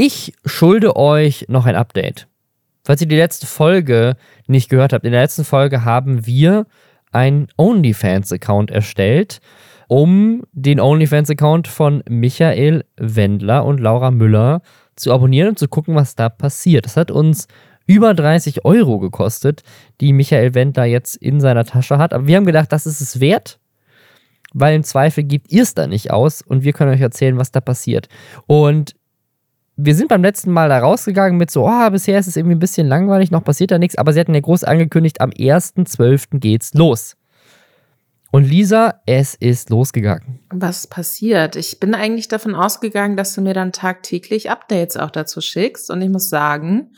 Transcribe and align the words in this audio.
Ich 0.00 0.32
schulde 0.44 0.94
euch 0.94 1.46
noch 1.48 1.66
ein 1.66 1.74
Update. 1.74 2.28
Falls 2.84 3.00
ihr 3.00 3.08
die 3.08 3.16
letzte 3.16 3.48
Folge 3.48 4.14
nicht 4.46 4.68
gehört 4.68 4.92
habt, 4.92 5.04
in 5.04 5.10
der 5.10 5.22
letzten 5.22 5.42
Folge 5.42 5.84
haben 5.84 6.24
wir 6.24 6.66
einen 7.10 7.48
OnlyFans-Account 7.56 8.70
erstellt, 8.70 9.40
um 9.88 10.44
den 10.52 10.78
OnlyFans-Account 10.78 11.66
von 11.66 12.04
Michael 12.08 12.84
Wendler 12.96 13.64
und 13.64 13.80
Laura 13.80 14.12
Müller 14.12 14.62
zu 14.94 15.12
abonnieren 15.12 15.48
und 15.48 15.58
zu 15.58 15.66
gucken, 15.66 15.96
was 15.96 16.14
da 16.14 16.28
passiert. 16.28 16.84
Das 16.84 16.96
hat 16.96 17.10
uns 17.10 17.48
über 17.88 18.14
30 18.14 18.64
Euro 18.64 19.00
gekostet, 19.00 19.64
die 20.00 20.12
Michael 20.12 20.54
Wendler 20.54 20.84
jetzt 20.84 21.16
in 21.16 21.40
seiner 21.40 21.64
Tasche 21.64 21.98
hat. 21.98 22.12
Aber 22.12 22.28
wir 22.28 22.36
haben 22.36 22.46
gedacht, 22.46 22.70
das 22.70 22.86
ist 22.86 23.00
es 23.00 23.18
wert, 23.18 23.58
weil 24.54 24.76
im 24.76 24.84
Zweifel 24.84 25.24
gebt 25.24 25.50
ihr 25.50 25.64
es 25.64 25.74
da 25.74 25.88
nicht 25.88 26.12
aus 26.12 26.40
und 26.40 26.62
wir 26.62 26.72
können 26.72 26.92
euch 26.92 27.00
erzählen, 27.00 27.36
was 27.36 27.50
da 27.50 27.60
passiert. 27.60 28.08
Und 28.46 28.94
wir 29.80 29.94
sind 29.94 30.08
beim 30.08 30.22
letzten 30.22 30.50
Mal 30.50 30.68
da 30.68 30.80
rausgegangen 30.80 31.38
mit 31.38 31.52
so, 31.52 31.66
oh, 31.68 31.90
bisher 31.90 32.18
ist 32.18 32.26
es 32.26 32.36
irgendwie 32.36 32.56
ein 32.56 32.58
bisschen 32.58 32.88
langweilig, 32.88 33.30
noch 33.30 33.44
passiert 33.44 33.70
da 33.70 33.78
nichts, 33.78 33.96
aber 33.96 34.12
sie 34.12 34.18
hatten 34.18 34.34
ja 34.34 34.40
groß 34.40 34.64
angekündigt, 34.64 35.20
am 35.20 35.30
1.12. 35.30 36.40
geht's 36.40 36.74
los. 36.74 37.16
Und 38.32 38.44
Lisa, 38.44 39.00
es 39.06 39.36
ist 39.36 39.70
losgegangen. 39.70 40.40
Was 40.50 40.88
passiert? 40.88 41.54
Ich 41.54 41.78
bin 41.78 41.94
eigentlich 41.94 42.28
davon 42.28 42.56
ausgegangen, 42.56 43.16
dass 43.16 43.34
du 43.34 43.40
mir 43.40 43.54
dann 43.54 43.72
tagtäglich 43.72 44.50
Updates 44.50 44.96
auch 44.96 45.10
dazu 45.10 45.40
schickst. 45.40 45.90
Und 45.90 46.02
ich 46.02 46.10
muss 46.10 46.28
sagen, 46.28 46.92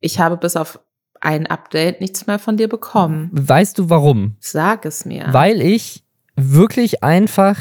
ich 0.00 0.18
habe 0.18 0.36
bis 0.38 0.56
auf 0.56 0.80
ein 1.20 1.46
Update 1.46 2.00
nichts 2.00 2.26
mehr 2.26 2.40
von 2.40 2.56
dir 2.56 2.68
bekommen. 2.68 3.30
Weißt 3.32 3.78
du 3.78 3.90
warum? 3.90 4.36
Sag 4.40 4.86
es 4.86 5.04
mir. 5.04 5.26
Weil 5.30 5.60
ich 5.60 6.02
wirklich 6.34 7.04
einfach 7.04 7.58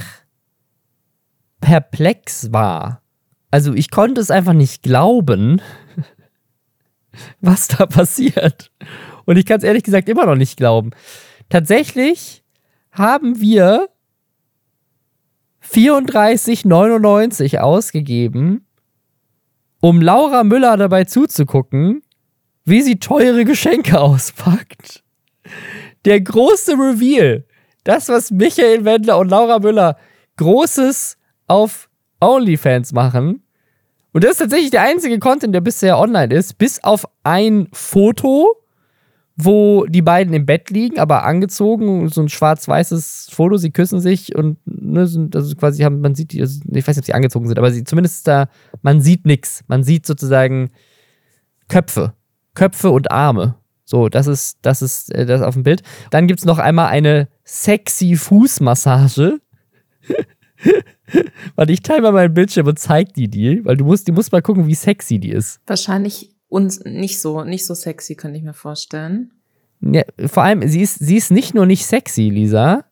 perplex 1.61 2.51
war. 2.51 3.03
Also 3.55 3.73
ich 3.73 3.89
konnte 3.89 4.19
es 4.19 4.31
einfach 4.31 4.51
nicht 4.51 4.83
glauben, 4.83 5.61
was 7.39 7.69
da 7.69 7.85
passiert. 7.85 8.69
Und 9.23 9.37
ich 9.37 9.45
kann 9.45 9.59
es 9.59 9.63
ehrlich 9.63 9.83
gesagt 9.83 10.09
immer 10.09 10.25
noch 10.25 10.35
nicht 10.35 10.57
glauben. 10.57 10.91
Tatsächlich 11.47 12.43
haben 12.91 13.39
wir 13.39 13.87
34,99 15.71 17.59
ausgegeben, 17.59 18.67
um 19.79 20.01
Laura 20.01 20.43
Müller 20.43 20.75
dabei 20.75 21.05
zuzugucken, 21.05 22.03
wie 22.65 22.81
sie 22.81 22.99
teure 22.99 23.45
Geschenke 23.45 24.01
auspackt. 24.01 25.01
Der 26.03 26.19
große 26.19 26.73
Reveal, 26.73 27.45
das, 27.85 28.09
was 28.09 28.31
Michael 28.31 28.83
Wendler 28.83 29.17
und 29.17 29.29
Laura 29.29 29.59
Müller 29.59 29.97
Großes 30.35 31.17
auf 31.47 31.87
OnlyFans 32.19 32.91
machen. 32.91 33.44
Und 34.15 34.23
das 34.23 34.31
ist 34.31 34.37
tatsächlich 34.37 34.71
der 34.71 34.83
einzige 34.83 35.19
Content, 35.19 35.53
der 35.53 35.59
bisher 35.59 35.99
online 35.99 36.33
ist, 36.33 36.57
bis 36.57 36.81
auf 36.81 37.05
ein 37.23 37.67
Foto, 37.73 38.55
wo 39.35 39.85
die 39.87 40.01
beiden 40.01 40.33
im 40.33 40.45
Bett 40.45 40.69
liegen, 40.69 40.99
aber 40.99 41.25
angezogen, 41.25 42.07
so 42.07 42.21
ein 42.21 42.29
schwarz-weißes 42.29 43.27
Foto, 43.33 43.57
sie 43.57 43.71
küssen 43.71 43.99
sich 43.99 44.33
und 44.33 44.57
ne, 44.63 45.05
sind, 45.05 45.35
also 45.35 45.53
quasi 45.57 45.83
haben, 45.83 45.99
man 45.99 46.15
sieht 46.15 46.31
die, 46.31 46.39
also 46.39 46.61
ich 46.65 46.87
weiß 46.87 46.95
nicht, 46.95 46.99
ob 46.99 47.05
sie 47.07 47.13
angezogen 47.13 47.45
sind, 47.49 47.57
aber 47.57 47.71
sie, 47.71 47.83
zumindest 47.83 48.25
da, 48.25 48.47
man 48.81 49.01
sieht 49.01 49.25
nichts. 49.25 49.65
Man 49.67 49.83
sieht 49.83 50.05
sozusagen 50.05 50.69
Köpfe. 51.67 52.13
Köpfe 52.53 52.91
und 52.91 53.11
Arme. 53.11 53.55
So, 53.83 54.07
das 54.07 54.27
ist, 54.27 54.59
das 54.61 54.81
ist 54.81 55.13
äh, 55.13 55.25
das 55.25 55.41
auf 55.41 55.55
dem 55.55 55.63
Bild. 55.63 55.83
Dann 56.09 56.27
gibt 56.27 56.39
es 56.39 56.45
noch 56.45 56.59
einmal 56.59 56.87
eine 56.87 57.27
sexy 57.43 58.15
Fußmassage. 58.15 59.41
Warte, 61.55 61.71
ich 61.71 61.81
teile 61.81 62.01
mal 62.01 62.11
meinen 62.11 62.33
Bildschirm 62.33 62.67
und 62.67 62.79
zeig 62.79 63.13
die 63.13 63.27
dir, 63.27 63.63
weil 63.65 63.77
du 63.77 63.85
musst, 63.85 64.07
du 64.07 64.13
musst 64.13 64.31
mal 64.31 64.41
gucken, 64.41 64.67
wie 64.67 64.75
sexy 64.75 65.19
die 65.19 65.29
ist. 65.29 65.59
Wahrscheinlich 65.67 66.31
uns 66.47 66.83
nicht 66.83 67.19
so, 67.19 67.43
nicht 67.43 67.65
so 67.65 67.73
sexy, 67.73 68.15
könnte 68.15 68.37
ich 68.37 68.43
mir 68.43 68.53
vorstellen. 68.53 69.31
Ja, 69.81 70.03
vor 70.25 70.43
allem, 70.43 70.67
sie 70.67 70.81
ist, 70.81 70.99
sie 70.99 71.17
ist 71.17 71.31
nicht 71.31 71.53
nur 71.53 71.65
nicht 71.65 71.85
sexy, 71.85 72.29
Lisa. 72.29 72.85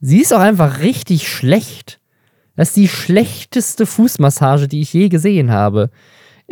Sie 0.00 0.20
ist 0.20 0.32
auch 0.32 0.40
einfach 0.40 0.80
richtig 0.80 1.28
schlecht. 1.28 2.00
Das 2.54 2.68
ist 2.68 2.76
die 2.76 2.88
schlechteste 2.88 3.86
Fußmassage, 3.86 4.68
die 4.68 4.80
ich 4.80 4.92
je 4.92 5.08
gesehen 5.08 5.50
habe. 5.50 5.90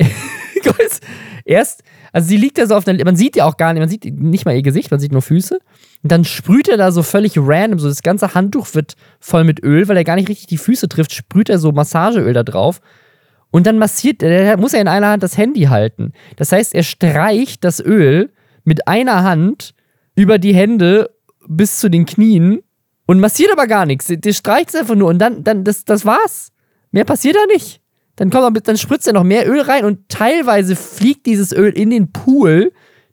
Erst, 1.44 1.82
also 2.12 2.28
sie 2.28 2.38
liegt 2.38 2.56
da 2.56 2.66
so 2.66 2.74
auf 2.74 2.84
der, 2.84 3.02
man 3.04 3.16
sieht 3.16 3.36
ja 3.36 3.44
auch 3.44 3.56
gar 3.56 3.72
nicht, 3.72 3.80
man 3.80 3.88
sieht 3.88 4.04
nicht 4.04 4.46
mal 4.46 4.54
ihr 4.54 4.62
Gesicht, 4.62 4.90
man 4.90 5.00
sieht 5.00 5.12
nur 5.12 5.20
Füße. 5.22 5.58
Und 6.02 6.12
dann 6.12 6.24
sprüht 6.24 6.68
er 6.68 6.78
da 6.78 6.90
so 6.90 7.02
völlig 7.02 7.34
random, 7.36 7.78
so 7.78 7.88
das 7.88 8.02
ganze 8.02 8.34
Handtuch 8.34 8.74
wird 8.74 8.96
voll 9.20 9.44
mit 9.44 9.62
Öl, 9.62 9.86
weil 9.88 9.96
er 9.96 10.04
gar 10.04 10.16
nicht 10.16 10.28
richtig 10.28 10.46
die 10.46 10.58
Füße 10.58 10.88
trifft, 10.88 11.12
sprüht 11.12 11.50
er 11.50 11.58
so 11.58 11.72
Massageöl 11.72 12.32
da 12.32 12.42
drauf. 12.42 12.80
Und 13.50 13.66
dann 13.66 13.78
massiert, 13.78 14.22
er 14.22 14.56
muss 14.56 14.74
er 14.74 14.80
in 14.80 14.88
einer 14.88 15.10
Hand 15.10 15.22
das 15.22 15.38
Handy 15.38 15.64
halten. 15.64 16.12
Das 16.36 16.50
heißt, 16.50 16.74
er 16.74 16.82
streicht 16.82 17.62
das 17.62 17.78
Öl 17.78 18.32
mit 18.64 18.88
einer 18.88 19.22
Hand 19.22 19.74
über 20.16 20.38
die 20.38 20.54
Hände 20.54 21.10
bis 21.46 21.78
zu 21.78 21.88
den 21.88 22.06
Knien 22.06 22.62
und 23.06 23.20
massiert 23.20 23.52
aber 23.52 23.66
gar 23.66 23.86
nichts. 23.86 24.06
Der 24.08 24.32
streicht 24.32 24.70
es 24.70 24.74
einfach 24.74 24.94
nur 24.94 25.08
und 25.08 25.18
dann, 25.18 25.44
dann 25.44 25.62
das, 25.62 25.84
das 25.84 26.04
war's. 26.06 26.52
Mehr 26.90 27.04
passiert 27.04 27.36
da 27.36 27.46
nicht. 27.46 27.83
Dann, 28.16 28.30
kommt, 28.30 28.68
dann 28.68 28.76
spritzt 28.76 29.06
er 29.06 29.12
noch 29.12 29.24
mehr 29.24 29.48
Öl 29.48 29.60
rein 29.60 29.84
und 29.84 30.08
teilweise 30.08 30.76
fliegt 30.76 31.26
dieses 31.26 31.52
Öl 31.52 31.70
in 31.70 31.90
den 31.90 32.12
Pool, 32.12 32.72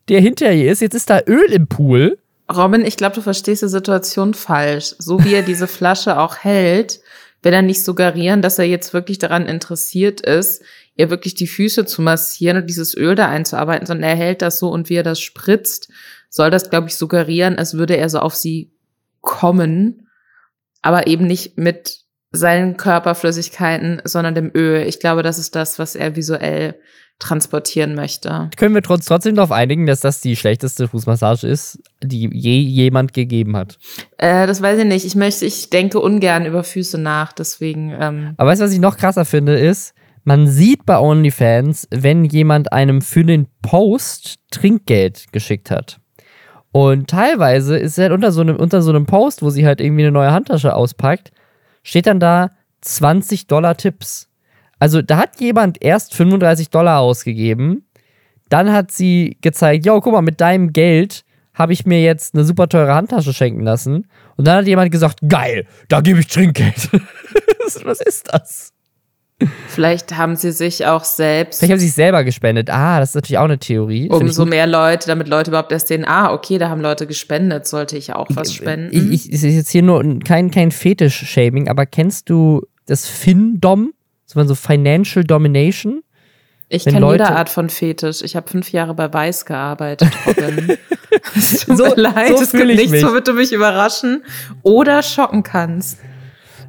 der 0.09 0.22
hinter 0.22 0.51
ihr 0.51 0.72
ist. 0.72 0.81
Jetzt 0.81 0.94
ist 0.94 1.09
da 1.09 1.22
Öl 1.28 1.51
im 1.51 1.67
Pool. 1.67 2.17
Robin, 2.51 2.85
ich 2.85 2.97
glaube, 2.97 3.16
du 3.16 3.22
verstehst 3.22 3.63
die 3.63 3.67
Situation 3.67 4.34
falsch. 4.34 4.95
So 5.00 5.23
wie 5.23 5.34
er 5.34 5.41
diese 5.41 5.67
Flasche 5.67 6.19
auch 6.19 6.38
hält, 6.38 7.00
will 7.41 7.53
er 7.53 7.62
nicht 7.62 7.84
suggerieren, 7.84 8.41
dass 8.41 8.59
er 8.59 8.66
jetzt 8.66 8.94
wirklich 8.94 9.17
daran 9.17 9.47
interessiert 9.47 10.22
ist, 10.22 10.62
ihr 10.95 11.09
wirklich 11.09 11.33
die 11.33 11.47
Füße 11.47 11.85
zu 11.85 12.01
massieren 12.01 12.57
und 12.57 12.68
dieses 12.68 12.95
Öl 12.95 13.16
da 13.16 13.28
einzuarbeiten, 13.28 13.88
sondern 13.88 14.09
er 14.09 14.16
hält 14.16 14.41
das 14.41 14.59
so 14.59 14.69
und 14.69 14.89
wie 14.89 14.95
er 14.95 15.03
das 15.03 15.19
spritzt, 15.19 15.89
soll 16.29 16.51
das, 16.51 16.69
glaube 16.69 16.88
ich, 16.88 16.95
suggerieren, 16.95 17.57
als 17.57 17.73
würde 17.73 17.97
er 17.97 18.09
so 18.09 18.19
auf 18.19 18.35
sie 18.35 18.72
kommen, 19.22 20.07
aber 20.81 21.07
eben 21.07 21.25
nicht 21.25 21.57
mit 21.57 22.01
seinen 22.31 22.78
Körperflüssigkeiten, 22.78 24.02
sondern 24.06 24.36
dem 24.36 24.52
Öl. 24.53 24.88
Ich 24.88 25.00
glaube, 25.00 25.24
das 25.24 25.38
ist 25.38 25.56
das, 25.56 25.80
was 25.80 25.96
er 25.96 26.16
visuell 26.16 26.75
transportieren 27.19 27.94
möchte. 27.94 28.50
Können 28.58 28.74
wir 28.74 28.81
trotz, 28.81 29.06
trotzdem 29.06 29.36
darauf 29.36 29.52
einigen, 29.52 29.86
dass 29.86 30.00
das 30.00 30.22
die 30.22 30.36
schlechteste 30.36 30.88
Fußmassage 30.88 31.47
ist, 31.47 31.80
die 32.02 32.30
je 32.34 32.58
jemand 32.58 33.14
gegeben 33.14 33.56
hat? 33.56 33.78
Äh, 34.18 34.47
das 34.47 34.62
weiß 34.62 34.80
ich 34.80 34.86
nicht. 34.86 35.06
Ich 35.06 35.16
möchte, 35.16 35.46
ich 35.46 35.69
denke 35.69 36.00
ungern 36.00 36.46
über 36.46 36.64
Füße 36.64 36.97
nach, 36.97 37.31
deswegen. 37.31 37.96
Ähm 38.00 38.34
Aber 38.38 38.50
weißt 38.50 38.62
du, 38.62 38.66
was 38.66 38.74
ich 38.74 38.80
noch 38.80 38.98
krasser 38.98 39.25
finde, 39.25 39.58
ist, 39.58 39.94
man 40.24 40.48
sieht 40.48 40.86
bei 40.86 41.00
OnlyFans, 41.00 41.88
wenn 41.92 42.25
jemand 42.25 42.74
einem 42.74 43.02
für 43.02 43.24
den 43.24 43.48
Post 43.62 44.40
Trinkgeld 44.52 45.31
geschickt 45.31 45.72
hat. 45.72 46.00
Und 46.72 47.09
teilweise 47.09 47.78
ist 47.78 47.98
halt 47.98 48.12
unter 48.12 48.31
so 48.31 48.42
einem, 48.42 48.56
unter 48.56 48.81
so 48.81 48.92
einem 48.92 49.06
Post, 49.06 49.42
wo 49.42 49.50
sie 49.50 49.66
halt 49.66 49.81
irgendwie 49.81 50.03
eine 50.03 50.12
neue 50.12 50.31
Handtasche 50.31 50.75
auspackt, 50.75 51.31
steht 51.84 52.08
dann 52.08 52.19
da 52.19 52.52
20 52.81 53.47
Dollar 53.47 53.78
Tipps. 53.78 54.30
Also 54.80 55.02
da 55.02 55.18
hat 55.18 55.40
jemand 55.40 55.81
erst 55.84 56.16
35 56.16 56.69
Dollar 56.69 57.00
ausgegeben, 57.00 57.86
dann 58.50 58.74
hat 58.74 58.92
sie 58.92 59.38
gezeigt, 59.42 59.86
yo, 59.86 60.02
guck 60.02 60.14
mal, 60.14 60.22
mit 60.22 60.42
deinem 60.42 60.74
Geld 60.74 61.24
habe 61.53 61.74
ich 61.74 61.86
mir 61.86 62.02
jetzt 62.02 62.34
eine 62.34 62.44
super 62.44 62.68
teure 62.68 62.94
Handtasche 62.94 63.34
schenken 63.34 63.62
lassen. 63.62 64.08
Und 64.36 64.47
dann 64.47 64.58
hat 64.58 64.68
jemand 64.68 64.92
gesagt, 64.92 65.19
geil, 65.28 65.68
da 65.88 66.02
gebe 66.02 66.19
ich 66.19 66.28
Trinkgeld. 66.28 66.90
Was 67.84 68.02
ist 68.02 68.34
das? 68.34 68.74
Vielleicht 69.68 70.18
haben 70.18 70.35
sie 70.35 70.52
sich 70.52 70.85
auch 70.85 71.03
selbst. 71.03 71.59
Vielleicht 71.59 71.72
haben 71.72 71.79
sie 71.79 71.88
sich 71.88 71.96
selber 71.96 72.24
gespendet. 72.24 72.69
Ah, 72.69 73.00
das 73.00 73.09
ist 73.09 73.16
natürlich 73.16 73.38
auch 73.38 73.46
eine 73.46 73.57
Theorie. 73.59 74.09
Umso 74.09 74.46
mehr 74.46 74.68
Leute, 74.68 75.07
damit 75.07 75.28
Leute 75.28 75.52
überhaupt 75.52 75.72
erst 75.72 75.88
sehen, 75.88 76.06
ah, 76.06 76.34
okay, 76.34 76.57
da 76.57 76.69
haben 76.69 76.81
Leute 76.81 77.07
gespendet, 77.07 77.68
sollte 77.68 77.97
ich 77.97 78.13
auch 78.13 78.28
was 78.31 78.53
spenden. 78.53 79.12
Ich, 79.12 79.28
ich, 79.28 79.31
ist 79.31 79.44
jetzt 79.44 79.72
hier 79.72 79.84
nur 79.84 80.19
kein, 80.19 80.51
kein 80.51 80.72
Fetisch-Shaming, 80.72 81.68
aber 81.68 81.85
kennst 81.85 82.30
du 82.30 82.62
das 82.85 83.07
Fin-Dom? 83.07 83.94
So 84.25 84.56
Financial 84.56 85.24
Domination? 85.24 86.03
Ich 86.74 86.85
kenne 86.85 87.12
jede 87.12 87.28
Art 87.28 87.50
von 87.50 87.69
Fetisch. 87.69 88.21
Ich 88.21 88.38
habe 88.38 88.50
fünf 88.50 88.71
Jahre 88.71 88.94
bei 88.94 89.12
Weiß 89.13 89.45
gearbeitet, 89.45 90.10
Robin. 90.25 90.77
es 91.36 91.66
tut 91.66 91.77
so, 91.77 91.83
mir 91.83 91.95
leid, 91.95 92.30
so 92.30 92.44
es 92.44 92.51
gibt 92.54 92.66
nichts, 92.66 93.04
womit 93.04 93.27
du 93.27 93.33
mich 93.33 93.51
überraschen 93.51 94.24
oder 94.63 95.04
schocken 95.04 95.44
kannst. 95.44 95.98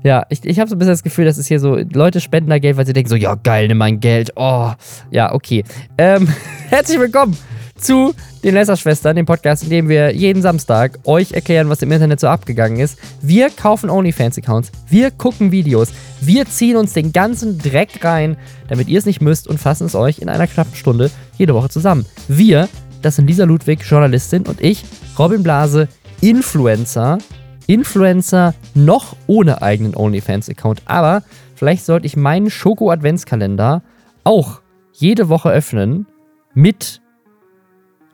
Ja, 0.05 0.27
ich, 0.31 0.45
ich 0.45 0.59
habe 0.59 0.69
so 0.69 0.75
ein 0.75 0.79
bisschen 0.79 0.93
das 0.93 1.03
Gefühl, 1.05 1.25
dass 1.25 1.39
es 1.39 1.47
hier 1.47 1.61
so, 1.61 1.77
Leute 1.77 2.21
spenden 2.21 2.51
da 2.51 2.59
Geld, 2.59 2.77
weil 2.77 2.87
sie 2.87 2.93
denken 2.93 3.09
so, 3.09 3.17
ja 3.17 3.37
geil, 3.37 3.69
nimm 3.69 3.79
mein 3.79 4.01
Geld. 4.01 4.33
Oh, 4.35 4.73
ja, 5.11 5.33
okay. 5.33 5.65
Ähm, 5.97 6.29
herzlich 6.71 6.99
willkommen 6.99 7.37
zu 7.77 8.13
den 8.43 8.55
Lässerschwestern, 8.55 9.15
dem 9.15 9.27
Podcast, 9.27 9.63
in 9.63 9.71
dem 9.71 9.89
wir 9.89 10.13
jeden 10.13 10.43
Samstag 10.43 10.99
euch 11.05 11.33
erklären, 11.33 11.69
was 11.69 11.83
im 11.83 11.93
Internet 11.93 12.19
so 12.19 12.27
abgegangen 12.27 12.81
ist. 12.81 12.99
Wir 13.21 13.51
kaufen 13.51 13.91
OnlyFans-Accounts, 13.91 14.73
wir 14.89 15.13
gucken 15.13 15.53
Videos, 15.53 15.93
wir 16.21 16.47
ziehen 16.47 16.77
uns 16.77 16.93
den 16.93 17.13
ganzen 17.13 17.59
Dreck 17.59 18.05
rein, 18.05 18.37
damit 18.69 18.89
ihr 18.89 18.99
es 18.99 19.07
nicht 19.07 19.21
müsst 19.21 19.47
und 19.47 19.59
fassen 19.59 19.87
es 19.87 19.95
euch 19.95 20.19
in 20.19 20.29
einer 20.29 20.49
knappen 20.49 20.75
Stunde 20.75 21.11
jede 21.39 21.55
Woche 21.55 21.69
zusammen. 21.69 22.07
Wir, 22.27 22.69
das 23.03 23.17
sind 23.17 23.29
Lisa 23.29 23.45
Ludwig, 23.45 23.85
Journalistin, 23.89 24.47
und 24.47 24.61
ich, 24.61 24.85
Robin 25.19 25.45
Blase, 25.45 25.89
Influencer, 26.21 27.19
Influencer 27.67 28.55
noch 28.75 29.17
ohne 29.27 29.63
eigenen 29.63 29.95
OnlyFans-Account. 29.95 30.83
Aber 30.87 31.23
vielleicht 31.55 31.85
sollte 31.85 32.07
ich 32.07 32.17
meinen 32.17 32.51
Schoko-Adventskalender 32.51 33.83
auch 34.25 34.61
jede 34.93 35.29
Woche 35.29 35.51
öffnen 35.51 36.07
mit 36.55 37.01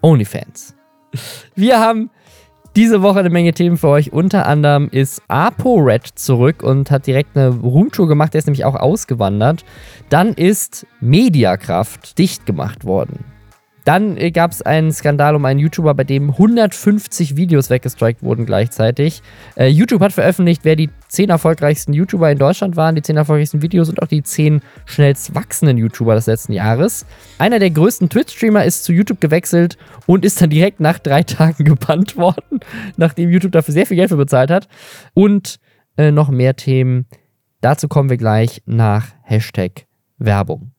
OnlyFans. 0.03 0.75
Wir 1.55 1.81
haben 1.81 2.11
diese 2.77 3.03
Woche 3.03 3.19
eine 3.19 3.31
Menge 3.31 3.53
Themen 3.53 3.77
für 3.77 3.89
euch. 3.89 4.13
Unter 4.13 4.47
anderem 4.47 4.89
ist 4.91 5.23
ApoRed 5.27 6.07
zurück 6.07 6.63
und 6.63 6.91
hat 6.91 7.07
direkt 7.07 7.37
eine 7.37 7.49
Roomtour 7.49 8.07
gemacht. 8.07 8.35
Der 8.35 8.39
ist 8.39 8.47
nämlich 8.47 8.65
auch 8.65 8.77
ausgewandert. 8.77 9.65
Dann 10.11 10.35
ist 10.35 10.87
Mediakraft 11.01 12.19
dicht 12.19 12.47
gemacht 12.47 12.85
worden. 12.85 13.25
Dann 13.89 14.19
äh, 14.19 14.33
gab 14.33 14.51
es 14.51 14.61
einen 14.61 14.93
Skandal 14.93 15.35
um 15.35 15.47
einen 15.47 15.59
YouTuber, 15.59 15.95
bei 15.95 16.05
dem 16.05 16.29
150 16.29 17.37
Videos 17.37 17.71
weggestrikt 17.71 18.23
wurden 18.23 18.45
gleichzeitig. 18.45 19.23
Äh, 19.57 19.69
YouTube 19.69 20.03
hat 20.03 20.13
veröffentlicht, 20.13 20.67
wer 20.67 20.77
die 20.77 20.91
10 21.09 21.31
erfolgreichsten 21.31 21.95
YouTuber 21.95 22.31
in 22.31 22.37
Deutschland 22.37 22.77
waren, 22.77 22.97
die 22.97 23.01
10 23.01 23.17
erfolgreichsten 23.17 23.63
Videos 23.63 23.89
und 23.89 24.03
auch 24.03 24.07
die 24.07 24.23
10 24.23 24.61
schnellst 24.85 25.35
wachsenden 25.35 25.79
YouTuber 25.79 26.15
des 26.15 26.27
letzten 26.27 26.53
Jahres. 26.53 27.07
Einer 27.39 27.61
der 27.61 27.71
größten 27.71 28.11
Twitch-Streamer 28.11 28.67
ist 28.67 28.85
zu 28.85 28.93
YouTube 28.93 29.23
gewechselt 29.23 29.79
und 30.05 30.23
ist 30.27 30.43
dann 30.43 30.51
direkt 30.51 30.81
nach 30.81 30.99
drei 30.99 31.23
Tagen 31.23 31.65
gebannt 31.65 32.19
worden, 32.19 32.61
nachdem 32.99 33.31
YouTube 33.31 33.53
dafür 33.53 33.73
sehr 33.73 33.87
viel 33.87 33.97
Geld 33.97 34.11
für 34.11 34.19
bezahlt 34.19 34.51
hat. 34.51 34.69
Und 35.15 35.61
äh, 35.97 36.11
noch 36.11 36.29
mehr 36.29 36.57
Themen. 36.57 37.07
Dazu 37.63 37.89
kommen 37.89 38.11
wir 38.11 38.19
gleich 38.19 38.61
nach 38.67 39.07
Hashtag 39.23 39.87
Werbung. 40.19 40.78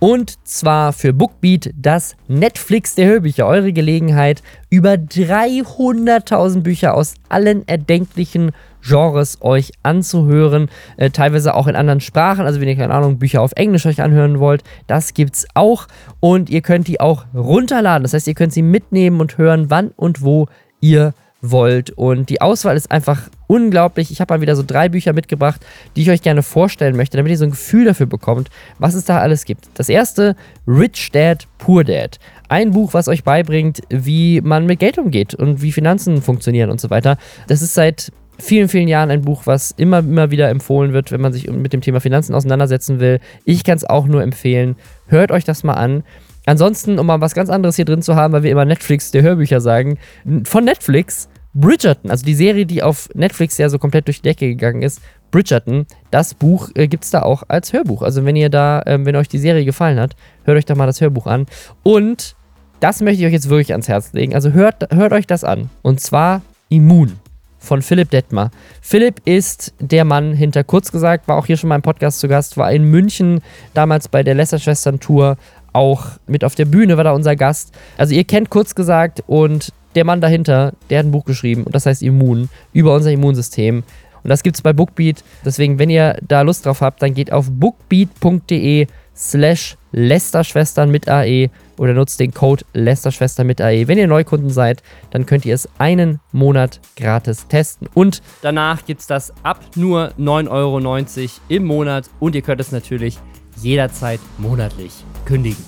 Und 0.00 0.46
zwar 0.48 0.94
für 0.94 1.12
Bookbeat 1.12 1.74
das 1.76 2.16
Netflix 2.26 2.94
der 2.94 3.06
Hörbücher. 3.06 3.46
Eure 3.46 3.74
Gelegenheit, 3.74 4.42
über 4.70 4.92
300.000 4.92 6.62
Bücher 6.62 6.94
aus 6.94 7.14
allen 7.28 7.68
erdenklichen 7.68 8.52
Genres 8.82 9.42
euch 9.42 9.72
anzuhören. 9.82 10.70
Äh, 10.96 11.10
teilweise 11.10 11.54
auch 11.54 11.66
in 11.66 11.76
anderen 11.76 12.00
Sprachen. 12.00 12.46
Also 12.46 12.62
wenn 12.62 12.68
ihr, 12.68 12.76
keine 12.76 12.94
Ahnung, 12.94 13.18
Bücher 13.18 13.42
auf 13.42 13.52
Englisch 13.56 13.84
euch 13.84 14.00
anhören 14.00 14.40
wollt, 14.40 14.64
das 14.86 15.12
gibt's 15.12 15.46
auch. 15.52 15.86
Und 16.18 16.48
ihr 16.48 16.62
könnt 16.62 16.88
die 16.88 16.98
auch 16.98 17.26
runterladen. 17.34 18.02
Das 18.02 18.14
heißt, 18.14 18.26
ihr 18.26 18.34
könnt 18.34 18.54
sie 18.54 18.62
mitnehmen 18.62 19.20
und 19.20 19.36
hören, 19.36 19.68
wann 19.68 19.88
und 19.96 20.22
wo 20.22 20.48
ihr 20.80 21.02
wollt 21.02 21.14
wollt. 21.42 21.90
Und 21.90 22.28
die 22.28 22.40
Auswahl 22.40 22.76
ist 22.76 22.90
einfach 22.90 23.28
unglaublich. 23.46 24.10
Ich 24.10 24.20
habe 24.20 24.34
mal 24.34 24.40
wieder 24.40 24.56
so 24.56 24.62
drei 24.66 24.88
Bücher 24.88 25.12
mitgebracht, 25.12 25.64
die 25.96 26.02
ich 26.02 26.10
euch 26.10 26.22
gerne 26.22 26.42
vorstellen 26.42 26.96
möchte, 26.96 27.16
damit 27.16 27.30
ihr 27.30 27.38
so 27.38 27.44
ein 27.44 27.50
Gefühl 27.50 27.84
dafür 27.84 28.06
bekommt, 28.06 28.50
was 28.78 28.94
es 28.94 29.04
da 29.04 29.18
alles 29.18 29.44
gibt. 29.44 29.68
Das 29.74 29.88
erste, 29.88 30.36
Rich 30.66 31.10
Dad, 31.12 31.46
Poor 31.58 31.84
Dad. 31.84 32.18
Ein 32.48 32.72
Buch, 32.72 32.94
was 32.94 33.08
euch 33.08 33.24
beibringt, 33.24 33.80
wie 33.88 34.40
man 34.40 34.66
mit 34.66 34.80
Geld 34.80 34.98
umgeht 34.98 35.34
und 35.34 35.62
wie 35.62 35.72
Finanzen 35.72 36.22
funktionieren 36.22 36.70
und 36.70 36.80
so 36.80 36.90
weiter. 36.90 37.16
Das 37.46 37.62
ist 37.62 37.74
seit 37.74 38.12
vielen, 38.38 38.68
vielen 38.68 38.88
Jahren 38.88 39.10
ein 39.10 39.22
Buch, 39.22 39.42
was 39.44 39.72
immer, 39.72 40.00
immer 40.00 40.30
wieder 40.30 40.48
empfohlen 40.48 40.92
wird, 40.92 41.12
wenn 41.12 41.20
man 41.20 41.32
sich 41.32 41.50
mit 41.50 41.72
dem 41.72 41.80
Thema 41.80 42.00
Finanzen 42.00 42.34
auseinandersetzen 42.34 43.00
will. 43.00 43.20
Ich 43.44 43.64
kann 43.64 43.76
es 43.76 43.84
auch 43.84 44.06
nur 44.06 44.22
empfehlen. 44.22 44.76
Hört 45.06 45.30
euch 45.30 45.44
das 45.44 45.62
mal 45.62 45.74
an. 45.74 46.02
Ansonsten, 46.46 46.98
um 46.98 47.06
mal 47.06 47.20
was 47.20 47.34
ganz 47.34 47.50
anderes 47.50 47.76
hier 47.76 47.84
drin 47.84 48.02
zu 48.02 48.16
haben, 48.16 48.32
weil 48.32 48.42
wir 48.42 48.50
immer 48.50 48.64
Netflix 48.64 49.10
der 49.10 49.22
Hörbücher 49.22 49.60
sagen, 49.60 49.98
von 50.44 50.64
Netflix 50.64 51.28
Bridgerton, 51.52 52.10
also 52.10 52.24
die 52.24 52.34
Serie, 52.34 52.64
die 52.64 52.82
auf 52.82 53.08
Netflix 53.14 53.58
ja 53.58 53.68
so 53.68 53.78
komplett 53.78 54.06
durch 54.06 54.18
die 54.22 54.28
Decke 54.28 54.46
gegangen 54.46 54.82
ist, 54.82 55.00
Bridgerton, 55.30 55.86
das 56.10 56.34
Buch 56.34 56.68
äh, 56.74 56.88
gibt 56.88 57.04
es 57.04 57.10
da 57.10 57.22
auch 57.22 57.42
als 57.48 57.72
Hörbuch. 57.72 58.02
Also 58.02 58.24
wenn 58.24 58.36
ihr 58.36 58.50
da, 58.50 58.82
äh, 58.82 58.98
wenn 59.04 59.16
euch 59.16 59.28
die 59.28 59.38
Serie 59.38 59.64
gefallen 59.64 59.98
hat, 59.98 60.16
hört 60.44 60.58
euch 60.58 60.66
doch 60.66 60.76
mal 60.76 60.86
das 60.86 61.00
Hörbuch 61.00 61.26
an. 61.26 61.46
Und 61.82 62.36
das 62.80 63.00
möchte 63.00 63.20
ich 63.20 63.26
euch 63.26 63.32
jetzt 63.32 63.48
wirklich 63.48 63.72
ans 63.72 63.88
Herz 63.88 64.12
legen. 64.12 64.34
Also 64.34 64.52
hört, 64.52 64.92
hört 64.92 65.12
euch 65.12 65.26
das 65.26 65.44
an. 65.44 65.70
Und 65.82 66.00
zwar 66.00 66.42
Immun 66.68 67.18
von 67.58 67.82
Philipp 67.82 68.10
Detmer. 68.10 68.50
Philipp 68.80 69.20
ist 69.26 69.74
der 69.78 70.04
Mann 70.04 70.32
hinter, 70.32 70.64
kurz 70.64 70.90
gesagt, 70.90 71.28
war 71.28 71.36
auch 71.36 71.46
hier 71.46 71.58
schon 71.58 71.68
mal 71.68 71.76
im 71.76 71.82
Podcast 71.82 72.20
zu 72.20 72.26
Gast, 72.28 72.56
war 72.56 72.72
in 72.72 72.84
München 72.84 73.42
damals 73.74 74.08
bei 74.08 74.22
der 74.22 74.34
Lästerschwestern-Tour 74.34 75.36
auch 75.72 76.06
mit 76.26 76.42
auf 76.42 76.54
der 76.54 76.64
Bühne, 76.64 76.96
war 76.96 77.04
da 77.04 77.12
unser 77.12 77.36
Gast. 77.36 77.72
Also 77.98 78.14
ihr 78.14 78.24
kennt 78.24 78.50
kurz 78.50 78.74
gesagt 78.74 79.22
und 79.26 79.72
der 79.94 80.04
Mann 80.04 80.20
dahinter, 80.20 80.72
der 80.88 81.00
hat 81.00 81.06
ein 81.06 81.12
Buch 81.12 81.24
geschrieben 81.24 81.64
und 81.64 81.74
das 81.74 81.86
heißt 81.86 82.02
Immun, 82.02 82.48
über 82.72 82.94
unser 82.94 83.10
Immunsystem. 83.10 83.82
Und 84.22 84.28
das 84.28 84.42
gibt 84.42 84.56
es 84.56 84.62
bei 84.62 84.72
Bookbeat. 84.72 85.24
Deswegen, 85.44 85.78
wenn 85.78 85.90
ihr 85.90 86.18
da 86.26 86.42
Lust 86.42 86.66
drauf 86.66 86.80
habt, 86.82 87.02
dann 87.02 87.14
geht 87.14 87.32
auf 87.32 87.50
bookbeat.de 87.50 88.86
slash 89.16 89.76
Lästerschwestern 89.92 90.90
mit 90.90 91.08
AE 91.08 91.50
oder 91.76 91.94
nutzt 91.94 92.20
den 92.20 92.32
Code 92.32 92.64
Lästerschwestern 92.74 93.46
mit 93.46 93.60
AE. 93.60 93.88
Wenn 93.88 93.98
ihr 93.98 94.06
Neukunden 94.06 94.50
seid, 94.50 94.82
dann 95.10 95.26
könnt 95.26 95.44
ihr 95.44 95.54
es 95.54 95.68
einen 95.78 96.20
Monat 96.32 96.80
gratis 96.96 97.46
testen. 97.48 97.88
Und 97.94 98.22
danach 98.42 98.84
gibt 98.84 99.00
es 99.00 99.06
das 99.06 99.32
ab 99.42 99.60
nur 99.74 100.12
9,90 100.18 100.48
Euro 100.50 101.30
im 101.48 101.64
Monat 101.64 102.10
und 102.20 102.34
ihr 102.34 102.42
könnt 102.42 102.60
es 102.60 102.72
natürlich 102.72 103.18
jederzeit 103.56 104.20
monatlich 104.38 104.92
kündigen. 105.24 105.64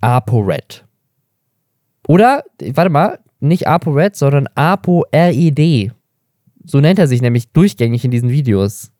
ApoRed. 0.00 0.84
Oder, 2.06 2.44
warte 2.60 2.90
mal, 2.90 3.18
nicht 3.40 3.66
ApoRed, 3.66 4.16
sondern 4.16 4.48
ApoRED. 4.54 5.92
So 6.64 6.80
nennt 6.80 6.98
er 6.98 7.08
sich 7.08 7.22
nämlich 7.22 7.50
durchgängig 7.52 8.04
in 8.04 8.10
diesen 8.10 8.30
Videos. 8.30 8.92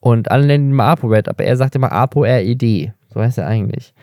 Und 0.00 0.30
alle 0.30 0.46
nennen 0.46 0.70
ihn 0.70 0.74
mal 0.74 0.92
ApoRed, 0.92 1.28
aber 1.28 1.44
er 1.44 1.56
sagt 1.56 1.74
immer 1.74 1.92
ApoRED. 1.92 2.92
So 3.12 3.20
heißt 3.20 3.38
er 3.38 3.46
eigentlich. 3.46 3.94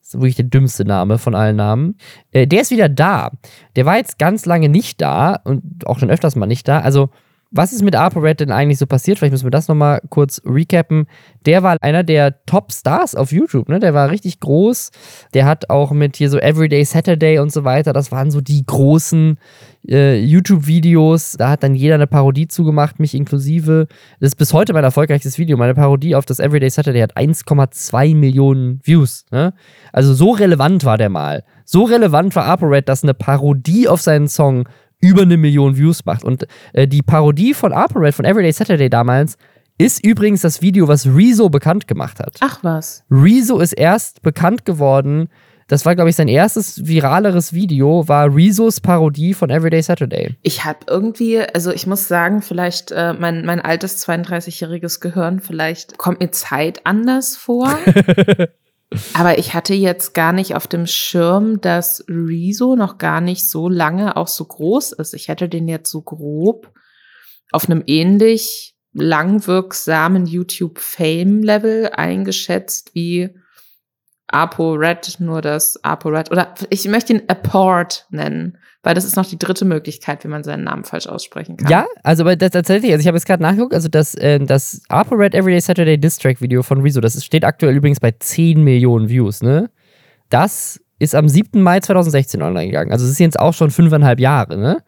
Das 0.00 0.08
ist 0.08 0.20
wirklich 0.20 0.36
der 0.36 0.44
dümmste 0.44 0.84
Name 0.84 1.18
von 1.18 1.34
allen 1.34 1.56
Namen. 1.56 1.96
Äh, 2.30 2.46
der 2.46 2.62
ist 2.62 2.70
wieder 2.70 2.88
da. 2.88 3.30
Der 3.76 3.86
war 3.86 3.96
jetzt 3.96 4.18
ganz 4.18 4.44
lange 4.44 4.68
nicht 4.68 5.00
da 5.00 5.36
und 5.44 5.86
auch 5.86 5.98
schon 5.98 6.10
öfters 6.10 6.36
mal 6.36 6.46
nicht 6.46 6.68
da. 6.68 6.80
Also 6.80 7.08
was 7.54 7.72
ist 7.72 7.82
mit 7.82 7.94
ApoRed 7.94 8.40
denn 8.40 8.50
eigentlich 8.50 8.78
so 8.78 8.86
passiert? 8.86 9.18
Vielleicht 9.18 9.32
müssen 9.32 9.46
wir 9.46 9.50
das 9.52 9.68
nochmal 9.68 10.00
kurz 10.10 10.42
recappen. 10.44 11.06
Der 11.46 11.62
war 11.62 11.76
einer 11.80 12.02
der 12.02 12.44
Top-Stars 12.46 13.14
auf 13.14 13.30
YouTube, 13.30 13.68
ne? 13.68 13.78
Der 13.78 13.94
war 13.94 14.10
richtig 14.10 14.40
groß. 14.40 14.90
Der 15.34 15.46
hat 15.46 15.70
auch 15.70 15.92
mit 15.92 16.16
hier 16.16 16.30
so 16.30 16.38
Everyday 16.38 16.84
Saturday 16.84 17.38
und 17.38 17.52
so 17.52 17.62
weiter, 17.64 17.92
das 17.92 18.10
waren 18.10 18.32
so 18.32 18.40
die 18.40 18.66
großen 18.66 19.38
äh, 19.88 20.18
YouTube-Videos. 20.18 21.36
Da 21.38 21.50
hat 21.50 21.62
dann 21.62 21.74
jeder 21.74 21.94
eine 21.94 22.06
Parodie 22.06 22.48
zugemacht, 22.48 22.98
mich 22.98 23.14
inklusive. 23.14 23.86
Das 24.18 24.28
ist 24.28 24.36
bis 24.36 24.52
heute 24.52 24.72
mein 24.72 24.84
erfolgreichstes 24.84 25.38
Video. 25.38 25.56
Meine 25.56 25.74
Parodie 25.74 26.16
auf 26.16 26.26
das 26.26 26.40
Everyday 26.40 26.70
Saturday 26.70 27.02
hat 27.02 27.16
1,2 27.16 28.16
Millionen 28.16 28.80
Views. 28.82 29.26
Ne? 29.30 29.54
Also 29.92 30.14
so 30.14 30.30
relevant 30.32 30.84
war 30.84 30.98
der 30.98 31.08
mal. 31.08 31.44
So 31.64 31.84
relevant 31.84 32.34
war 32.36 32.46
ApoRed, 32.46 32.88
dass 32.88 33.02
eine 33.02 33.14
Parodie 33.14 33.88
auf 33.88 34.00
seinen 34.00 34.28
Song 34.28 34.68
über 35.04 35.22
eine 35.22 35.36
Million 35.36 35.76
Views 35.76 36.04
macht. 36.04 36.24
Und 36.24 36.46
äh, 36.72 36.88
die 36.88 37.02
Parodie 37.02 37.54
von 37.54 37.72
ApoRed 37.72 38.14
von 38.14 38.24
Everyday 38.24 38.52
Saturday 38.52 38.88
damals 38.88 39.36
ist 39.76 40.04
übrigens 40.04 40.40
das 40.40 40.62
Video, 40.62 40.88
was 40.88 41.06
Rezo 41.06 41.48
bekannt 41.48 41.86
gemacht 41.86 42.20
hat. 42.20 42.36
Ach 42.40 42.58
was. 42.62 43.04
Rezo 43.10 43.58
ist 43.58 43.72
erst 43.72 44.22
bekannt 44.22 44.64
geworden. 44.64 45.28
Das 45.66 45.86
war, 45.86 45.94
glaube 45.94 46.10
ich, 46.10 46.16
sein 46.16 46.28
erstes 46.28 46.86
viraleres 46.86 47.54
Video, 47.54 48.06
war 48.06 48.34
Rezos 48.34 48.80
Parodie 48.80 49.32
von 49.32 49.48
Everyday 49.48 49.82
Saturday. 49.82 50.36
Ich 50.42 50.64
habe 50.64 50.80
irgendwie, 50.86 51.40
also 51.40 51.72
ich 51.72 51.86
muss 51.86 52.06
sagen, 52.06 52.42
vielleicht 52.42 52.92
äh, 52.92 53.14
mein, 53.14 53.46
mein 53.46 53.60
altes 53.60 54.06
32-jähriges 54.06 55.00
Gehirn, 55.00 55.40
vielleicht 55.40 55.96
kommt 55.96 56.20
mir 56.20 56.30
Zeit 56.30 56.82
anders 56.84 57.36
vor. 57.36 57.78
Aber 59.14 59.38
ich 59.38 59.54
hatte 59.54 59.74
jetzt 59.74 60.14
gar 60.14 60.32
nicht 60.32 60.54
auf 60.54 60.66
dem 60.66 60.86
Schirm, 60.86 61.60
dass 61.60 62.04
Rezo 62.08 62.76
noch 62.76 62.98
gar 62.98 63.20
nicht 63.20 63.48
so 63.48 63.68
lange 63.68 64.16
auch 64.16 64.28
so 64.28 64.44
groß 64.44 64.92
ist. 64.92 65.14
Ich 65.14 65.28
hätte 65.28 65.48
den 65.48 65.68
jetzt 65.68 65.90
so 65.90 66.02
grob 66.02 66.72
auf 67.50 67.68
einem 67.68 67.82
ähnlich 67.86 68.76
langwirksamen 68.92 70.26
YouTube-Fame-Level 70.26 71.90
eingeschätzt 71.94 72.94
wie 72.94 73.34
ApoRed, 74.28 75.20
nur 75.20 75.42
das 75.42 75.82
ApoRed. 75.82 76.30
Oder 76.30 76.54
ich 76.70 76.86
möchte 76.88 77.12
ihn 77.12 77.22
Apport 77.28 78.06
nennen, 78.10 78.58
weil 78.84 78.94
das 78.94 79.04
ist 79.04 79.16
noch 79.16 79.26
die 79.26 79.38
dritte 79.38 79.64
Möglichkeit, 79.64 80.22
wie 80.24 80.28
man 80.28 80.44
seinen 80.44 80.64
Namen 80.64 80.84
falsch 80.84 81.06
aussprechen 81.06 81.56
kann. 81.56 81.70
Ja, 81.70 81.86
also 82.02 82.22
aber 82.22 82.36
das, 82.36 82.50
tatsächlich, 82.50 82.92
also 82.92 83.00
ich 83.00 83.06
habe 83.06 83.16
jetzt 83.16 83.26
gerade 83.26 83.42
nachgeguckt, 83.42 83.74
also 83.74 83.88
das, 83.88 84.14
äh, 84.14 84.38
das 84.38 84.82
ApoRed 84.88 85.34
Everyday 85.34 85.60
Saturday 85.60 85.98
Distrack 85.98 86.40
Video 86.40 86.62
von 86.62 86.82
Rezo, 86.82 87.00
das 87.00 87.22
steht 87.24 87.44
aktuell 87.44 87.74
übrigens 87.74 87.98
bei 87.98 88.12
10 88.12 88.62
Millionen 88.62 89.08
Views, 89.08 89.42
ne? 89.42 89.70
Das 90.28 90.80
ist 90.98 91.14
am 91.14 91.28
7. 91.28 91.60
Mai 91.60 91.80
2016 91.80 92.42
online 92.42 92.66
gegangen. 92.66 92.92
Also 92.92 93.04
es 93.04 93.12
ist 93.12 93.18
jetzt 93.18 93.40
auch 93.40 93.54
schon 93.54 93.70
fünfeinhalb 93.70 94.20
Jahre, 94.20 94.56
ne? 94.56 94.82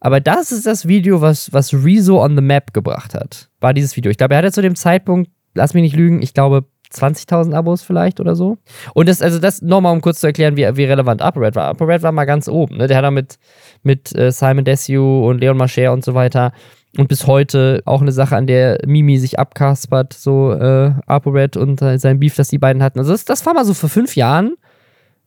Aber 0.00 0.20
das 0.20 0.52
ist 0.52 0.66
das 0.66 0.88
Video, 0.88 1.20
was, 1.20 1.52
was 1.52 1.72
Rezo 1.72 2.22
on 2.22 2.36
the 2.36 2.42
Map 2.42 2.72
gebracht 2.72 3.14
hat. 3.14 3.48
War 3.60 3.74
dieses 3.74 3.96
Video. 3.96 4.10
Ich 4.10 4.18
glaube, 4.18 4.34
er 4.34 4.38
hatte 4.38 4.52
zu 4.52 4.62
dem 4.62 4.76
Zeitpunkt, 4.76 5.30
lass 5.54 5.74
mich 5.74 5.82
nicht 5.82 5.96
lügen, 5.96 6.22
ich 6.22 6.34
glaube 6.34 6.66
20.000 6.92 7.54
Abos 7.54 7.82
vielleicht 7.82 8.20
oder 8.20 8.34
so. 8.34 8.58
Und 8.94 9.08
das, 9.08 9.22
also 9.22 9.38
das 9.38 9.62
nochmal, 9.62 9.92
um 9.92 10.00
kurz 10.00 10.20
zu 10.20 10.26
erklären, 10.26 10.56
wie, 10.56 10.76
wie 10.76 10.84
relevant 10.84 11.22
ApoRed 11.22 11.54
war. 11.56 11.68
ApoRed 11.68 12.02
war 12.02 12.12
mal 12.12 12.24
ganz 12.24 12.48
oben. 12.48 12.76
Ne? 12.76 12.86
Der 12.86 12.96
hat 12.96 13.04
da 13.04 13.10
mit, 13.10 13.38
mit 13.82 14.14
äh, 14.16 14.30
Simon 14.30 14.64
Desue 14.64 15.24
und 15.24 15.40
Leon 15.40 15.56
Mascher 15.56 15.92
und 15.92 16.04
so 16.04 16.14
weiter 16.14 16.52
und 16.98 17.08
bis 17.08 17.26
heute 17.26 17.82
auch 17.84 18.00
eine 18.00 18.12
Sache, 18.12 18.36
an 18.36 18.46
der 18.46 18.78
Mimi 18.86 19.18
sich 19.18 19.38
abkaspert, 19.38 20.12
so 20.12 20.52
äh, 20.52 20.92
ApoRed 21.06 21.56
und 21.56 21.82
äh, 21.82 21.98
sein 21.98 22.18
Beef, 22.18 22.36
das 22.36 22.48
die 22.48 22.58
beiden 22.58 22.82
hatten. 22.82 22.98
Also 22.98 23.12
das, 23.12 23.24
das 23.24 23.44
war 23.46 23.54
mal 23.54 23.64
so 23.64 23.74
vor 23.74 23.88
fünf 23.88 24.16
Jahren, 24.16 24.54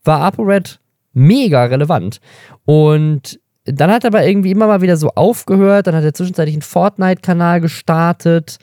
war 0.03 0.21
ApoRed 0.21 0.79
mega 1.13 1.65
relevant. 1.65 2.19
Und 2.65 3.39
dann 3.65 3.91
hat 3.91 4.03
er 4.03 4.09
aber 4.09 4.25
irgendwie 4.25 4.51
immer 4.51 4.67
mal 4.67 4.81
wieder 4.81 4.97
so 4.97 5.09
aufgehört, 5.09 5.87
dann 5.87 5.95
hat 5.95 6.03
er 6.03 6.13
zwischenzeitlich 6.13 6.55
einen 6.55 6.61
Fortnite-Kanal 6.63 7.61
gestartet 7.61 8.57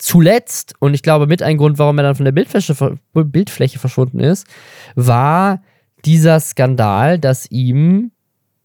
zuletzt, 0.00 0.74
und 0.80 0.94
ich 0.94 1.02
glaube 1.02 1.26
mit 1.26 1.42
ein 1.42 1.56
Grund, 1.56 1.78
warum 1.78 1.98
er 1.98 2.04
dann 2.04 2.14
von 2.14 2.24
der 2.24 2.32
Bildfläche, 2.32 2.98
Bildfläche 3.12 3.78
verschwunden 3.78 4.20
ist, 4.20 4.46
war 4.94 5.62
dieser 6.04 6.40
Skandal, 6.40 7.18
dass 7.18 7.50
ihm 7.50 8.10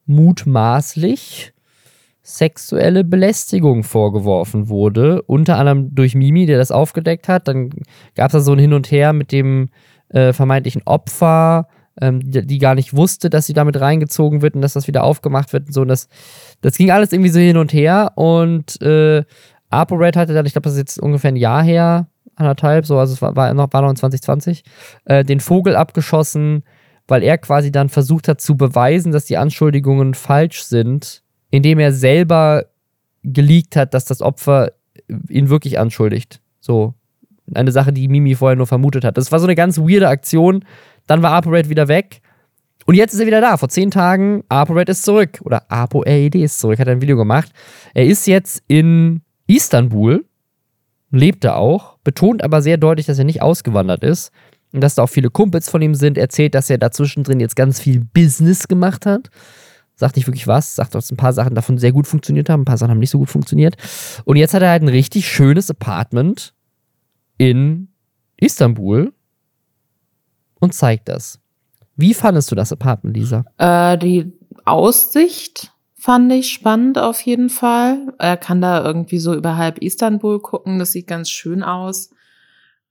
mutmaßlich 0.05 1.53
sexuelle 2.23 3.03
Belästigung 3.03 3.83
vorgeworfen 3.83 4.69
wurde, 4.69 5.21
unter 5.23 5.57
anderem 5.57 5.93
durch 5.93 6.15
Mimi, 6.15 6.45
der 6.45 6.57
das 6.57 6.71
aufgedeckt 6.71 7.27
hat. 7.27 7.47
Dann 7.47 7.69
gab 8.15 8.27
es 8.27 8.33
da 8.33 8.39
so 8.39 8.53
ein 8.53 8.59
Hin 8.59 8.73
und 8.73 8.89
Her 8.89 9.13
mit 9.13 9.31
dem 9.31 9.69
äh, 10.09 10.33
vermeintlichen 10.33 10.81
Opfer, 10.85 11.67
ähm, 12.01 12.19
die, 12.21 12.45
die, 12.45 12.57
gar 12.57 12.75
nicht 12.75 12.95
wusste, 12.95 13.29
dass 13.29 13.45
sie 13.45 13.53
damit 13.53 13.79
reingezogen 13.79 14.41
wird 14.41 14.55
und 14.55 14.61
dass 14.61 14.73
das 14.73 14.87
wieder 14.87 15.03
aufgemacht 15.03 15.53
wird 15.53 15.67
und 15.67 15.73
so. 15.73 15.81
Und 15.81 15.87
das, 15.87 16.07
das 16.61 16.77
ging 16.77 16.91
alles 16.91 17.11
irgendwie 17.11 17.29
so 17.29 17.39
hin 17.39 17.57
und 17.57 17.73
her 17.73 18.13
und 18.15 18.81
äh, 18.81 19.23
ApoRed 19.75 20.15
hatte 20.15 20.33
dann, 20.33 20.45
ich 20.45 20.53
glaube, 20.53 20.63
das 20.63 20.73
ist 20.73 20.79
jetzt 20.79 20.99
ungefähr 20.99 21.31
ein 21.31 21.35
Jahr 21.35 21.63
her, 21.63 22.07
anderthalb, 22.35 22.85
so, 22.85 22.97
also 22.97 23.13
es 23.13 23.21
war, 23.21 23.35
war, 23.35 23.53
noch, 23.53 23.71
war 23.71 23.81
noch 23.81 23.89
in 23.89 23.95
2020, 23.95 24.63
äh, 25.05 25.23
den 25.23 25.39
Vogel 25.39 25.75
abgeschossen, 25.75 26.63
weil 27.07 27.23
er 27.23 27.37
quasi 27.37 27.71
dann 27.71 27.89
versucht 27.89 28.27
hat 28.27 28.41
zu 28.41 28.57
beweisen, 28.57 29.11
dass 29.11 29.25
die 29.25 29.37
Anschuldigungen 29.37 30.13
falsch 30.13 30.63
sind 30.63 31.23
indem 31.55 31.79
er 31.79 31.93
selber 31.93 32.65
geleakt 33.23 33.77
hat, 33.77 33.93
dass 33.93 34.03
das 34.03 34.21
Opfer 34.21 34.73
ihn 35.29 35.49
wirklich 35.49 35.79
anschuldigt. 35.79 36.41
So. 36.59 36.93
Eine 37.53 37.71
Sache, 37.71 37.93
die 37.93 38.09
Mimi 38.09 38.35
vorher 38.35 38.57
nur 38.57 38.67
vermutet 38.67 39.05
hat. 39.05 39.17
Das 39.17 39.31
war 39.31 39.39
so 39.39 39.45
eine 39.45 39.55
ganz 39.55 39.77
weirde 39.77 40.09
Aktion. 40.09 40.65
Dann 41.07 41.21
war 41.21 41.31
ApoRed 41.31 41.69
wieder 41.69 41.87
weg. 41.87 42.21
Und 42.85 42.95
jetzt 42.95 43.13
ist 43.13 43.21
er 43.21 43.27
wieder 43.27 43.39
da. 43.39 43.55
Vor 43.55 43.69
zehn 43.69 43.89
Tagen, 43.89 44.43
ApoRed 44.49 44.89
ist 44.89 45.03
zurück. 45.03 45.39
Oder 45.43 45.71
ApoRed 45.71 46.35
ist 46.35 46.59
zurück, 46.59 46.79
hat 46.79 46.89
ein 46.89 47.01
Video 47.01 47.15
gemacht. 47.15 47.51
Er 47.93 48.05
ist 48.05 48.27
jetzt 48.27 48.63
in 48.67 49.21
Istanbul, 49.47 50.25
lebt 51.11 51.43
er 51.43 51.57
auch, 51.57 51.97
betont 52.03 52.43
aber 52.43 52.61
sehr 52.61 52.77
deutlich, 52.77 53.05
dass 53.05 53.19
er 53.19 53.25
nicht 53.25 53.41
ausgewandert 53.41 54.03
ist. 54.03 54.31
Und 54.73 54.81
dass 54.81 54.95
da 54.95 55.03
auch 55.03 55.09
viele 55.09 55.29
Kumpels 55.29 55.69
von 55.69 55.81
ihm 55.81 55.95
sind. 55.95 56.17
Erzählt, 56.17 56.53
dass 56.53 56.69
er 56.69 56.77
dazwischen 56.77 57.23
drin 57.23 57.39
jetzt 57.39 57.55
ganz 57.55 57.79
viel 57.79 58.05
Business 58.13 58.67
gemacht 58.67 59.05
hat 59.05 59.29
sagt 59.95 60.15
nicht 60.15 60.27
wirklich 60.27 60.47
was, 60.47 60.75
sagt, 60.75 60.93
dass 60.93 61.11
ein 61.11 61.17
paar 61.17 61.33
Sachen 61.33 61.55
davon 61.55 61.77
sehr 61.77 61.91
gut 61.91 62.07
funktioniert 62.07 62.49
haben, 62.49 62.61
ein 62.61 62.65
paar 62.65 62.77
Sachen 62.77 62.91
haben 62.91 62.99
nicht 62.99 63.09
so 63.09 63.19
gut 63.19 63.29
funktioniert. 63.29 63.75
Und 64.25 64.35
jetzt 64.35 64.53
hat 64.53 64.61
er 64.61 64.69
halt 64.69 64.83
ein 64.83 64.89
richtig 64.89 65.27
schönes 65.27 65.69
Apartment 65.69 66.53
in 67.37 67.87
Istanbul 68.37 69.13
und 70.59 70.73
zeigt 70.73 71.09
das. 71.09 71.39
Wie 71.95 72.13
fandest 72.13 72.51
du 72.51 72.55
das 72.55 72.73
Apartment, 72.73 73.15
Lisa? 73.15 73.45
Äh, 73.57 73.97
die 73.97 74.33
Aussicht 74.65 75.71
fand 76.05 76.31
ich 76.31 76.51
spannend 76.51 76.99
auf 76.99 77.19
jeden 77.21 77.49
Fall. 77.49 78.13
Er 78.19 78.37
kann 78.37 78.61
da 78.61 78.85
irgendwie 78.85 79.17
so 79.17 79.33
über 79.33 79.57
halb 79.57 79.79
Istanbul 79.79 80.39
gucken, 80.39 80.77
das 80.77 80.91
sieht 80.91 81.07
ganz 81.07 81.31
schön 81.31 81.63
aus. 81.63 82.11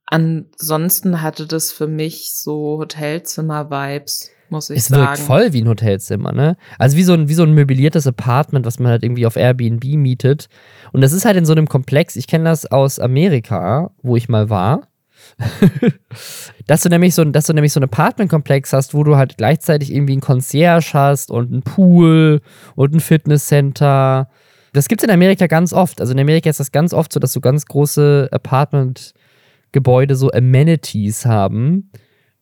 Ansonsten 0.05 1.21
hatte 1.21 1.47
das 1.47 1.71
für 1.71 1.87
mich 1.87 2.33
so 2.35 2.77
Hotelzimmer-Vibes 2.77 4.31
muss 4.49 4.69
ich 4.69 4.79
es 4.79 4.87
sagen. 4.87 5.01
Es 5.01 5.19
wirkt 5.19 5.27
voll 5.27 5.53
wie 5.53 5.61
ein 5.61 5.69
Hotelzimmer, 5.69 6.33
ne? 6.33 6.57
Also 6.77 6.97
wie 6.97 7.03
so, 7.03 7.13
ein, 7.13 7.29
wie 7.29 7.33
so 7.33 7.43
ein 7.43 7.53
möbliertes 7.53 8.05
Apartment, 8.05 8.65
was 8.65 8.79
man 8.79 8.91
halt 8.91 9.03
irgendwie 9.03 9.25
auf 9.25 9.37
Airbnb 9.37 9.83
mietet. 9.83 10.49
Und 10.91 11.01
das 11.01 11.13
ist 11.13 11.25
halt 11.25 11.37
in 11.37 11.45
so 11.45 11.53
einem 11.53 11.67
Komplex, 11.67 12.17
ich 12.17 12.27
kenne 12.27 12.43
das 12.43 12.69
aus 12.69 12.99
Amerika, 12.99 13.91
wo 14.03 14.17
ich 14.17 14.29
mal 14.29 14.49
war. 14.49 14.87
dass 16.67 16.81
du 16.81 16.89
nämlich 16.89 17.13
so, 17.15 17.23
dass 17.25 17.45
du 17.47 17.53
nämlich 17.53 17.73
so 17.73 17.79
ein 17.79 17.83
Apartmentkomplex 17.83 18.73
hast, 18.73 18.93
wo 18.93 19.03
du 19.03 19.17
halt 19.17 19.37
gleichzeitig 19.37 19.93
irgendwie 19.93 20.17
ein 20.17 20.21
Concierge 20.21 20.93
hast 20.93 21.31
und 21.31 21.51
ein 21.51 21.61
Pool 21.61 22.41
und 22.75 22.93
ein 22.93 22.99
Fitnesscenter. 22.99 24.29
Das 24.73 24.87
gibt 24.87 25.01
es 25.01 25.07
in 25.07 25.13
Amerika 25.13 25.47
ganz 25.47 25.73
oft. 25.73 26.01
Also 26.01 26.13
in 26.13 26.19
Amerika 26.19 26.49
ist 26.49 26.59
das 26.59 26.71
ganz 26.71 26.93
oft 26.93 27.11
so, 27.11 27.19
dass 27.19 27.33
so 27.33 27.41
ganz 27.41 27.65
große 27.65 28.29
Apartmentgebäude 28.31 30.15
so 30.15 30.31
Amenities 30.31 31.25
haben 31.25 31.91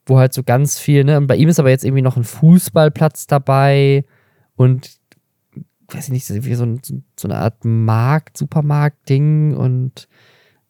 wo 0.05 0.19
halt 0.19 0.33
so 0.33 0.43
ganz 0.43 0.79
viel, 0.79 1.03
ne? 1.03 1.17
Und 1.17 1.27
bei 1.27 1.35
ihm 1.35 1.49
ist 1.49 1.59
aber 1.59 1.69
jetzt 1.69 1.85
irgendwie 1.85 2.01
noch 2.01 2.17
ein 2.17 2.23
Fußballplatz 2.23 3.27
dabei 3.27 4.05
und 4.55 4.97
weiß 5.87 6.05
ich 6.05 6.11
nicht, 6.11 6.25
so, 6.25 6.63
ein, 6.63 6.81
so 6.83 7.27
eine 7.27 7.37
Art 7.37 7.63
Markt, 7.63 8.37
Supermarkt-Ding 8.37 9.55
und 9.55 10.07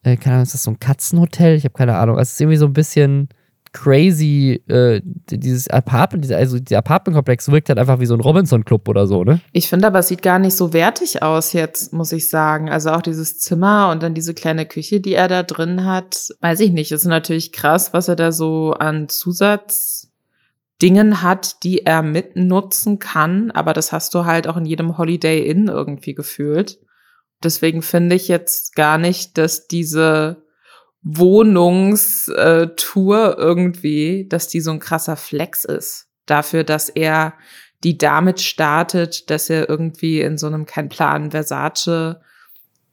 äh, 0.03 0.17
keine 0.17 0.35
Ahnung, 0.35 0.43
ist 0.43 0.53
das 0.53 0.63
so 0.63 0.71
ein 0.71 0.79
Katzenhotel? 0.79 1.55
Ich 1.55 1.63
habe 1.63 1.73
keine 1.73 1.97
Ahnung. 1.97 2.17
Also 2.17 2.29
es 2.29 2.33
ist 2.33 2.41
irgendwie 2.41 2.57
so 2.57 2.65
ein 2.65 2.73
bisschen 2.73 3.29
crazy, 3.73 4.63
äh, 4.67 5.01
dieses 5.03 5.67
Apartment, 5.67 6.31
also 6.31 6.59
der 6.59 6.77
Apartmentkomplex 6.77 7.51
wirkt 7.51 7.67
halt 7.69 7.79
einfach 7.79 7.99
wie 7.99 8.05
so 8.05 8.13
ein 8.13 8.19
Robinson-Club 8.19 8.87
oder 8.87 9.07
so, 9.07 9.23
ne? 9.23 9.41
Ich 9.51 9.67
finde 9.67 9.87
aber, 9.87 9.97
es 9.99 10.07
sieht 10.07 10.21
gar 10.21 10.39
nicht 10.39 10.55
so 10.55 10.73
wertig 10.73 11.23
aus 11.23 11.53
jetzt, 11.53 11.91
muss 11.91 12.11
ich 12.11 12.29
sagen. 12.29 12.69
Also 12.69 12.91
auch 12.91 13.01
dieses 13.01 13.39
Zimmer 13.39 13.89
und 13.91 14.03
dann 14.03 14.13
diese 14.13 14.35
kleine 14.35 14.67
Küche, 14.67 15.01
die 15.01 15.15
er 15.15 15.27
da 15.27 15.41
drin 15.43 15.85
hat, 15.85 16.29
weiß 16.39 16.61
ich 16.61 16.71
nicht. 16.71 16.91
Ist 16.91 17.05
natürlich 17.05 17.51
krass, 17.51 17.93
was 17.93 18.07
er 18.07 18.15
da 18.15 18.31
so 18.31 18.73
an 18.73 19.09
Zusatzdingen 19.09 21.23
hat, 21.23 21.63
die 21.63 21.83
er 21.85 22.03
mitnutzen 22.03 22.99
kann. 22.99 23.49
Aber 23.51 23.73
das 23.73 23.91
hast 23.91 24.13
du 24.13 24.25
halt 24.25 24.47
auch 24.47 24.57
in 24.57 24.65
jedem 24.65 24.99
Holiday 24.99 25.47
Inn 25.47 25.67
irgendwie 25.67 26.13
gefühlt. 26.13 26.77
Deswegen 27.43 27.81
finde 27.81 28.15
ich 28.15 28.27
jetzt 28.27 28.75
gar 28.75 28.97
nicht, 28.97 29.37
dass 29.37 29.67
diese 29.67 30.43
Wohnungstour 31.03 33.37
irgendwie, 33.37 34.27
dass 34.29 34.47
die 34.47 34.61
so 34.61 34.71
ein 34.71 34.79
krasser 34.79 35.17
Flex 35.17 35.65
ist. 35.65 36.07
Dafür, 36.25 36.63
dass 36.63 36.89
er 36.89 37.33
die 37.83 37.97
damit 37.97 38.39
startet, 38.39 39.29
dass 39.29 39.49
er 39.49 39.67
irgendwie 39.67 40.21
in 40.21 40.37
so 40.37 40.47
einem, 40.47 40.65
kein 40.65 40.89
Plan, 40.89 41.31
Versace 41.31 42.21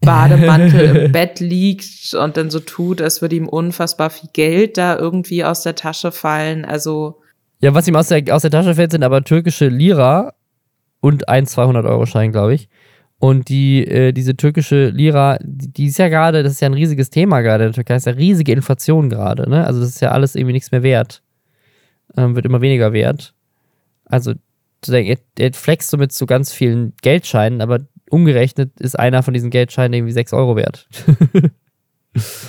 Bademantel 0.01 0.97
im 0.97 1.13
Bett 1.13 1.41
liegt 1.41 2.15
und 2.15 2.37
dann 2.37 2.51
so 2.51 2.61
tut, 2.61 3.03
als 3.03 3.23
würde 3.23 3.37
ihm 3.37 3.49
unfassbar 3.49 4.11
viel 4.11 4.31
Geld 4.33 4.79
da 4.79 4.99
irgendwie 4.99 5.45
aus 5.45 5.63
der 5.63 5.75
Tasche 5.75 6.11
fallen. 6.11 6.65
Also. 6.65 7.21
Ja, 7.61 7.75
was 7.75 7.87
ihm 7.87 7.97
aus 7.97 8.09
der, 8.09 8.23
aus 8.35 8.43
der 8.43 8.51
Tasche 8.51 8.75
fällt, 8.75 8.93
sind 8.93 9.05
aber 9.05 9.23
türkische 9.23 9.69
Lira 9.69 10.35
und 11.01 11.29
ein 11.29 11.47
200-Euro-Schein, 11.47 12.33
glaube 12.33 12.55
ich. 12.55 12.69
Und 13.21 13.51
die, 13.51 13.87
äh, 13.87 14.13
diese 14.13 14.35
türkische 14.35 14.89
Lira, 14.89 15.39
die, 15.43 15.87
ist 15.87 15.99
ja 15.99 16.09
gerade, 16.09 16.43
das 16.43 16.53
ist 16.53 16.61
ja 16.61 16.67
ein 16.67 16.75
riesiges 16.75 17.11
Thema 17.11 17.43
gerade 17.43 17.65
in 17.65 17.69
der 17.69 17.75
Türkei, 17.75 17.97
ist 17.97 18.07
ja 18.07 18.13
riesige 18.13 18.53
Inflation 18.53 19.11
gerade, 19.11 19.49
ne? 19.49 19.67
Also 19.67 19.79
das 19.79 19.91
ist 19.91 20.01
ja 20.01 20.11
alles 20.11 20.35
irgendwie 20.35 20.55
nichts 20.55 20.73
mehr 20.73 20.83
wert. 20.83 21.23
Ähm, 22.17 22.35
wird 22.35 22.47
immer 22.47 22.63
weniger 22.63 22.95
wert. 22.95 23.35
Also, 24.07 24.33
er, 24.89 25.19
er 25.39 25.53
flext 25.53 25.91
so 25.91 25.99
mit 25.99 26.13
so 26.13 26.25
ganz 26.25 26.51
vielen 26.51 26.95
Geldscheinen, 27.03 27.61
aber 27.61 27.81
umgerechnet 28.09 28.81
ist 28.81 28.99
einer 28.99 29.23
von 29.23 29.35
diesen 29.35 29.51
Geldscheinen 29.51 29.93
irgendwie 29.93 30.13
6 30.13 30.33
Euro 30.33 30.57
wert. 30.57 30.89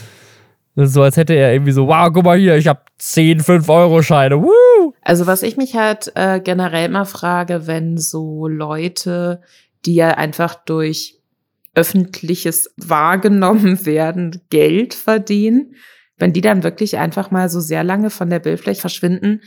So, 0.75 1.04
als 1.04 1.18
hätte 1.18 1.34
er 1.34 1.51
irgendwie 1.51 1.74
so, 1.74 1.88
wow, 1.88 2.10
guck 2.13 2.24
mal 2.24 2.38
hier, 2.38 2.56
ich 2.56 2.68
habe 2.68 2.80
10 2.98 3.42
5-Euro-Scheine. 3.42 4.42
Woo! 4.42 4.94
Also, 5.01 5.28
was 5.28 5.44
ich 5.44 5.58
mich 5.58 5.75
halt 5.75 6.13
äh, 6.16 6.40
generell 6.40 6.88
mal 6.88 7.04
frage, 7.04 7.68
wenn 7.68 7.98
so 7.98 8.48
Leute 8.48 9.42
die 9.85 9.95
ja 9.95 10.11
einfach 10.11 10.55
durch 10.55 11.21
öffentliches 11.75 12.73
wahrgenommen 12.77 13.85
werden 13.85 14.41
Geld 14.50 14.93
verdienen, 14.93 15.75
wenn 16.17 16.33
die 16.33 16.41
dann 16.41 16.63
wirklich 16.63 16.97
einfach 16.97 17.31
mal 17.31 17.50
so 17.50 17.59
sehr 17.59 17.83
lange 17.83 18.09
von 18.09 18.29
der 18.29 18.39
Bildfläche 18.39 18.81
verschwinden, 18.81 19.41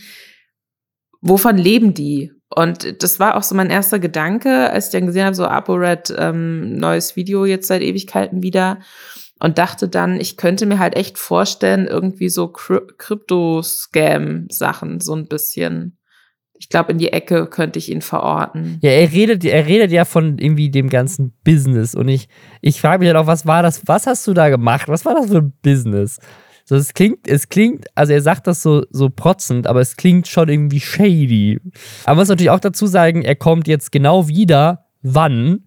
wovon 1.21 1.57
leben 1.57 1.95
die? 1.95 2.33
Und 2.55 3.03
das 3.03 3.19
war 3.19 3.37
auch 3.37 3.43
so 3.43 3.55
mein 3.55 3.71
erster 3.71 3.99
Gedanke, 3.99 4.71
als 4.71 4.87
ich 4.87 4.93
dann 4.93 5.07
gesehen 5.07 5.25
habe, 5.25 5.35
so 5.35 5.47
ApoRed, 5.47 6.15
ähm, 6.17 6.77
neues 6.77 7.17
Video 7.17 7.45
jetzt 7.45 7.67
seit 7.67 7.83
Ewigkeiten 7.83 8.43
wieder 8.43 8.79
und 9.41 9.59
dachte 9.59 9.89
dann, 9.89 10.21
ich 10.21 10.37
könnte 10.37 10.67
mir 10.67 10.79
halt 10.79 10.95
echt 10.97 11.19
vorstellen, 11.19 11.87
irgendwie 11.87 12.29
so 12.29 12.49
Krypto-Scam-Sachen 12.49 15.01
so 15.01 15.15
ein 15.15 15.27
bisschen 15.27 15.99
ich 16.59 16.69
glaube, 16.69 16.93
in 16.93 16.99
die 16.99 17.13
Ecke 17.13 17.47
könnte 17.47 17.79
ich 17.79 17.91
ihn 17.91 18.01
verorten. 18.01 18.79
Ja, 18.81 18.91
er 18.91 19.11
redet, 19.13 19.45
er 19.45 19.67
redet 19.67 19.91
ja 19.91 20.05
von 20.05 20.39
irgendwie 20.39 20.71
dem 20.71 20.89
ganzen 20.89 21.33
Business. 21.45 21.95
Und 21.95 22.09
ich, 22.09 22.29
ich 22.61 22.81
frage 22.81 23.01
mich 23.01 23.09
halt 23.09 23.17
auch, 23.17 23.27
was 23.27 23.47
war 23.47 23.63
das, 23.63 23.83
was 23.87 24.07
hast 24.07 24.27
du 24.27 24.35
da 24.35 24.49
gemacht? 24.49 24.89
Was 24.89 25.05
war 25.05 25.15
das 25.15 25.27
für 25.29 25.39
ein 25.39 25.53
Business? 25.63 26.19
So, 26.65 26.77
es 26.77 26.95
klingt, 26.95 27.29
es 27.29 27.49
klingt, 27.51 27.87
also 27.95 28.15
er 28.15 28.23
sagt 28.23 28.47
das 28.47 28.63
so, 28.63 28.85
so 28.91 29.11
protzend, 29.11 29.67
aber 29.67 29.81
es 29.81 29.97
klingt 29.97 30.29
schon 30.29 30.49
irgendwie 30.49 30.81
shady. 30.81 31.61
Aber 32.05 32.15
man 32.15 32.19
muss 32.19 32.29
natürlich 32.29 32.51
auch 32.51 32.61
dazu 32.61 32.87
sagen, 32.87 33.23
er 33.23 33.37
kommt 33.37 33.69
jetzt 33.69 33.93
genau 33.93 34.29
wieder, 34.29 34.87
wann? 35.03 35.67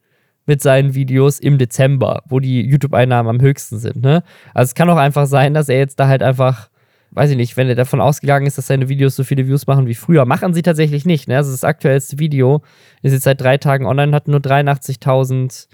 Mit 0.49 0.61
seinen 0.61 0.95
Videos 0.95 1.39
im 1.39 1.57
Dezember, 1.57 2.23
wo 2.29 2.39
die 2.39 2.61
YouTube-Einnahmen 2.61 3.29
am 3.29 3.41
höchsten 3.41 3.79
sind, 3.79 3.97
ne? 3.97 4.23
Also 4.53 4.69
es 4.69 4.75
kann 4.75 4.89
auch 4.89 4.95
einfach 4.95 5.27
sein, 5.27 5.53
dass 5.53 5.67
er 5.67 5.77
jetzt 5.77 5.99
da 5.99 6.07
halt 6.07 6.23
einfach 6.23 6.69
weiß 7.17 7.31
ich 7.31 7.37
nicht, 7.37 7.57
wenn 7.57 7.67
er 7.67 7.75
davon 7.75 7.99
ausgegangen 7.99 8.45
ist, 8.45 8.59
dass 8.59 8.67
seine 8.67 8.89
Videos 8.89 9.15
so 9.15 9.23
viele 9.23 9.47
Views 9.47 9.65
machen 9.65 9.87
wie 9.87 9.95
früher. 9.95 10.25
Machen 10.25 10.53
sie 10.53 10.61
tatsächlich 10.61 11.03
nicht. 11.03 11.27
Ne? 11.27 11.35
Also 11.35 11.49
das 11.49 11.63
aktuellste 11.63 12.19
Video 12.19 12.61
ist 13.01 13.11
jetzt 13.11 13.23
seit 13.23 13.41
drei 13.41 13.57
Tagen 13.57 13.87
online, 13.87 14.15
hat 14.15 14.27
nur 14.27 14.39
83.000 14.39 15.67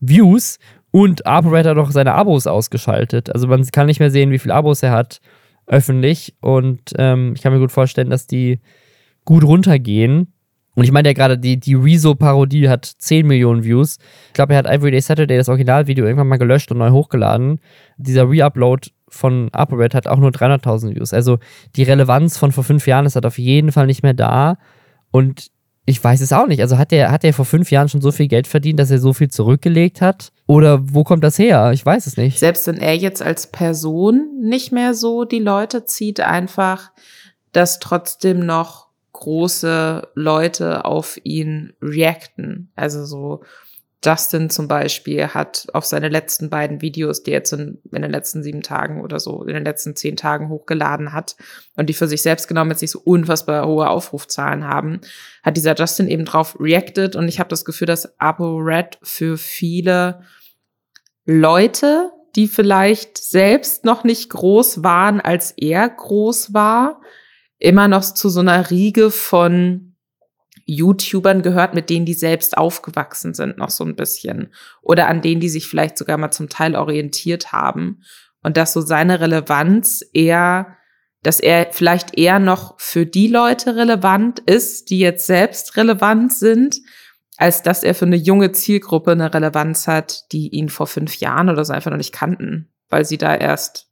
Views 0.00 0.58
und 0.90 1.26
ApoRed 1.26 1.66
hat 1.66 1.78
doch 1.78 1.90
seine 1.92 2.12
Abos 2.12 2.46
ausgeschaltet. 2.46 3.34
Also 3.34 3.46
man 3.46 3.64
kann 3.68 3.86
nicht 3.86 4.00
mehr 4.00 4.10
sehen, 4.10 4.30
wie 4.32 4.38
viele 4.38 4.54
Abos 4.54 4.82
er 4.82 4.92
hat 4.92 5.20
öffentlich 5.66 6.34
und 6.40 6.92
ähm, 6.98 7.32
ich 7.34 7.42
kann 7.42 7.54
mir 7.54 7.58
gut 7.58 7.72
vorstellen, 7.72 8.10
dass 8.10 8.26
die 8.26 8.60
gut 9.24 9.44
runtergehen. 9.44 10.34
Und 10.74 10.84
ich 10.84 10.92
meine 10.92 11.08
ja 11.08 11.14
gerade, 11.14 11.38
die, 11.38 11.58
die 11.58 11.74
Rezo-Parodie 11.74 12.68
hat 12.68 12.84
10 12.84 13.26
Millionen 13.26 13.64
Views. 13.64 13.98
Ich 14.28 14.32
glaube, 14.34 14.52
er 14.52 14.58
hat 14.58 14.66
Everyday 14.66 15.00
Saturday, 15.00 15.38
das 15.38 15.48
Originalvideo, 15.48 16.04
irgendwann 16.04 16.28
mal 16.28 16.38
gelöscht 16.38 16.70
und 16.70 16.78
neu 16.78 16.90
hochgeladen. 16.90 17.60
Dieser 17.96 18.24
Reupload 18.24 18.88
von 19.12 19.50
ApoRed 19.52 19.94
hat 19.94 20.06
auch 20.06 20.18
nur 20.18 20.30
300.000 20.30 20.94
Views. 20.94 21.12
Also 21.12 21.38
die 21.76 21.82
Relevanz 21.82 22.38
von 22.38 22.50
vor 22.50 22.64
fünf 22.64 22.86
Jahren 22.86 23.06
ist 23.06 23.14
halt 23.14 23.26
auf 23.26 23.38
jeden 23.38 23.70
Fall 23.70 23.86
nicht 23.86 24.02
mehr 24.02 24.14
da. 24.14 24.56
Und 25.10 25.50
ich 25.84 26.02
weiß 26.02 26.20
es 26.20 26.32
auch 26.32 26.46
nicht. 26.46 26.60
Also 26.60 26.78
hat 26.78 26.92
er 26.92 27.10
hat 27.10 27.26
vor 27.34 27.44
fünf 27.44 27.70
Jahren 27.70 27.88
schon 27.88 28.00
so 28.00 28.12
viel 28.12 28.28
Geld 28.28 28.46
verdient, 28.46 28.78
dass 28.78 28.90
er 28.90 28.98
so 28.98 29.12
viel 29.12 29.28
zurückgelegt 29.28 30.00
hat? 30.00 30.32
Oder 30.46 30.80
wo 30.82 31.04
kommt 31.04 31.24
das 31.24 31.38
her? 31.38 31.72
Ich 31.72 31.84
weiß 31.84 32.06
es 32.06 32.16
nicht. 32.16 32.38
Selbst 32.38 32.66
wenn 32.66 32.78
er 32.78 32.96
jetzt 32.96 33.22
als 33.22 33.48
Person 33.48 34.28
nicht 34.40 34.72
mehr 34.72 34.94
so 34.94 35.24
die 35.24 35.40
Leute 35.40 35.84
zieht, 35.84 36.20
einfach, 36.20 36.90
dass 37.52 37.80
trotzdem 37.80 38.46
noch 38.46 38.88
große 39.12 40.08
Leute 40.14 40.84
auf 40.84 41.18
ihn 41.22 41.74
reacten. 41.82 42.70
Also 42.76 43.04
so 43.04 43.42
Justin 44.04 44.50
zum 44.50 44.66
Beispiel 44.66 45.28
hat 45.28 45.66
auf 45.72 45.84
seine 45.84 46.08
letzten 46.08 46.50
beiden 46.50 46.80
Videos, 46.80 47.22
die 47.22 47.30
er 47.30 47.38
jetzt 47.38 47.52
in, 47.52 47.80
in, 47.92 48.02
den 48.02 48.10
letzten 48.10 48.42
sieben 48.42 48.62
Tagen 48.62 49.00
oder 49.00 49.20
so, 49.20 49.42
in 49.44 49.54
den 49.54 49.64
letzten 49.64 49.94
zehn 49.94 50.16
Tagen 50.16 50.48
hochgeladen 50.48 51.12
hat 51.12 51.36
und 51.76 51.88
die 51.88 51.94
für 51.94 52.08
sich 52.08 52.22
selbst 52.22 52.48
genommen 52.48 52.70
jetzt 52.70 52.80
nicht 52.80 52.90
so 52.90 53.00
unfassbar 53.00 53.66
hohe 53.66 53.88
Aufrufzahlen 53.88 54.64
haben, 54.66 55.00
hat 55.42 55.56
dieser 55.56 55.76
Justin 55.76 56.08
eben 56.08 56.24
drauf 56.24 56.56
reacted 56.58 57.14
und 57.14 57.28
ich 57.28 57.38
habe 57.38 57.48
das 57.48 57.64
Gefühl, 57.64 57.86
dass 57.86 58.18
Abo 58.18 58.56
Red 58.56 58.98
für 59.02 59.38
viele 59.38 60.22
Leute, 61.24 62.10
die 62.34 62.48
vielleicht 62.48 63.18
selbst 63.18 63.84
noch 63.84 64.02
nicht 64.02 64.30
groß 64.30 64.82
waren, 64.82 65.20
als 65.20 65.52
er 65.56 65.88
groß 65.88 66.52
war, 66.52 67.00
immer 67.58 67.86
noch 67.86 68.02
zu 68.02 68.28
so 68.28 68.40
einer 68.40 68.70
Riege 68.70 69.12
von 69.12 69.91
YouTubern 70.66 71.42
gehört, 71.42 71.74
mit 71.74 71.90
denen 71.90 72.06
die 72.06 72.14
selbst 72.14 72.56
aufgewachsen 72.56 73.34
sind, 73.34 73.58
noch 73.58 73.70
so 73.70 73.84
ein 73.84 73.96
bisschen. 73.96 74.52
Oder 74.82 75.08
an 75.08 75.22
denen 75.22 75.40
die 75.40 75.48
sich 75.48 75.66
vielleicht 75.66 75.98
sogar 75.98 76.18
mal 76.18 76.30
zum 76.30 76.48
Teil 76.48 76.76
orientiert 76.76 77.52
haben. 77.52 78.02
Und 78.42 78.56
dass 78.56 78.72
so 78.72 78.80
seine 78.80 79.20
Relevanz 79.20 80.04
eher, 80.12 80.76
dass 81.22 81.40
er 81.40 81.68
vielleicht 81.70 82.18
eher 82.18 82.38
noch 82.38 82.74
für 82.78 83.06
die 83.06 83.28
Leute 83.28 83.76
relevant 83.76 84.40
ist, 84.40 84.90
die 84.90 84.98
jetzt 84.98 85.26
selbst 85.26 85.76
relevant 85.76 86.32
sind, 86.32 86.80
als 87.36 87.62
dass 87.62 87.82
er 87.82 87.94
für 87.94 88.06
eine 88.06 88.16
junge 88.16 88.52
Zielgruppe 88.52 89.12
eine 89.12 89.32
Relevanz 89.32 89.86
hat, 89.86 90.32
die 90.32 90.48
ihn 90.48 90.68
vor 90.68 90.86
fünf 90.86 91.16
Jahren 91.16 91.48
oder 91.48 91.64
so 91.64 91.72
einfach 91.72 91.90
noch 91.90 91.98
nicht 91.98 92.12
kannten, 92.12 92.68
weil 92.88 93.04
sie 93.04 93.18
da 93.18 93.34
erst 93.34 93.88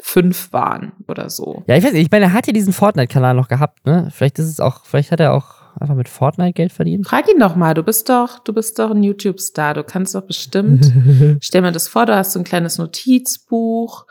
fünf 0.00 0.52
waren 0.52 0.92
oder 1.08 1.30
so. 1.30 1.62
Ja, 1.66 1.76
ich 1.76 1.84
weiß 1.84 1.92
nicht, 1.92 2.06
ich 2.06 2.10
meine, 2.10 2.26
er 2.26 2.32
hat 2.32 2.46
ja 2.46 2.52
diesen 2.52 2.72
Fortnite-Kanal 2.72 3.34
noch 3.34 3.48
gehabt, 3.48 3.84
ne? 3.86 4.08
Vielleicht 4.12 4.38
ist 4.38 4.48
es 4.48 4.60
auch, 4.60 4.84
vielleicht 4.86 5.12
hat 5.12 5.20
er 5.20 5.34
auch 5.34 5.59
einfach 5.80 5.94
mit 5.94 6.08
Fortnite 6.08 6.52
Geld 6.52 6.72
verdient. 6.72 7.06
Frag 7.06 7.28
ihn 7.28 7.38
doch 7.38 7.56
mal, 7.56 7.74
du 7.74 7.82
bist 7.82 8.08
doch, 8.08 8.38
du 8.40 8.52
bist 8.52 8.78
doch 8.78 8.90
ein 8.90 9.02
YouTube-Star, 9.02 9.74
du 9.74 9.84
kannst 9.84 10.14
doch 10.14 10.22
bestimmt, 10.26 10.92
stell 11.40 11.62
mir 11.62 11.72
das 11.72 11.88
vor, 11.88 12.06
du 12.06 12.14
hast 12.14 12.32
so 12.32 12.38
ein 12.38 12.44
kleines 12.44 12.78
Notizbuch 12.78 14.06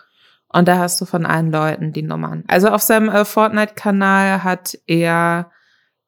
und 0.52 0.68
da 0.68 0.80
hast 0.80 1.00
du 1.00 1.06
von 1.06 1.26
allen 1.26 1.52
Leuten 1.52 1.94
die 1.94 2.02
Nummern. 2.02 2.44
Also 2.48 2.70
auf 2.70 2.82
seinem 2.82 3.10
äh, 3.10 3.26
Fortnite-Kanal 3.26 4.44
hat 4.44 4.78
er 4.88 5.52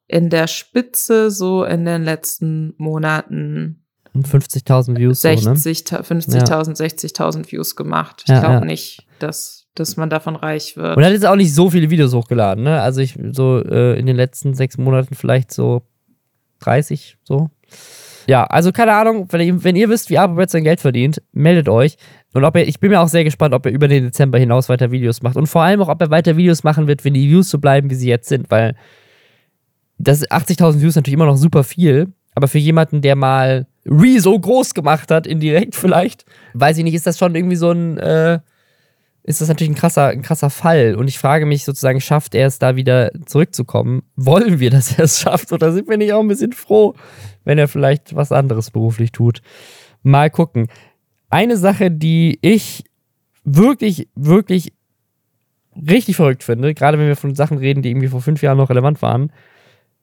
in 0.08 0.28
der 0.30 0.46
Spitze 0.46 1.30
so 1.30 1.64
in 1.64 1.84
den 1.84 2.02
letzten 2.02 2.74
Monaten 2.76 3.82
50.000 4.14 4.98
Views. 4.98 5.22
60, 5.22 5.88
so, 5.88 5.96
ne? 5.96 6.02
50.000, 6.02 6.36
ja. 6.36 6.86
60.000 6.86 7.50
Views 7.50 7.76
gemacht. 7.76 8.22
Ich 8.24 8.30
ja, 8.30 8.40
glaube 8.40 8.54
ja. 8.56 8.64
nicht, 8.64 9.06
dass, 9.18 9.61
dass 9.74 9.96
man 9.96 10.10
davon 10.10 10.36
reich 10.36 10.76
wird. 10.76 10.96
Und 10.96 11.02
er 11.02 11.06
hat 11.06 11.14
jetzt 11.14 11.26
auch 11.26 11.36
nicht 11.36 11.54
so 11.54 11.70
viele 11.70 11.90
Videos 11.90 12.14
hochgeladen, 12.14 12.64
ne? 12.64 12.80
Also 12.80 13.00
ich 13.00 13.18
so 13.32 13.62
äh, 13.62 13.98
in 13.98 14.06
den 14.06 14.16
letzten 14.16 14.54
sechs 14.54 14.76
Monaten 14.78 15.14
vielleicht 15.14 15.52
so 15.52 15.82
30, 16.60 17.18
so. 17.24 17.50
Ja, 18.26 18.44
also 18.44 18.70
keine 18.70 18.92
Ahnung, 18.94 19.26
wenn 19.30 19.40
ihr, 19.40 19.64
wenn 19.64 19.76
ihr 19.76 19.88
wisst, 19.88 20.10
wie 20.10 20.18
ApoRed 20.18 20.50
sein 20.50 20.64
Geld 20.64 20.80
verdient, 20.80 21.22
meldet 21.32 21.68
euch. 21.68 21.96
Und 22.34 22.44
ob 22.44 22.56
er, 22.56 22.66
ich 22.68 22.78
bin 22.80 22.90
mir 22.90 23.00
auch 23.00 23.08
sehr 23.08 23.24
gespannt, 23.24 23.52
ob 23.54 23.66
er 23.66 23.72
über 23.72 23.88
den 23.88 24.04
Dezember 24.04 24.38
hinaus 24.38 24.68
weiter 24.68 24.90
Videos 24.90 25.22
macht. 25.22 25.36
Und 25.36 25.46
vor 25.46 25.62
allem 25.62 25.82
auch, 25.82 25.88
ob 25.88 26.00
er 26.00 26.10
weiter 26.10 26.36
Videos 26.36 26.62
machen 26.62 26.86
wird, 26.86 27.04
wenn 27.04 27.14
die 27.14 27.28
Views 27.28 27.50
so 27.50 27.58
bleiben, 27.58 27.90
wie 27.90 27.94
sie 27.94 28.08
jetzt 28.08 28.28
sind, 28.28 28.50
weil 28.50 28.76
das 29.98 30.28
80.000 30.28 30.80
Views 30.80 30.96
natürlich 30.96 31.14
immer 31.14 31.26
noch 31.26 31.36
super 31.36 31.64
viel. 31.64 32.12
Aber 32.34 32.48
für 32.48 32.58
jemanden, 32.58 33.02
der 33.02 33.16
mal 33.16 33.66
Rezo 33.84 34.38
groß 34.38 34.74
gemacht 34.74 35.10
hat, 35.10 35.26
indirekt 35.26 35.74
vielleicht, 35.74 36.24
weiß 36.54 36.78
ich 36.78 36.84
nicht, 36.84 36.94
ist 36.94 37.06
das 37.06 37.18
schon 37.18 37.34
irgendwie 37.34 37.56
so 37.56 37.72
ein, 37.72 37.98
äh, 37.98 38.38
ist 39.24 39.40
das 39.40 39.48
natürlich 39.48 39.70
ein 39.70 39.76
krasser, 39.76 40.08
ein 40.08 40.22
krasser 40.22 40.50
Fall. 40.50 40.96
Und 40.96 41.08
ich 41.08 41.18
frage 41.18 41.46
mich 41.46 41.64
sozusagen, 41.64 42.00
schafft 42.00 42.34
er 42.34 42.46
es 42.46 42.58
da 42.58 42.74
wieder 42.74 43.12
zurückzukommen? 43.26 44.02
Wollen 44.16 44.58
wir, 44.58 44.70
dass 44.70 44.98
er 44.98 45.04
es 45.04 45.20
schafft? 45.20 45.52
Oder 45.52 45.72
sind 45.72 45.88
wir 45.88 45.96
nicht 45.96 46.12
auch 46.12 46.20
ein 46.20 46.28
bisschen 46.28 46.52
froh, 46.52 46.94
wenn 47.44 47.58
er 47.58 47.68
vielleicht 47.68 48.16
was 48.16 48.32
anderes 48.32 48.70
beruflich 48.70 49.12
tut? 49.12 49.40
Mal 50.02 50.30
gucken. 50.30 50.66
Eine 51.30 51.56
Sache, 51.56 51.90
die 51.90 52.38
ich 52.42 52.84
wirklich, 53.44 54.08
wirklich 54.14 54.72
richtig 55.76 56.16
verrückt 56.16 56.42
finde, 56.42 56.74
gerade 56.74 56.98
wenn 56.98 57.06
wir 57.06 57.16
von 57.16 57.34
Sachen 57.34 57.58
reden, 57.58 57.82
die 57.82 57.90
irgendwie 57.90 58.08
vor 58.08 58.20
fünf 58.20 58.42
Jahren 58.42 58.58
noch 58.58 58.70
relevant 58.70 59.00
waren. 59.02 59.32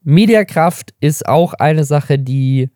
Mediakraft 0.04 0.94
ist 1.02 1.28
auch 1.28 1.54
eine 1.54 1.84
Sache, 1.84 2.18
die 2.18 2.70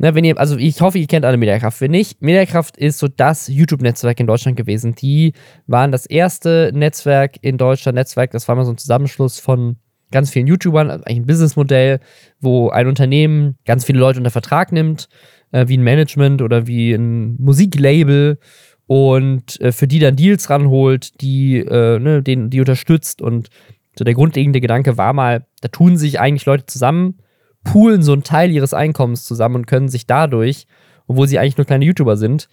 Ne, 0.00 0.14
wenn 0.14 0.24
ihr, 0.24 0.38
also 0.38 0.56
ich 0.56 0.80
hoffe, 0.80 0.96
ihr 0.96 1.06
kennt 1.06 1.26
alle 1.26 1.36
Mediakraft. 1.36 1.82
Wenn 1.82 1.90
nicht, 1.90 2.22
Mediakraft 2.22 2.78
ist 2.78 2.98
so 2.98 3.06
das 3.06 3.48
YouTube-Netzwerk 3.48 4.18
in 4.18 4.26
Deutschland 4.26 4.56
gewesen. 4.56 4.94
Die 4.94 5.34
waren 5.66 5.92
das 5.92 6.06
erste 6.06 6.70
Netzwerk 6.72 7.36
in 7.42 7.58
Deutschland, 7.58 7.96
Netzwerk, 7.96 8.30
das 8.30 8.48
war 8.48 8.54
mal 8.54 8.64
so 8.64 8.72
ein 8.72 8.78
Zusammenschluss 8.78 9.38
von 9.38 9.76
ganz 10.10 10.30
vielen 10.30 10.46
YouTubern, 10.46 10.88
also 10.88 11.04
eigentlich 11.04 11.18
ein 11.18 11.26
Businessmodell, 11.26 12.00
wo 12.40 12.70
ein 12.70 12.86
Unternehmen 12.86 13.58
ganz 13.66 13.84
viele 13.84 13.98
Leute 13.98 14.18
unter 14.20 14.30
Vertrag 14.30 14.72
nimmt, 14.72 15.10
äh, 15.52 15.68
wie 15.68 15.76
ein 15.76 15.82
Management 15.82 16.40
oder 16.40 16.66
wie 16.66 16.94
ein 16.94 17.36
Musiklabel 17.36 18.38
und 18.86 19.60
äh, 19.60 19.70
für 19.70 19.86
die 19.86 19.98
dann 19.98 20.16
Deals 20.16 20.48
ranholt, 20.48 21.20
die, 21.20 21.58
äh, 21.58 21.98
ne, 21.98 22.22
den, 22.22 22.48
die 22.48 22.60
unterstützt. 22.60 23.20
Und 23.20 23.50
so 23.98 24.04
der 24.04 24.14
grundlegende 24.14 24.62
Gedanke 24.62 24.96
war 24.96 25.12
mal, 25.12 25.44
da 25.60 25.68
tun 25.68 25.98
sich 25.98 26.18
eigentlich 26.18 26.46
Leute 26.46 26.64
zusammen 26.64 27.18
poolen 27.64 28.02
so 28.02 28.12
einen 28.12 28.22
Teil 28.22 28.50
ihres 28.50 28.74
Einkommens 28.74 29.24
zusammen 29.24 29.56
und 29.56 29.66
können 29.66 29.88
sich 29.88 30.06
dadurch, 30.06 30.66
obwohl 31.06 31.28
sie 31.28 31.38
eigentlich 31.38 31.56
nur 31.56 31.66
kleine 31.66 31.84
YouTuber 31.84 32.16
sind, 32.16 32.48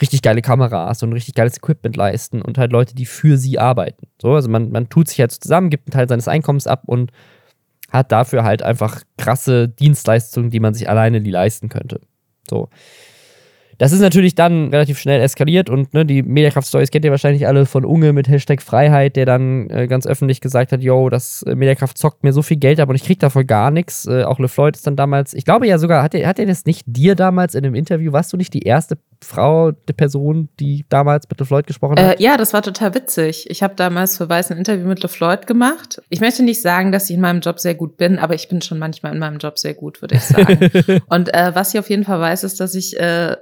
richtig 0.00 0.22
geile 0.22 0.42
Kameras 0.42 1.02
und 1.02 1.12
richtig 1.12 1.34
geiles 1.34 1.56
Equipment 1.56 1.96
leisten 1.96 2.42
und 2.42 2.58
halt 2.58 2.72
Leute, 2.72 2.94
die 2.94 3.06
für 3.06 3.38
sie 3.38 3.58
arbeiten. 3.58 4.06
So, 4.20 4.34
also 4.34 4.48
man, 4.48 4.70
man 4.70 4.88
tut 4.88 5.08
sich 5.08 5.20
halt 5.20 5.32
zusammen, 5.32 5.70
gibt 5.70 5.86
einen 5.88 5.92
Teil 5.92 6.08
seines 6.08 6.28
Einkommens 6.28 6.66
ab 6.66 6.82
und 6.86 7.12
hat 7.90 8.12
dafür 8.12 8.44
halt 8.44 8.62
einfach 8.62 9.02
krasse 9.16 9.68
Dienstleistungen, 9.68 10.50
die 10.50 10.60
man 10.60 10.74
sich 10.74 10.88
alleine 10.88 11.20
nie 11.20 11.30
leisten 11.30 11.68
könnte. 11.68 12.00
So. 12.48 12.68
Das 13.78 13.92
ist 13.92 14.00
natürlich 14.00 14.34
dann 14.34 14.70
relativ 14.70 14.98
schnell 14.98 15.20
eskaliert 15.20 15.68
und 15.68 15.92
ne, 15.92 16.06
die 16.06 16.22
Mediakraft-Stories 16.22 16.90
kennt 16.90 17.04
ihr 17.04 17.10
wahrscheinlich 17.10 17.46
alle 17.46 17.66
von 17.66 17.84
Unge 17.84 18.12
mit 18.12 18.28
Hashtag 18.28 18.62
Freiheit, 18.62 19.16
der 19.16 19.26
dann 19.26 19.68
äh, 19.70 19.86
ganz 19.86 20.06
öffentlich 20.06 20.40
gesagt 20.40 20.72
hat, 20.72 20.82
yo, 20.82 21.10
das 21.10 21.42
äh, 21.42 21.54
Mediakraft 21.54 21.98
zockt 21.98 22.24
mir 22.24 22.32
so 22.32 22.42
viel 22.42 22.56
Geld 22.56 22.80
ab 22.80 22.88
und 22.88 22.94
ich 22.94 23.04
krieg 23.04 23.20
davon 23.20 23.46
gar 23.46 23.70
nichts. 23.70 24.06
Äh, 24.06 24.24
auch 24.24 24.38
LeFloid 24.38 24.76
ist 24.76 24.86
dann 24.86 24.96
damals, 24.96 25.34
ich 25.34 25.44
glaube 25.44 25.66
ja 25.66 25.78
sogar, 25.78 26.02
hat 26.02 26.14
er, 26.14 26.26
hat 26.26 26.38
er 26.38 26.46
das 26.46 26.64
nicht 26.64 26.84
dir 26.86 27.14
damals 27.14 27.54
in 27.54 27.64
einem 27.64 27.74
Interview, 27.74 28.12
warst 28.12 28.32
du 28.32 28.36
nicht 28.36 28.54
die 28.54 28.62
erste 28.62 28.96
Frau, 29.22 29.72
die 29.72 29.92
Person, 29.92 30.48
die 30.58 30.86
damals 30.88 31.28
mit 31.28 31.38
LeFloid 31.38 31.66
gesprochen 31.66 31.98
hat? 31.98 32.18
Äh, 32.18 32.22
ja, 32.22 32.36
das 32.36 32.52
war 32.52 32.62
total 32.62 32.94
witzig. 32.94 33.46
Ich 33.50 33.62
habe 33.62 33.74
damals 33.74 34.16
für 34.16 34.28
Weiß 34.28 34.50
ein 34.50 34.58
Interview 34.58 34.86
mit 34.86 35.02
LeFloid 35.02 35.46
gemacht. 35.46 36.02
Ich 36.08 36.20
möchte 36.20 36.42
nicht 36.42 36.62
sagen, 36.62 36.92
dass 36.92 37.10
ich 37.10 37.16
in 37.16 37.22
meinem 37.22 37.40
Job 37.40 37.60
sehr 37.60 37.74
gut 37.74 37.96
bin, 37.96 38.18
aber 38.18 38.34
ich 38.34 38.48
bin 38.48 38.62
schon 38.62 38.78
manchmal 38.78 39.12
in 39.12 39.18
meinem 39.18 39.38
Job 39.38 39.58
sehr 39.58 39.74
gut, 39.74 40.00
würde 40.00 40.16
ich 40.16 40.22
sagen. 40.22 40.70
und 41.08 41.32
äh, 41.34 41.54
was 41.54 41.74
ich 41.74 41.80
auf 41.80 41.90
jeden 41.90 42.04
Fall 42.04 42.20
weiß, 42.20 42.44
ist, 42.44 42.60
dass 42.60 42.74
ich 42.74 42.98
äh, 42.98 43.36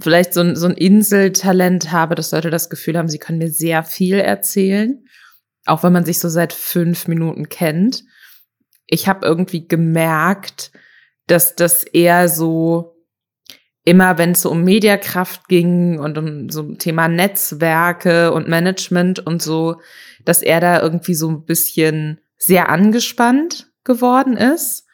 vielleicht 0.00 0.34
so 0.34 0.40
ein, 0.40 0.56
so 0.56 0.66
ein 0.66 0.74
Inseltalent 0.74 1.90
habe, 1.92 2.14
dass 2.14 2.32
Leute 2.32 2.50
das 2.50 2.70
Gefühl 2.70 2.96
haben, 2.96 3.08
sie 3.08 3.18
können 3.18 3.38
mir 3.38 3.50
sehr 3.50 3.82
viel 3.82 4.18
erzählen, 4.18 5.04
auch 5.66 5.82
wenn 5.82 5.92
man 5.92 6.04
sich 6.04 6.18
so 6.18 6.28
seit 6.28 6.52
fünf 6.52 7.08
Minuten 7.08 7.48
kennt. 7.48 8.04
Ich 8.86 9.08
habe 9.08 9.26
irgendwie 9.26 9.66
gemerkt, 9.66 10.70
dass 11.26 11.56
das 11.56 11.82
eher 11.82 12.28
so 12.28 12.96
immer, 13.84 14.18
wenn 14.18 14.32
es 14.32 14.42
so 14.42 14.50
um 14.50 14.64
Mediakraft 14.64 15.48
ging 15.48 15.98
und 15.98 16.16
um 16.18 16.48
so 16.50 16.62
ein 16.62 16.78
Thema 16.78 17.08
Netzwerke 17.08 18.32
und 18.32 18.48
Management 18.48 19.20
und 19.20 19.42
so, 19.42 19.80
dass 20.24 20.42
er 20.42 20.60
da 20.60 20.80
irgendwie 20.80 21.14
so 21.14 21.28
ein 21.28 21.44
bisschen 21.44 22.20
sehr 22.36 22.68
angespannt 22.68 23.70
geworden 23.84 24.36
ist 24.36 24.87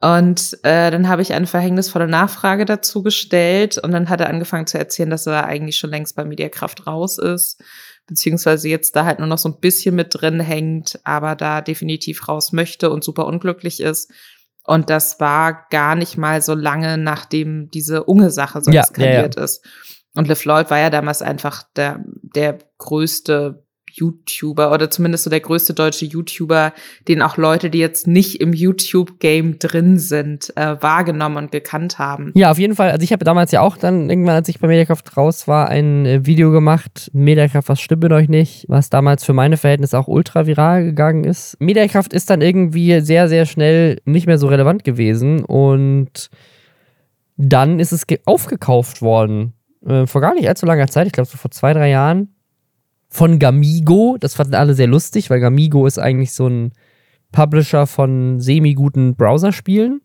und 0.00 0.58
äh, 0.64 0.90
dann 0.90 1.08
habe 1.08 1.22
ich 1.22 1.32
eine 1.32 1.46
verhängnisvolle 1.46 2.08
Nachfrage 2.08 2.64
dazu 2.64 3.02
gestellt 3.02 3.78
und 3.78 3.92
dann 3.92 4.10
hat 4.10 4.20
er 4.20 4.28
angefangen 4.28 4.66
zu 4.66 4.78
erzählen, 4.78 5.10
dass 5.10 5.26
er 5.26 5.46
eigentlich 5.46 5.78
schon 5.78 5.90
längst 5.90 6.14
bei 6.16 6.24
Mediakraft 6.24 6.86
raus 6.86 7.18
ist, 7.18 7.62
beziehungsweise 8.06 8.68
jetzt 8.68 8.96
da 8.96 9.04
halt 9.06 9.18
nur 9.18 9.28
noch 9.28 9.38
so 9.38 9.48
ein 9.48 9.60
bisschen 9.60 9.94
mit 9.94 10.08
drin 10.10 10.40
hängt, 10.40 11.00
aber 11.04 11.36
da 11.36 11.62
definitiv 11.62 12.28
raus 12.28 12.52
möchte 12.52 12.90
und 12.90 13.02
super 13.02 13.26
unglücklich 13.26 13.80
ist. 13.80 14.12
Und 14.66 14.90
das 14.90 15.20
war 15.20 15.66
gar 15.70 15.94
nicht 15.94 16.16
mal 16.16 16.42
so 16.42 16.54
lange, 16.54 16.98
nachdem 16.98 17.70
diese 17.70 18.04
Unge-Sache 18.04 18.62
so 18.62 18.70
ja, 18.70 18.82
eskaliert 18.82 19.36
ja, 19.36 19.40
ja. 19.40 19.44
ist. 19.44 19.64
Und 20.14 20.28
LeFloid 20.28 20.70
war 20.70 20.78
ja 20.78 20.90
damals 20.90 21.22
einfach 21.22 21.64
der, 21.76 22.04
der 22.22 22.58
größte 22.78 23.63
YouTuber 23.94 24.72
oder 24.72 24.90
zumindest 24.90 25.24
so 25.24 25.30
der 25.30 25.40
größte 25.40 25.74
deutsche 25.74 26.04
YouTuber, 26.04 26.72
den 27.08 27.22
auch 27.22 27.36
Leute, 27.36 27.70
die 27.70 27.78
jetzt 27.78 28.06
nicht 28.06 28.40
im 28.40 28.52
YouTube-Game 28.52 29.58
drin 29.58 29.98
sind, 29.98 30.52
äh, 30.56 30.76
wahrgenommen 30.80 31.36
und 31.36 31.52
gekannt 31.52 31.98
haben. 31.98 32.32
Ja, 32.34 32.50
auf 32.50 32.58
jeden 32.58 32.74
Fall. 32.74 32.90
Also 32.90 33.04
ich 33.04 33.12
habe 33.12 33.24
damals 33.24 33.52
ja 33.52 33.60
auch 33.60 33.76
dann 33.76 34.10
irgendwann, 34.10 34.36
als 34.36 34.48
ich 34.48 34.58
bei 34.58 34.68
Mediakraft 34.68 35.16
raus 35.16 35.46
war, 35.48 35.68
ein 35.68 36.06
äh, 36.06 36.26
Video 36.26 36.50
gemacht. 36.50 37.10
Mediakraft, 37.12 37.68
was 37.68 37.80
stimmt 37.80 38.02
mit 38.02 38.12
euch 38.12 38.28
nicht? 38.28 38.66
Was 38.68 38.90
damals 38.90 39.24
für 39.24 39.32
meine 39.32 39.56
Verhältnisse 39.56 39.98
auch 39.98 40.08
ultra 40.08 40.46
viral 40.46 40.84
gegangen 40.84 41.24
ist. 41.24 41.56
Mediakraft 41.60 42.12
ist 42.12 42.30
dann 42.30 42.40
irgendwie 42.40 43.00
sehr, 43.00 43.28
sehr 43.28 43.46
schnell 43.46 44.00
nicht 44.04 44.26
mehr 44.26 44.38
so 44.38 44.48
relevant 44.48 44.84
gewesen 44.84 45.44
und 45.44 46.30
dann 47.36 47.80
ist 47.80 47.92
es 47.92 48.04
aufgekauft 48.24 49.02
worden. 49.02 49.54
Äh, 49.86 50.06
vor 50.06 50.20
gar 50.20 50.34
nicht 50.34 50.48
allzu 50.48 50.66
langer 50.66 50.86
Zeit, 50.86 51.06
ich 51.06 51.12
glaube 51.12 51.28
so 51.28 51.36
vor 51.36 51.50
zwei, 51.50 51.72
drei 51.72 51.90
Jahren, 51.90 52.34
von 53.14 53.38
Gamigo. 53.38 54.16
Das 54.18 54.34
fanden 54.34 54.56
alle 54.56 54.74
sehr 54.74 54.88
lustig, 54.88 55.30
weil 55.30 55.38
Gamigo 55.38 55.86
ist 55.86 56.00
eigentlich 56.00 56.32
so 56.32 56.48
ein 56.48 56.72
Publisher 57.30 57.86
von 57.86 58.40
semi-guten 58.40 59.14
Browserspielen. 59.14 60.00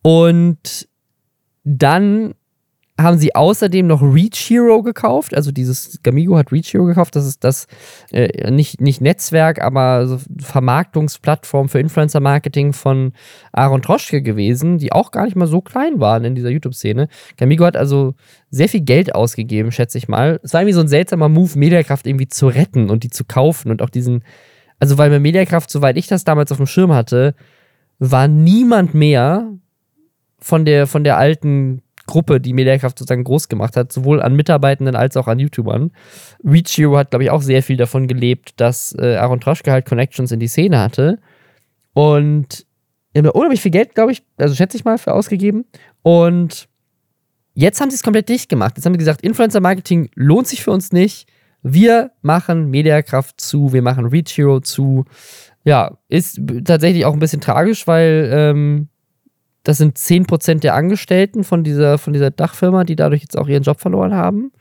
Und 0.00 0.88
dann 1.64 2.34
haben 2.96 3.18
sie 3.18 3.34
außerdem 3.34 3.88
noch 3.88 4.02
Reach 4.02 4.36
Hero 4.48 4.82
gekauft. 4.82 5.34
Also 5.34 5.50
dieses 5.50 6.00
Gamigo 6.04 6.36
hat 6.36 6.52
Reach 6.52 6.72
Hero 6.72 6.84
gekauft. 6.84 7.16
Das 7.16 7.26
ist 7.26 7.42
das 7.42 7.66
äh, 8.12 8.50
nicht, 8.52 8.80
nicht 8.80 9.00
Netzwerk, 9.00 9.60
aber 9.60 10.06
so 10.06 10.20
Vermarktungsplattform 10.38 11.68
für 11.68 11.80
Influencer-Marketing 11.80 12.72
von 12.72 13.12
Aaron 13.52 13.82
Troschke 13.82 14.22
gewesen, 14.22 14.78
die 14.78 14.92
auch 14.92 15.10
gar 15.10 15.24
nicht 15.24 15.34
mal 15.34 15.48
so 15.48 15.60
klein 15.60 15.98
waren 15.98 16.24
in 16.24 16.36
dieser 16.36 16.50
YouTube-Szene. 16.50 17.08
Gamigo 17.36 17.64
hat 17.64 17.76
also 17.76 18.14
sehr 18.50 18.68
viel 18.68 18.82
Geld 18.82 19.12
ausgegeben, 19.12 19.72
schätze 19.72 19.98
ich 19.98 20.06
mal. 20.06 20.38
Es 20.44 20.52
war 20.52 20.60
irgendwie 20.60 20.74
so 20.74 20.80
ein 20.80 20.88
seltsamer 20.88 21.28
Move, 21.28 21.58
Mediakraft 21.58 22.06
irgendwie 22.06 22.28
zu 22.28 22.46
retten 22.46 22.90
und 22.90 23.02
die 23.02 23.10
zu 23.10 23.24
kaufen 23.24 23.72
und 23.72 23.82
auch 23.82 23.90
diesen, 23.90 24.22
also 24.78 24.98
weil 24.98 25.10
bei 25.10 25.18
Mediakraft, 25.18 25.68
soweit 25.68 25.96
ich 25.96 26.06
das 26.06 26.22
damals 26.22 26.52
auf 26.52 26.58
dem 26.58 26.66
Schirm 26.66 26.92
hatte, 26.92 27.34
war 27.98 28.28
niemand 28.28 28.94
mehr 28.94 29.50
von 30.38 30.64
der, 30.64 30.86
von 30.86 31.02
der 31.02 31.16
alten 31.16 31.80
Gruppe, 32.06 32.40
die 32.40 32.52
Mediakraft 32.52 32.98
sozusagen 32.98 33.24
groß 33.24 33.48
gemacht 33.48 33.76
hat, 33.76 33.92
sowohl 33.92 34.22
an 34.22 34.36
Mitarbeitenden 34.36 34.96
als 34.96 35.16
auch 35.16 35.26
an 35.26 35.38
YouTubern. 35.38 35.90
Reachio 36.44 36.96
hat, 36.96 37.10
glaube 37.10 37.24
ich, 37.24 37.30
auch 37.30 37.42
sehr 37.42 37.62
viel 37.62 37.76
davon 37.76 38.08
gelebt, 38.08 38.60
dass 38.60 38.94
äh, 38.98 39.16
Aaron 39.16 39.40
Troschke 39.40 39.72
halt 39.72 39.86
Connections 39.86 40.32
in 40.32 40.40
die 40.40 40.48
Szene 40.48 40.80
hatte. 40.80 41.18
Und 41.94 42.66
haben 43.16 43.28
unheimlich 43.28 43.60
viel 43.60 43.70
Geld, 43.70 43.94
glaube 43.94 44.12
ich, 44.12 44.22
also 44.36 44.54
schätze 44.54 44.76
ich 44.76 44.84
mal, 44.84 44.98
für 44.98 45.14
ausgegeben. 45.14 45.64
Und 46.02 46.68
jetzt 47.54 47.80
haben 47.80 47.90
sie 47.90 47.96
es 47.96 48.02
komplett 48.02 48.28
dicht 48.28 48.48
gemacht. 48.48 48.74
Jetzt 48.76 48.84
haben 48.84 48.94
sie 48.94 48.98
gesagt, 48.98 49.22
Influencer-Marketing 49.22 50.10
lohnt 50.14 50.48
sich 50.48 50.62
für 50.62 50.72
uns 50.72 50.92
nicht. 50.92 51.28
Wir 51.62 52.10
machen 52.20 52.70
Mediakraft 52.70 53.40
zu, 53.40 53.72
wir 53.72 53.82
machen 53.82 54.06
Reach 54.06 54.36
Hero 54.36 54.60
zu. 54.60 55.04
Ja, 55.64 55.96
ist 56.08 56.40
tatsächlich 56.64 57.06
auch 57.06 57.14
ein 57.14 57.20
bisschen 57.20 57.40
tragisch, 57.40 57.86
weil 57.86 58.28
ähm, 58.32 58.88
das 59.64 59.78
sind 59.78 59.98
10% 59.98 60.60
der 60.60 60.74
Angestellten 60.74 61.42
von 61.42 61.64
dieser, 61.64 61.98
von 61.98 62.12
dieser 62.12 62.30
Dachfirma, 62.30 62.84
die 62.84 62.96
dadurch 62.96 63.22
jetzt 63.22 63.36
auch 63.36 63.48
ihren 63.48 63.62
Job 63.62 63.80
verloren 63.80 64.14
haben. 64.14 64.52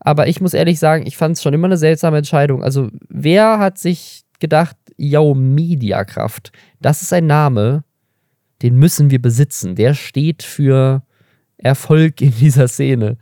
Aber 0.00 0.26
ich 0.26 0.40
muss 0.40 0.52
ehrlich 0.52 0.80
sagen, 0.80 1.06
ich 1.06 1.16
fand 1.16 1.36
es 1.36 1.42
schon 1.42 1.54
immer 1.54 1.68
eine 1.68 1.76
seltsame 1.76 2.18
Entscheidung. 2.18 2.62
Also, 2.62 2.90
wer 3.08 3.60
hat 3.60 3.78
sich 3.78 4.24
gedacht, 4.40 4.76
yo, 4.96 5.34
Mediakraft, 5.34 6.50
das 6.80 7.02
ist 7.02 7.12
ein 7.12 7.26
Name, 7.26 7.84
den 8.62 8.76
müssen 8.76 9.10
wir 9.10 9.22
besitzen. 9.22 9.76
Der 9.76 9.94
steht 9.94 10.42
für 10.42 11.02
Erfolg 11.56 12.20
in 12.20 12.32
dieser 12.32 12.66
Szene. 12.66 13.18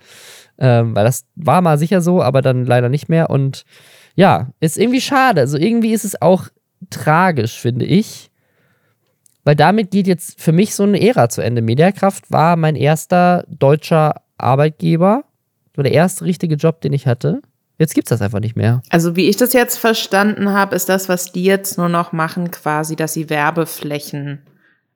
Ähm, 0.58 0.96
weil 0.96 1.04
das 1.04 1.26
war 1.36 1.60
mal 1.60 1.78
sicher 1.78 2.00
so, 2.00 2.22
aber 2.22 2.40
dann 2.40 2.64
leider 2.64 2.88
nicht 2.88 3.10
mehr. 3.10 3.28
Und 3.28 3.64
ja, 4.14 4.48
ist 4.60 4.78
irgendwie 4.78 5.00
schade. 5.02 5.42
Also 5.42 5.58
irgendwie 5.58 5.92
ist 5.92 6.04
es 6.04 6.20
auch 6.20 6.48
tragisch, 6.88 7.58
finde 7.58 7.84
ich, 7.84 8.29
weil 9.44 9.56
damit 9.56 9.90
geht 9.90 10.06
jetzt 10.06 10.40
für 10.40 10.52
mich 10.52 10.74
so 10.74 10.82
eine 10.82 11.00
Ära 11.00 11.28
zu 11.28 11.42
Ende. 11.42 11.62
Mediakraft 11.62 12.30
war 12.30 12.56
mein 12.56 12.76
erster 12.76 13.44
deutscher 13.48 14.22
Arbeitgeber. 14.38 15.24
So 15.74 15.82
der 15.82 15.92
erste 15.92 16.24
richtige 16.24 16.56
Job, 16.56 16.80
den 16.80 16.92
ich 16.92 17.06
hatte. 17.06 17.40
Jetzt 17.78 17.94
gibt 17.94 18.08
es 18.08 18.10
das 18.10 18.20
einfach 18.20 18.40
nicht 18.40 18.56
mehr. 18.56 18.82
Also 18.90 19.16
wie 19.16 19.28
ich 19.28 19.38
das 19.38 19.54
jetzt 19.54 19.78
verstanden 19.78 20.50
habe, 20.50 20.76
ist 20.76 20.90
das, 20.90 21.08
was 21.08 21.32
die 21.32 21.44
jetzt 21.44 21.78
nur 21.78 21.88
noch 21.88 22.12
machen, 22.12 22.50
quasi, 22.50 22.96
dass 22.96 23.14
sie 23.14 23.30
Werbeflächen 23.30 24.42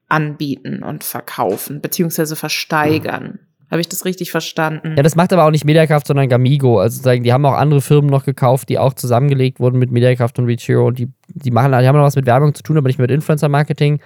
anbieten 0.08 0.82
und 0.82 1.02
verkaufen, 1.02 1.80
beziehungsweise 1.80 2.36
versteigern. 2.36 3.38
Habe 3.70 3.80
ich 3.80 3.88
das 3.88 4.04
richtig 4.04 4.30
verstanden? 4.30 4.94
Ja, 4.96 5.02
das 5.02 5.16
macht 5.16 5.32
aber 5.32 5.44
auch 5.44 5.50
nicht 5.50 5.64
Mediakraft, 5.64 6.06
sondern 6.06 6.28
Gamigo. 6.28 6.78
Also 6.78 7.10
die 7.10 7.32
haben 7.32 7.44
auch 7.46 7.54
andere 7.54 7.80
Firmen 7.80 8.10
noch 8.10 8.24
gekauft, 8.24 8.68
die 8.68 8.78
auch 8.78 8.94
zusammengelegt 8.94 9.58
wurden 9.58 9.78
mit 9.78 9.90
Mediakraft 9.90 10.38
und 10.38 10.46
Reach 10.46 10.68
Hero 10.68 10.86
und 10.86 10.98
die, 10.98 11.08
die 11.28 11.50
machen, 11.50 11.72
die 11.72 11.86
haben 11.86 11.96
noch 11.96 12.04
was 12.04 12.16
mit 12.16 12.26
Werbung 12.26 12.54
zu 12.54 12.62
tun, 12.62 12.76
aber 12.76 12.88
nicht 12.88 12.98
mit 12.98 13.10
Influencer-Marketing. 13.10 14.00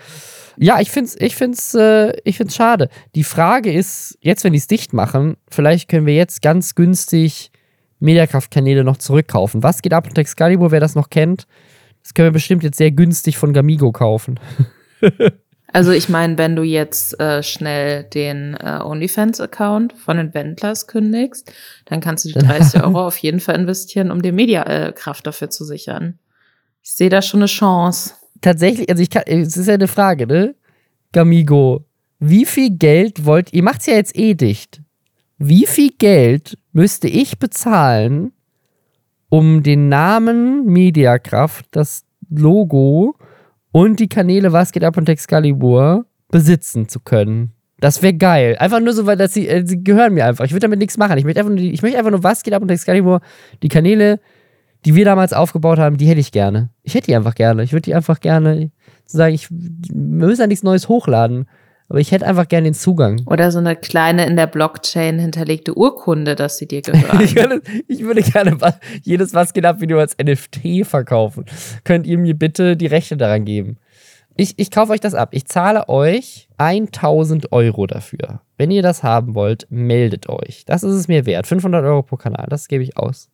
Ja, 0.57 0.81
ich 0.81 0.91
finde 0.91 1.11
es 1.11 1.21
ich 1.21 1.37
find's, 1.37 1.75
äh, 1.75 2.13
schade. 2.51 2.89
Die 3.15 3.25
Frage 3.25 3.73
ist, 3.73 4.19
jetzt, 4.21 4.43
wenn 4.45 4.53
die 4.53 4.59
es 4.59 4.67
dicht 4.67 4.93
machen, 4.93 5.37
vielleicht 5.51 5.89
können 5.89 6.07
wir 6.07 6.15
jetzt 6.15 6.43
ganz 6.43 6.75
günstig 6.75 7.51
Mediakraft-Kanäle 8.01 8.85
noch 8.85 8.97
zurückkaufen. 8.97 9.63
Was 9.63 9.83
geht 9.83 9.93
ab 9.93 10.07
mit 10.07 10.19
Excalibur, 10.19 10.71
wer 10.71 10.81
das 10.81 10.95
noch 10.95 11.11
kennt? 11.11 11.47
Das 12.03 12.15
können 12.15 12.29
wir 12.29 12.33
bestimmt 12.33 12.63
jetzt 12.63 12.79
sehr 12.79 12.91
günstig 12.91 13.39
von 13.39 13.53
Gamigo 13.53 13.93
kaufen. 13.93 14.41
also 15.71 15.93
ich 15.93 16.09
meine, 16.09 16.39
wenn 16.39 16.57
du 16.57 16.63
jetzt 16.63 17.21
äh, 17.21 17.43
schnell 17.43 18.05
den 18.05 18.55
äh, 18.55 18.81
OnlyFans-Account 18.83 19.93
von 19.93 20.17
den 20.17 20.33
Wendlers 20.33 20.87
kündigst, 20.87 21.53
dann 21.85 22.01
kannst 22.01 22.25
du 22.25 22.29
die 22.31 22.39
30 22.47 22.83
Euro 22.83 23.07
auf 23.07 23.19
jeden 23.19 23.41
Fall 23.41 23.57
investieren, 23.57 24.11
um 24.11 24.23
dir 24.23 24.33
Mediakraft 24.33 25.27
dafür 25.27 25.51
zu 25.51 25.65
sichern. 25.65 26.19
Ich 26.83 26.93
sehe 26.95 27.11
da 27.11 27.21
schon 27.21 27.41
eine 27.41 27.47
Chance 27.47 28.15
tatsächlich, 28.41 28.89
also 28.89 29.03
ich 29.03 29.11
kann, 29.11 29.25
es 29.27 29.57
ist 29.57 29.67
ja 29.67 29.75
eine 29.75 29.89
Frage, 29.89 30.27
ne? 30.27 30.55
Gamigo, 31.13 31.85
wie 32.19 32.47
viel 32.47 32.71
Geld 32.71 33.25
wollt, 33.25 33.53
ihr 33.53 33.63
macht's 33.63 33.87
ja 33.87 33.95
jetzt 33.95 34.17
eh 34.17 34.35
dicht. 34.35 34.83
Wie 35.39 35.67
viel 35.67 35.93
Geld 35.99 36.59
müsste 36.73 37.09
ich 37.09 37.39
bezahlen, 37.39 38.33
um 39.29 39.63
den 39.63 39.89
Namen 39.89 40.67
Mediakraft, 40.67 41.67
das 41.71 42.05
Logo 42.31 43.17
und 43.79 44.01
die 44.01 44.09
Kanäle 44.09 44.53
Was 44.53 44.73
geht 44.73 44.83
ab 44.83 44.97
und 44.97 45.09
Excalibur 45.09 46.05
besitzen 46.31 46.89
zu 46.89 46.99
können? 46.99 47.53
Das 47.79 48.03
wäre 48.03 48.15
geil. 48.15 48.57
Einfach 48.59 48.81
nur 48.81 48.93
so, 48.93 49.07
weil 49.07 49.17
das 49.17 49.33
sie, 49.33 49.47
äh, 49.47 49.65
sie 49.65 49.85
gehören 49.85 50.15
mir 50.15 50.27
einfach. 50.27 50.45
Ich 50.45 50.51
würde 50.51 50.65
damit 50.65 50.81
nichts 50.81 50.99
machen. 50.99 51.17
Ich 51.17 51.25
möchte 51.25 51.39
einfach 51.39 51.55
nur, 51.55 51.97
einfach 51.97 52.11
nur 52.11 52.25
Was 52.25 52.43
geht 52.43 52.55
ab 52.55 52.63
und 52.63 52.73
Excalibur, 52.73 53.21
die 53.63 53.69
Kanäle, 53.69 54.19
die 54.85 54.97
wir 54.97 55.05
damals 55.05 55.33
aufgebaut 55.33 55.79
haben, 55.79 55.97
die 55.97 56.07
hätte 56.07 56.19
ich 56.19 56.33
gerne. 56.33 56.71
Ich 56.83 56.95
hätte 56.95 57.07
die 57.07 57.15
einfach 57.15 57.37
gerne. 57.37 57.63
Ich 57.63 57.73
würde 57.73 57.83
die 57.83 57.95
einfach 57.95 58.19
gerne 58.19 58.73
sagen, 59.07 59.33
ich, 59.33 59.49
wir 59.49 60.27
müssen 60.27 60.41
ja 60.41 60.49
nichts 60.49 60.65
Neues 60.65 60.89
hochladen. 60.89 61.47
Aber 61.89 62.01
ich 62.01 62.13
hätte 62.13 62.27
einfach 62.27 62.49
gerne 62.49 62.65
den 62.65 62.75
Zugang. 62.75 63.23
Oder 63.27 63.51
so 63.51 63.59
eine 63.59 63.75
kleine 63.75 64.27
in 64.27 64.37
der 64.37 64.47
Blockchain 64.47 65.19
hinterlegte 65.19 65.77
Urkunde, 65.77 66.37
dass 66.37 66.59
sie 66.59 66.69
dir 66.69 66.83
gehören. 66.83 67.21
ich, 67.25 67.35
würde, 67.35 67.63
ich, 67.87 68.03
würde, 68.05 68.23
gerne 68.23 68.59
jedes 69.03 69.33
Was 69.33 69.55
geht 69.55 69.65
ab 69.65 69.81
Video 69.81 69.99
als 69.99 70.17
NFT 70.23 70.87
verkaufen. 70.87 71.47
Könnt 71.85 72.07
ihr 72.07 72.19
mir 72.19 72.35
bitte 72.35 72.77
die 72.77 72.87
Rechte 72.87 73.17
daran 73.17 73.47
geben? 73.47 73.79
Ich, 74.37 74.59
ich 74.59 74.71
kaufe 74.71 74.93
euch 74.93 75.01
das 75.01 75.15
ab. 75.15 75.31
Ich 75.33 75.47
zahle 75.47 75.89
euch 75.89 76.49
1000 76.59 77.53
Euro 77.53 77.87
dafür. 77.87 78.43
Wenn 78.59 78.71
ihr 78.71 78.83
das 78.83 79.03
haben 79.03 79.35
wollt, 79.35 79.67
meldet 79.71 80.29
euch. 80.29 80.65
Das 80.67 80.83
ist 80.83 80.95
es 80.95 81.09
mir 81.09 81.25
wert. 81.25 81.47
500 81.47 81.85
Euro 81.85 82.03
pro 82.03 82.17
Kanal. 82.17 82.47
Das 82.51 82.69
gebe 82.69 82.85
ich 82.85 82.99
aus. 82.99 83.31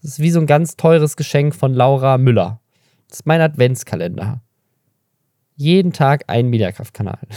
Das 0.00 0.12
ist 0.12 0.20
wie 0.20 0.30
so 0.30 0.38
ein 0.38 0.46
ganz 0.46 0.76
teures 0.76 1.16
Geschenk 1.16 1.54
von 1.54 1.74
Laura 1.74 2.18
Müller. 2.18 2.60
Das 3.08 3.20
ist 3.20 3.26
mein 3.26 3.40
Adventskalender. 3.40 4.42
Jeden 5.58 5.92
Tag 5.92 6.24
ein 6.28 6.48
Mediakraft-Kanal. 6.48 7.18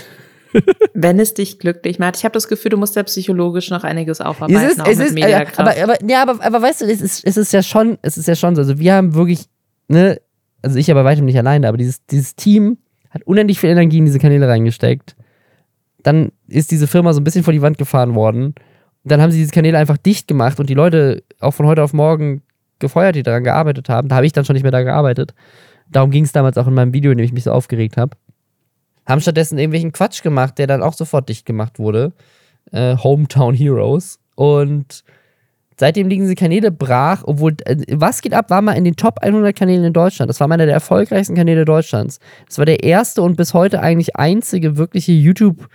Wenn 0.93 1.19
es 1.19 1.33
dich 1.33 1.59
glücklich 1.59 1.99
macht. 1.99 2.17
Ich 2.17 2.23
habe 2.23 2.33
das 2.33 2.47
Gefühl, 2.47 2.69
du 2.69 2.77
musst 2.77 2.95
ja 2.95 3.03
psychologisch 3.03 3.69
noch 3.69 3.83
einiges 3.83 4.21
aufarbeiten, 4.21 4.61
es 4.61 4.77
ist, 4.77 4.87
es 4.87 4.99
ist, 4.99 5.13
Mediakraft. 5.13 5.59
Aber, 5.59 5.71
aber, 5.81 6.05
ja, 6.07 6.21
aber, 6.21 6.43
aber 6.43 6.61
weißt 6.61 6.81
du, 6.81 6.85
es 6.85 7.01
ist, 7.01 7.25
es 7.25 7.37
ist 7.37 7.53
ja 7.53 7.63
schon, 7.63 7.97
es 8.01 8.17
ist 8.17 8.27
ja 8.27 8.35
schon 8.35 8.55
so. 8.55 8.61
Also 8.61 8.79
wir 8.79 8.93
haben 8.93 9.13
wirklich, 9.13 9.45
ne, 9.87 10.19
also 10.61 10.77
ich 10.77 10.91
aber 10.91 11.05
weitem 11.05 11.25
nicht 11.25 11.37
alleine, 11.37 11.67
aber 11.67 11.77
dieses, 11.77 12.05
dieses 12.05 12.35
Team 12.35 12.77
hat 13.09 13.23
unendlich 13.23 13.59
viel 13.59 13.69
Energie 13.69 13.97
in 13.97 14.05
diese 14.05 14.19
Kanäle 14.19 14.47
reingesteckt. 14.47 15.15
Dann 16.03 16.31
ist 16.47 16.71
diese 16.71 16.87
Firma 16.87 17.13
so 17.13 17.21
ein 17.21 17.23
bisschen 17.23 17.43
vor 17.43 17.53
die 17.53 17.61
Wand 17.61 17.77
gefahren 17.77 18.15
worden. 18.15 18.55
Dann 19.03 19.21
haben 19.21 19.31
sie 19.31 19.39
diese 19.39 19.51
Kanäle 19.51 19.77
einfach 19.77 19.97
dicht 19.97 20.27
gemacht 20.27 20.59
und 20.59 20.69
die 20.69 20.73
Leute 20.73 21.23
auch 21.39 21.51
von 21.51 21.65
heute 21.65 21.83
auf 21.83 21.93
morgen 21.93 22.43
gefeuert, 22.79 23.15
die 23.15 23.23
daran 23.23 23.43
gearbeitet 23.43 23.89
haben. 23.89 24.09
Da 24.09 24.15
habe 24.15 24.25
ich 24.25 24.33
dann 24.33 24.45
schon 24.45 24.55
nicht 24.55 24.63
mehr 24.63 24.71
da 24.71 24.83
gearbeitet. 24.83 25.33
Darum 25.91 26.11
ging 26.11 26.23
es 26.23 26.31
damals 26.31 26.57
auch 26.57 26.67
in 26.67 26.73
meinem 26.73 26.93
Video, 26.93 27.11
in 27.11 27.17
dem 27.17 27.25
ich 27.25 27.33
mich 27.33 27.43
so 27.43 27.51
aufgeregt 27.51 27.97
habe. 27.97 28.17
Haben 29.05 29.21
stattdessen 29.21 29.57
irgendwelchen 29.57 29.91
Quatsch 29.91 30.23
gemacht, 30.23 30.57
der 30.57 30.67
dann 30.67 30.81
auch 30.81 30.93
sofort 30.93 31.27
dicht 31.29 31.45
gemacht 31.45 31.79
wurde. 31.79 32.13
Äh, 32.71 32.95
Hometown 32.97 33.53
Heroes. 33.53 34.19
Und 34.35 35.03
seitdem 35.77 36.07
liegen 36.07 36.23
diese 36.23 36.35
Kanäle 36.35 36.71
brach, 36.71 37.23
obwohl, 37.25 37.55
äh, 37.65 37.77
was 37.91 38.21
geht 38.21 38.33
ab, 38.33 38.49
war 38.49 38.61
mal 38.61 38.73
in 38.73 38.85
den 38.85 38.95
Top 38.95 39.19
100 39.21 39.55
Kanälen 39.55 39.83
in 39.83 39.93
Deutschland. 39.93 40.29
Das 40.29 40.39
war 40.39 40.49
einer 40.49 40.65
der 40.65 40.75
erfolgreichsten 40.75 41.35
Kanäle 41.35 41.65
Deutschlands. 41.65 42.19
Das 42.47 42.57
war 42.57 42.65
der 42.65 42.83
erste 42.83 43.21
und 43.21 43.35
bis 43.35 43.53
heute 43.53 43.81
eigentlich 43.81 44.15
einzige 44.15 44.77
wirkliche 44.77 45.11
YouTube- 45.11 45.67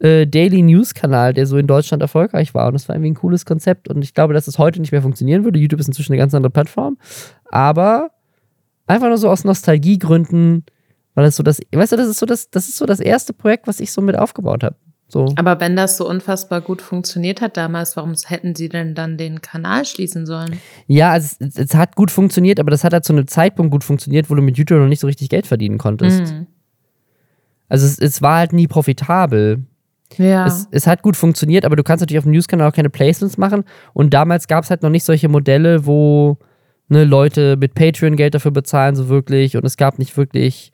äh, 0.00 0.26
Daily 0.26 0.60
News 0.62 0.92
Kanal, 0.92 1.32
der 1.32 1.46
so 1.46 1.56
in 1.56 1.66
Deutschland 1.66 2.02
erfolgreich 2.02 2.52
war. 2.52 2.66
Und 2.66 2.74
das 2.74 2.88
war 2.88 2.96
irgendwie 2.96 3.12
ein 3.12 3.14
cooles 3.14 3.46
Konzept. 3.46 3.88
Und 3.88 4.02
ich 4.02 4.12
glaube, 4.12 4.34
dass 4.34 4.48
es 4.48 4.58
heute 4.58 4.80
nicht 4.80 4.92
mehr 4.92 5.02
funktionieren 5.02 5.44
würde. 5.44 5.58
YouTube 5.58 5.80
ist 5.80 5.86
inzwischen 5.86 6.12
eine 6.12 6.18
ganz 6.18 6.34
andere 6.34 6.50
Plattform. 6.50 6.98
Aber 7.50 8.10
einfach 8.86 9.08
nur 9.08 9.18
so 9.18 9.28
aus 9.28 9.44
Nostalgiegründen, 9.44 10.64
weil 11.14 11.26
es 11.26 11.36
so 11.36 11.42
das, 11.42 11.60
weißt 11.72 11.92
du, 11.92 11.96
das 11.96 12.08
ist 12.08 12.18
so 12.18 12.26
das, 12.26 12.50
das 12.50 12.68
ist 12.68 12.76
so 12.76 12.86
das 12.86 13.00
erste 13.00 13.32
Projekt, 13.32 13.66
was 13.66 13.80
ich 13.80 13.92
so 13.92 14.00
mit 14.00 14.18
aufgebaut 14.18 14.64
habe. 14.64 14.76
So. 15.06 15.32
Aber 15.36 15.60
wenn 15.60 15.76
das 15.76 15.96
so 15.96 16.08
unfassbar 16.08 16.60
gut 16.60 16.82
funktioniert 16.82 17.40
hat 17.40 17.56
damals, 17.56 17.96
warum 17.96 18.14
hätten 18.26 18.54
sie 18.54 18.68
denn 18.68 18.94
dann 18.94 19.16
den 19.16 19.42
Kanal 19.42 19.84
schließen 19.84 20.26
sollen? 20.26 20.58
Ja, 20.86 21.12
also 21.12 21.36
es, 21.38 21.56
es 21.56 21.74
hat 21.74 21.94
gut 21.94 22.10
funktioniert, 22.10 22.58
aber 22.58 22.70
das 22.70 22.84
hat 22.84 22.92
halt 22.92 23.04
zu 23.04 23.12
einem 23.12 23.28
Zeitpunkt 23.28 23.70
gut 23.70 23.84
funktioniert, 23.84 24.30
wo 24.30 24.34
du 24.34 24.42
mit 24.42 24.56
YouTube 24.56 24.78
noch 24.78 24.88
nicht 24.88 25.00
so 25.00 25.06
richtig 25.06 25.28
Geld 25.28 25.46
verdienen 25.46 25.78
konntest. 25.78 26.32
Mhm. 26.32 26.46
Also 27.68 27.86
es, 27.86 27.98
es 27.98 28.22
war 28.22 28.38
halt 28.38 28.52
nie 28.52 28.66
profitabel. 28.66 29.64
Ja. 30.16 30.46
Es, 30.46 30.68
es 30.70 30.86
hat 30.86 31.02
gut 31.02 31.16
funktioniert, 31.16 31.64
aber 31.64 31.76
du 31.76 31.82
kannst 31.82 32.00
natürlich 32.00 32.18
auf 32.18 32.24
dem 32.24 32.32
News-Kanal 32.32 32.68
auch 32.68 32.74
keine 32.74 32.90
Placements 32.90 33.36
machen. 33.36 33.64
Und 33.92 34.14
damals 34.14 34.48
gab 34.48 34.64
es 34.64 34.70
halt 34.70 34.82
noch 34.82 34.90
nicht 34.90 35.04
solche 35.04 35.28
Modelle, 35.28 35.86
wo 35.86 36.38
ne, 36.88 37.04
Leute 37.04 37.56
mit 37.56 37.74
Patreon 37.74 38.16
Geld 38.16 38.34
dafür 38.34 38.50
bezahlen, 38.50 38.96
so 38.96 39.08
wirklich. 39.08 39.56
Und 39.56 39.64
es 39.64 39.76
gab 39.76 39.98
nicht 39.98 40.16
wirklich, 40.16 40.72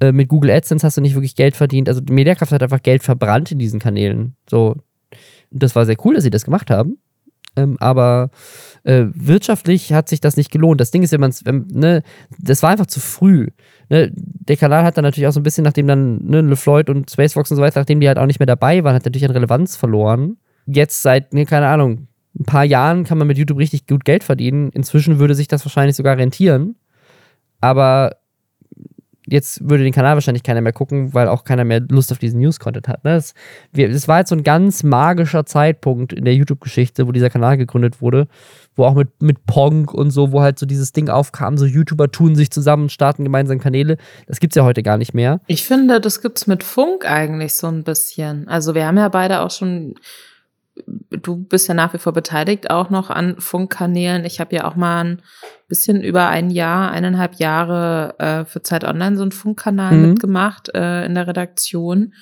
äh, 0.00 0.12
mit 0.12 0.28
Google 0.28 0.50
AdSense 0.50 0.86
hast 0.86 0.96
du 0.96 1.00
nicht 1.00 1.14
wirklich 1.14 1.36
Geld 1.36 1.56
verdient. 1.56 1.88
Also 1.88 2.02
Mediakraft 2.08 2.52
hat 2.52 2.62
einfach 2.62 2.82
Geld 2.82 3.02
verbrannt 3.02 3.52
in 3.52 3.58
diesen 3.58 3.80
Kanälen. 3.80 4.36
So, 4.48 4.76
das 5.50 5.74
war 5.74 5.86
sehr 5.86 5.96
cool, 6.04 6.14
dass 6.14 6.24
sie 6.24 6.30
das 6.30 6.44
gemacht 6.44 6.70
haben. 6.70 6.98
Ähm, 7.56 7.76
aber 7.80 8.30
äh, 8.84 9.06
wirtschaftlich 9.14 9.92
hat 9.92 10.08
sich 10.10 10.20
das 10.20 10.36
nicht 10.36 10.50
gelohnt. 10.50 10.80
Das 10.80 10.90
Ding 10.90 11.02
ist, 11.02 11.12
wenn 11.12 11.20
man 11.20 11.30
es, 11.30 11.42
ne, 11.44 12.02
das 12.38 12.62
war 12.62 12.70
einfach 12.70 12.86
zu 12.86 13.00
früh. 13.00 13.48
Ne? 13.88 14.12
Der 14.14 14.58
Kanal 14.58 14.84
hat 14.84 14.98
dann 14.98 15.04
natürlich 15.04 15.26
auch 15.26 15.32
so 15.32 15.40
ein 15.40 15.44
bisschen, 15.44 15.64
nachdem 15.64 15.86
dann 15.86 16.22
ne, 16.24 16.42
LeFloid 16.42 16.90
und 16.90 17.10
Spacefox 17.10 17.50
und 17.50 17.56
so 17.56 17.62
weiter, 17.62 17.80
nachdem 17.80 18.00
die 18.00 18.08
halt 18.08 18.18
auch 18.18 18.26
nicht 18.26 18.40
mehr 18.40 18.46
dabei 18.46 18.84
waren, 18.84 18.94
hat 18.94 19.06
natürlich 19.06 19.24
an 19.24 19.30
Relevanz 19.30 19.76
verloren. 19.76 20.36
Jetzt 20.66 21.00
seit, 21.00 21.32
ne, 21.32 21.46
keine 21.46 21.68
Ahnung, 21.68 22.08
ein 22.38 22.44
paar 22.44 22.64
Jahren 22.64 23.04
kann 23.04 23.18
man 23.18 23.26
mit 23.26 23.38
YouTube 23.38 23.58
richtig 23.58 23.86
gut 23.86 24.04
Geld 24.04 24.24
verdienen. 24.24 24.70
Inzwischen 24.70 25.18
würde 25.18 25.34
sich 25.34 25.48
das 25.48 25.64
wahrscheinlich 25.64 25.96
sogar 25.96 26.16
rentieren. 26.16 26.76
Aber 27.60 28.16
jetzt 29.26 29.68
würde 29.68 29.82
den 29.82 29.92
Kanal 29.92 30.14
wahrscheinlich 30.14 30.42
keiner 30.42 30.60
mehr 30.60 30.72
gucken, 30.72 31.12
weil 31.12 31.28
auch 31.28 31.44
keiner 31.44 31.64
mehr 31.64 31.80
Lust 31.80 32.12
auf 32.12 32.18
diesen 32.18 32.40
News-Content 32.40 32.88
hat. 32.88 33.04
Ne? 33.04 33.14
Das, 33.14 33.34
wir, 33.72 33.90
das 33.90 34.06
war 34.06 34.20
jetzt 34.20 34.28
so 34.28 34.36
ein 34.36 34.44
ganz 34.44 34.82
magischer 34.82 35.44
Zeitpunkt 35.44 36.12
in 36.12 36.24
der 36.24 36.34
YouTube-Geschichte, 36.34 37.08
wo 37.08 37.12
dieser 37.12 37.30
Kanal 37.30 37.56
gegründet 37.56 38.00
wurde, 38.00 38.28
wo 38.76 38.84
auch 38.84 38.94
mit, 38.94 39.20
mit 39.20 39.46
Pong 39.46 39.88
und 39.88 40.10
so, 40.10 40.32
wo 40.32 40.42
halt 40.42 40.58
so 40.58 40.66
dieses 40.66 40.92
Ding 40.92 41.08
aufkam, 41.08 41.58
so 41.58 41.66
YouTuber 41.66 42.12
tun 42.12 42.36
sich 42.36 42.50
zusammen 42.50 42.88
starten 42.88 43.24
gemeinsam 43.24 43.58
Kanäle. 43.58 43.96
Das 44.26 44.38
gibt's 44.38 44.56
ja 44.56 44.64
heute 44.64 44.82
gar 44.82 44.96
nicht 44.96 45.12
mehr. 45.12 45.40
Ich 45.46 45.64
finde, 45.64 46.00
das 46.00 46.22
gibt's 46.22 46.46
mit 46.46 46.62
Funk 46.62 47.10
eigentlich 47.10 47.54
so 47.54 47.66
ein 47.66 47.82
bisschen. 47.82 48.46
Also 48.46 48.74
wir 48.74 48.86
haben 48.86 48.96
ja 48.96 49.08
beide 49.08 49.40
auch 49.40 49.50
schon 49.50 49.94
du 51.10 51.36
bist 51.36 51.68
ja 51.68 51.74
nach 51.74 51.94
wie 51.94 51.98
vor 51.98 52.12
beteiligt 52.12 52.70
auch 52.70 52.90
noch 52.90 53.10
an 53.10 53.40
Funkkanälen. 53.40 54.24
Ich 54.24 54.40
habe 54.40 54.54
ja 54.54 54.66
auch 54.66 54.76
mal 54.76 55.04
ein 55.04 55.22
bisschen 55.68 56.02
über 56.02 56.28
ein 56.28 56.50
Jahr, 56.50 56.90
eineinhalb 56.90 57.36
Jahre 57.36 58.14
äh, 58.18 58.44
für 58.44 58.62
Zeit 58.62 58.84
Online 58.84 59.16
so 59.16 59.22
einen 59.22 59.32
Funkkanal 59.32 59.94
Mhm. 59.94 60.10
mitgemacht 60.10 60.74
äh, 60.74 61.04
in 61.04 61.14
der 61.14 61.26
Redaktion. 61.26 62.12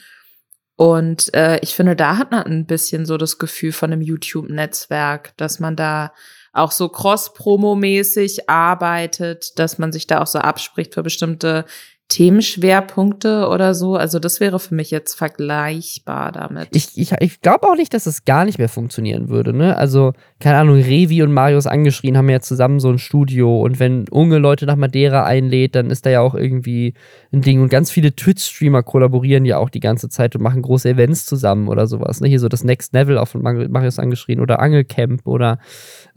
Und 0.77 1.33
äh, 1.35 1.59
ich 1.61 1.75
finde, 1.75 1.95
da 1.95 2.17
hat 2.17 2.33
man 2.33 2.45
ein 2.45 2.67
bisschen 2.67 3.07
so 3.07 3.17
das 3.17 3.38
Gefühl 3.38 3.73
von 3.73 3.93
einem 3.93 4.03
YouTube-Netzwerk, 4.03 5.37
dass 5.37 5.61
man 5.61 5.77
da 5.77 6.12
auch 6.53 6.71
so 6.73 6.88
cross-promo-mäßig 6.88 8.49
arbeitet, 8.49 9.59
dass 9.59 9.79
man 9.79 9.93
sich 9.93 10.07
da 10.07 10.21
auch 10.21 10.27
so 10.27 10.38
abspricht 10.38 10.95
für 10.95 11.03
bestimmte 11.03 11.64
Themenschwerpunkte 12.09 13.49
oder 13.49 13.75
so. 13.75 13.97
Also 13.97 14.19
das 14.19 14.38
wäre 14.38 14.61
für 14.61 14.75
mich 14.75 14.90
jetzt 14.90 15.14
vergleichbar 15.14 16.33
damit. 16.33 16.69
Ich, 16.73 16.88
ich, 16.97 17.12
ich 17.12 17.40
glaube 17.40 17.67
auch 17.67 17.77
nicht, 17.77 17.95
dass 17.95 18.05
es 18.05 18.27
gar 18.27 18.45
nicht 18.45 18.59
mehr 18.59 18.69
funktionieren 18.69 19.31
würde. 19.31 19.55
Ne? 19.55 19.75
Also, 19.77 20.12
keine 20.38 20.59
Ahnung, 20.59 20.77
Revi 20.77 21.23
und 21.23 21.33
Marius 21.33 21.67
angeschrien 21.67 22.19
haben 22.19 22.29
ja 22.29 22.40
zusammen 22.40 22.79
so 22.79 22.90
ein 22.90 22.99
Studio. 22.99 23.62
Und 23.62 23.81
wenn 23.81 24.07
Unge 24.11 24.37
Leute 24.37 24.67
nach 24.67 24.77
Madeira 24.77 25.25
einlädt, 25.25 25.75
dann 25.75 25.88
ist 25.90 26.05
da 26.05 26.11
ja 26.11 26.21
auch 26.21 26.35
irgendwie 26.35 26.93
ein 27.33 27.40
Ding. 27.40 27.62
Und 27.62 27.71
ganz 27.71 27.90
viele 27.90 28.14
Twitch-Streamer 28.14 28.83
kollaborieren 28.83 29.47
ja 29.47 29.57
auch 29.57 29.71
die 29.71 29.81
ganze 29.81 30.11
Zeit 30.11 30.37
und 30.37 30.43
machen 30.43 30.61
große 30.61 30.90
Events 30.90 31.25
zusammen 31.25 31.69
oder 31.69 31.87
sowas. 31.87 32.21
Ne? 32.21 32.29
Hier 32.29 32.38
so 32.38 32.49
das 32.49 32.64
Next 32.64 32.93
Level 32.93 33.17
auch 33.17 33.29
von 33.29 33.40
Mar- 33.40 33.69
Marius 33.71 33.99
angeschrien 33.99 34.40
oder 34.40 34.61
Angelcamp 34.61 35.27
oder 35.27 35.59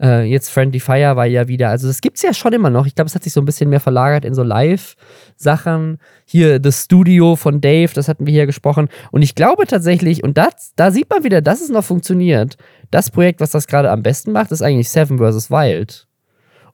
äh, 0.02 0.24
jetzt 0.24 0.50
Friendly 0.50 0.80
Fire 0.80 1.16
war 1.16 1.26
ja 1.26 1.48
wieder. 1.48 1.70
Also, 1.70 1.88
das 1.88 2.02
gibt's 2.02 2.20
ja 2.20 2.34
schon 2.34 2.52
immer 2.52 2.68
noch. 2.68 2.84
Ich 2.84 2.94
glaube, 2.94 3.08
es 3.08 3.14
hat 3.14 3.24
sich 3.24 3.32
so 3.32 3.40
ein 3.40 3.46
bisschen 3.46 3.70
mehr 3.70 3.80
verlagert 3.80 4.26
in 4.26 4.34
so 4.34 4.42
Live-Sachen. 4.42 5.77
Hier 6.24 6.58
das 6.58 6.84
Studio 6.84 7.36
von 7.36 7.60
Dave, 7.60 7.92
das 7.94 8.08
hatten 8.08 8.26
wir 8.26 8.32
hier 8.32 8.46
gesprochen. 8.46 8.88
Und 9.10 9.22
ich 9.22 9.34
glaube 9.34 9.66
tatsächlich, 9.66 10.22
und 10.22 10.36
das, 10.38 10.72
da 10.76 10.90
sieht 10.90 11.10
man 11.10 11.24
wieder, 11.24 11.40
dass 11.40 11.60
es 11.60 11.68
noch 11.68 11.84
funktioniert. 11.84 12.56
Das 12.90 13.10
Projekt, 13.10 13.40
was 13.40 13.50
das 13.50 13.66
gerade 13.66 13.90
am 13.90 14.02
besten 14.02 14.32
macht, 14.32 14.52
ist 14.52 14.62
eigentlich 14.62 14.88
Seven 14.88 15.18
vs. 15.18 15.50
Wild. 15.50 16.06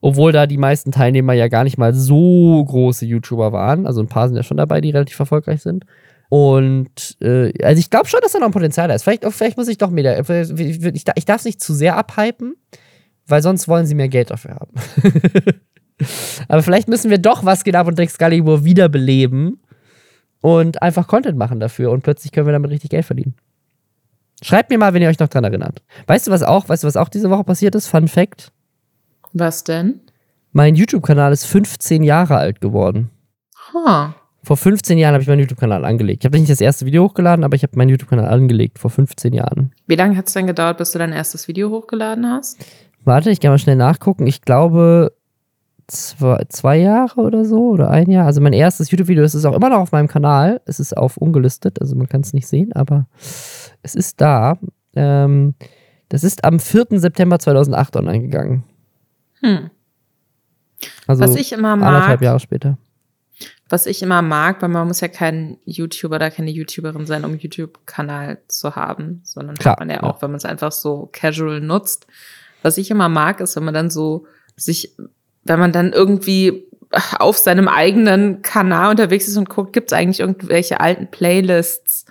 Obwohl 0.01 0.33
da 0.33 0.47
die 0.47 0.59
meisten 0.59 0.93
Teilnehmer 0.93 1.33
ja 1.33 1.49
gar 1.49 1.65
nicht 1.65 1.79
mal 1.79 1.95
so 1.95 2.63
große 2.65 3.07
YouTuber 3.07 3.53
waren. 3.53 3.87
Also 3.87 4.01
ein 4.01 4.09
paar 4.09 4.29
sind 4.29 4.37
ja 4.37 4.43
schon 4.43 4.59
dabei, 4.59 4.81
die 4.81 4.91
relativ 4.91 5.19
erfolgreich 5.19 5.63
sind. 5.63 5.87
Und 6.29 7.17
äh, 7.21 7.53
also 7.63 7.79
ich 7.79 7.91
glaube 7.91 8.09
schon, 8.09 8.21
dass 8.23 8.33
da 8.33 8.39
noch 8.39 8.47
ein 8.47 8.53
Potenzial 8.53 8.89
da 8.89 8.95
ist. 8.95 9.05
Vielleicht, 9.05 9.25
vielleicht 9.25 9.57
muss 9.57 9.69
ich 9.69 9.79
doch 9.79 9.91
mehr. 9.91 10.19
Ich, 10.29 10.85
ich 10.85 11.25
darf 11.25 11.39
es 11.39 11.45
nicht 11.45 11.63
zu 11.63 11.73
sehr 11.73 11.97
abhypen, 11.97 12.57
weil 13.27 13.43
sonst 13.43 13.69
wollen 13.69 13.87
sie 13.87 13.95
mehr 13.95 14.09
Geld 14.09 14.31
dafür 14.31 14.57
haben. 14.57 14.73
Aber 16.49 16.63
vielleicht 16.63 16.89
müssen 16.89 17.11
wir 17.11 17.19
doch 17.19 17.45
was 17.45 17.65
geht 17.65 17.77
ab 17.77 17.87
und 17.87 17.99
Excalibur 17.99 18.65
wiederbeleben 18.65 19.61
und 20.41 20.83
einfach 20.83 21.07
Content 21.07 21.39
machen 21.39 21.61
dafür 21.61 21.91
und 21.91 22.03
plötzlich 22.03 22.33
können 22.33 22.47
wir 22.47 22.53
damit 22.53 22.71
richtig 22.71 22.91
Geld 22.91 23.05
verdienen. 23.05 23.35
Schreibt 24.43 24.71
mir 24.71 24.79
mal, 24.79 24.93
wenn 24.93 25.03
ihr 25.03 25.09
euch 25.09 25.19
noch 25.19 25.29
dran 25.29 25.45
erinnert. 25.45 25.83
Weißt 26.07 26.27
du, 26.27 26.31
was 26.31 26.43
auch, 26.43 26.69
weißt 26.69 26.83
du, 26.83 26.87
was 26.87 26.97
auch 26.97 27.09
diese 27.09 27.31
Woche 27.31 27.45
passiert 27.45 27.75
ist? 27.75 27.87
Fun 27.87 28.09
Fact. 28.09 28.53
Was 29.33 29.65
denn? 29.65 30.01
Mein 30.53 30.75
YouTube-Kanal 30.75 31.33
ist 31.33 31.47
15 31.47 32.03
Jahre 32.03 32.37
alt 32.37 32.61
geworden. 32.61 33.11
Huh. 33.73 34.11
Vor 34.43 34.57
15 34.59 34.99
Jahren 34.99 35.15
habe 35.15 35.23
ich 35.23 35.29
meinen 35.29 35.41
YouTube-Kanal 35.41 35.85
angelegt. 35.85 36.23
Ich 36.23 36.27
habe 36.27 36.39
nicht 36.39 36.51
das 36.51 36.61
erste 36.61 36.85
Video 36.85 37.05
hochgeladen, 37.05 37.45
aber 37.45 37.57
ich 37.57 37.63
habe 37.63 37.77
meinen 37.77 37.89
YouTube-Kanal 37.89 38.27
angelegt 38.27 38.79
vor 38.79 38.91
15 38.91 39.33
Jahren. 39.33 39.73
Wie 39.87 39.97
lange 39.97 40.17
hat 40.17 40.27
es 40.27 40.35
denn 40.35 40.47
gedauert, 40.47 40.77
bis 40.77 40.91
du 40.91 40.99
dein 40.99 41.13
erstes 41.13 41.49
Video 41.49 41.71
hochgeladen 41.71 42.27
hast? 42.27 42.63
Warte, 43.03 43.31
ich 43.31 43.41
kann 43.41 43.51
mal 43.51 43.59
schnell 43.59 43.77
nachgucken. 43.77 44.27
Ich 44.27 44.43
glaube 44.43 45.13
zwei, 45.87 46.45
zwei 46.49 46.77
Jahre 46.79 47.21
oder 47.21 47.45
so 47.45 47.71
oder 47.71 47.91
ein 47.91 48.11
Jahr. 48.11 48.27
Also 48.27 48.41
mein 48.41 48.53
erstes 48.53 48.91
YouTube-Video, 48.91 49.23
das 49.23 49.35
ist 49.35 49.45
auch 49.45 49.55
immer 49.55 49.69
noch 49.69 49.79
auf 49.79 49.93
meinem 49.93 50.09
Kanal. 50.09 50.61
Es 50.65 50.81
ist 50.81 50.97
auf 50.97 51.17
ungelistet, 51.17 51.81
also 51.81 51.95
man 51.97 52.09
kann 52.09 52.23
es 52.23 52.33
nicht 52.33 52.47
sehen, 52.47 52.73
aber 52.73 53.07
es 53.83 53.95
ist 53.95 54.21
da. 54.21 54.59
Ähm, 54.95 55.55
das 56.09 56.25
ist 56.25 56.45
am 56.45 56.61
4. 56.61 56.87
September 56.93 57.39
2008 57.39 57.97
online 57.97 58.21
gegangen. 58.21 58.65
Hm. 59.41 59.71
Also 61.07 61.23
Was 61.25 61.37
ich 61.37 61.53
immer 61.53 61.73
anderthalb 61.73 62.21
mag, 62.21 62.23
Jahre 62.23 62.41
später. 62.41 62.79
was 63.69 63.87
ich 63.87 64.03
immer 64.03 64.23
mag, 64.23 64.61
weil 64.63 64.69
man 64.69 64.87
muss 64.87 65.01
ja 65.01 65.09
kein 65.09 65.59
YouTuber 65.65 66.17
oder 66.17 66.31
keine 66.31 66.51
YouTuberin 66.51 67.07
sein, 67.07 67.25
um 67.25 67.37
YouTube-Kanal 67.37 68.39
zu 68.49 68.77
haben, 68.77 69.21
sondern 69.25 69.57
Klar, 69.57 69.73
hat 69.73 69.81
man 69.81 69.91
ja 69.91 69.97
ja. 69.97 70.03
auch, 70.03 70.23
wenn 70.23 70.31
man 70.31 70.37
es 70.37 70.45
einfach 70.45 70.73
so 70.73 71.09
casual 71.13 71.61
nutzt. 71.61 72.07
Was 72.63 72.79
ich 72.79 72.91
immer 72.91 73.09
mag, 73.09 73.41
ist, 73.41 73.57
wenn 73.57 73.65
man 73.65 73.75
dann 73.75 73.91
so 73.91 74.27
sich, 74.57 74.95
wenn 75.45 75.59
man 75.59 75.73
dann 75.73 75.93
irgendwie 75.93 76.65
auf 77.19 77.39
seinem 77.39 77.69
eigenen 77.69 78.43
Kanal 78.43 78.91
unterwegs 78.91 79.29
ist 79.29 79.37
und 79.37 79.49
guckt, 79.49 79.73
gibt 79.73 79.93
es 79.93 79.99
eigentlich 79.99 80.21
irgendwelche 80.21 80.81
alten 80.81 81.09
Playlists, 81.11 82.07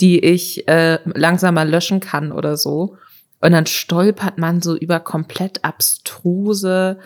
die 0.00 0.18
ich 0.20 0.66
äh, 0.68 0.98
langsam 1.04 1.54
mal 1.54 1.68
löschen 1.68 2.00
kann 2.00 2.32
oder 2.32 2.56
so. 2.56 2.96
Und 3.40 3.52
dann 3.52 3.66
stolpert 3.66 4.38
man 4.38 4.62
so 4.62 4.76
über 4.76 5.00
komplett 5.00 5.64
abstruse, 5.64 6.98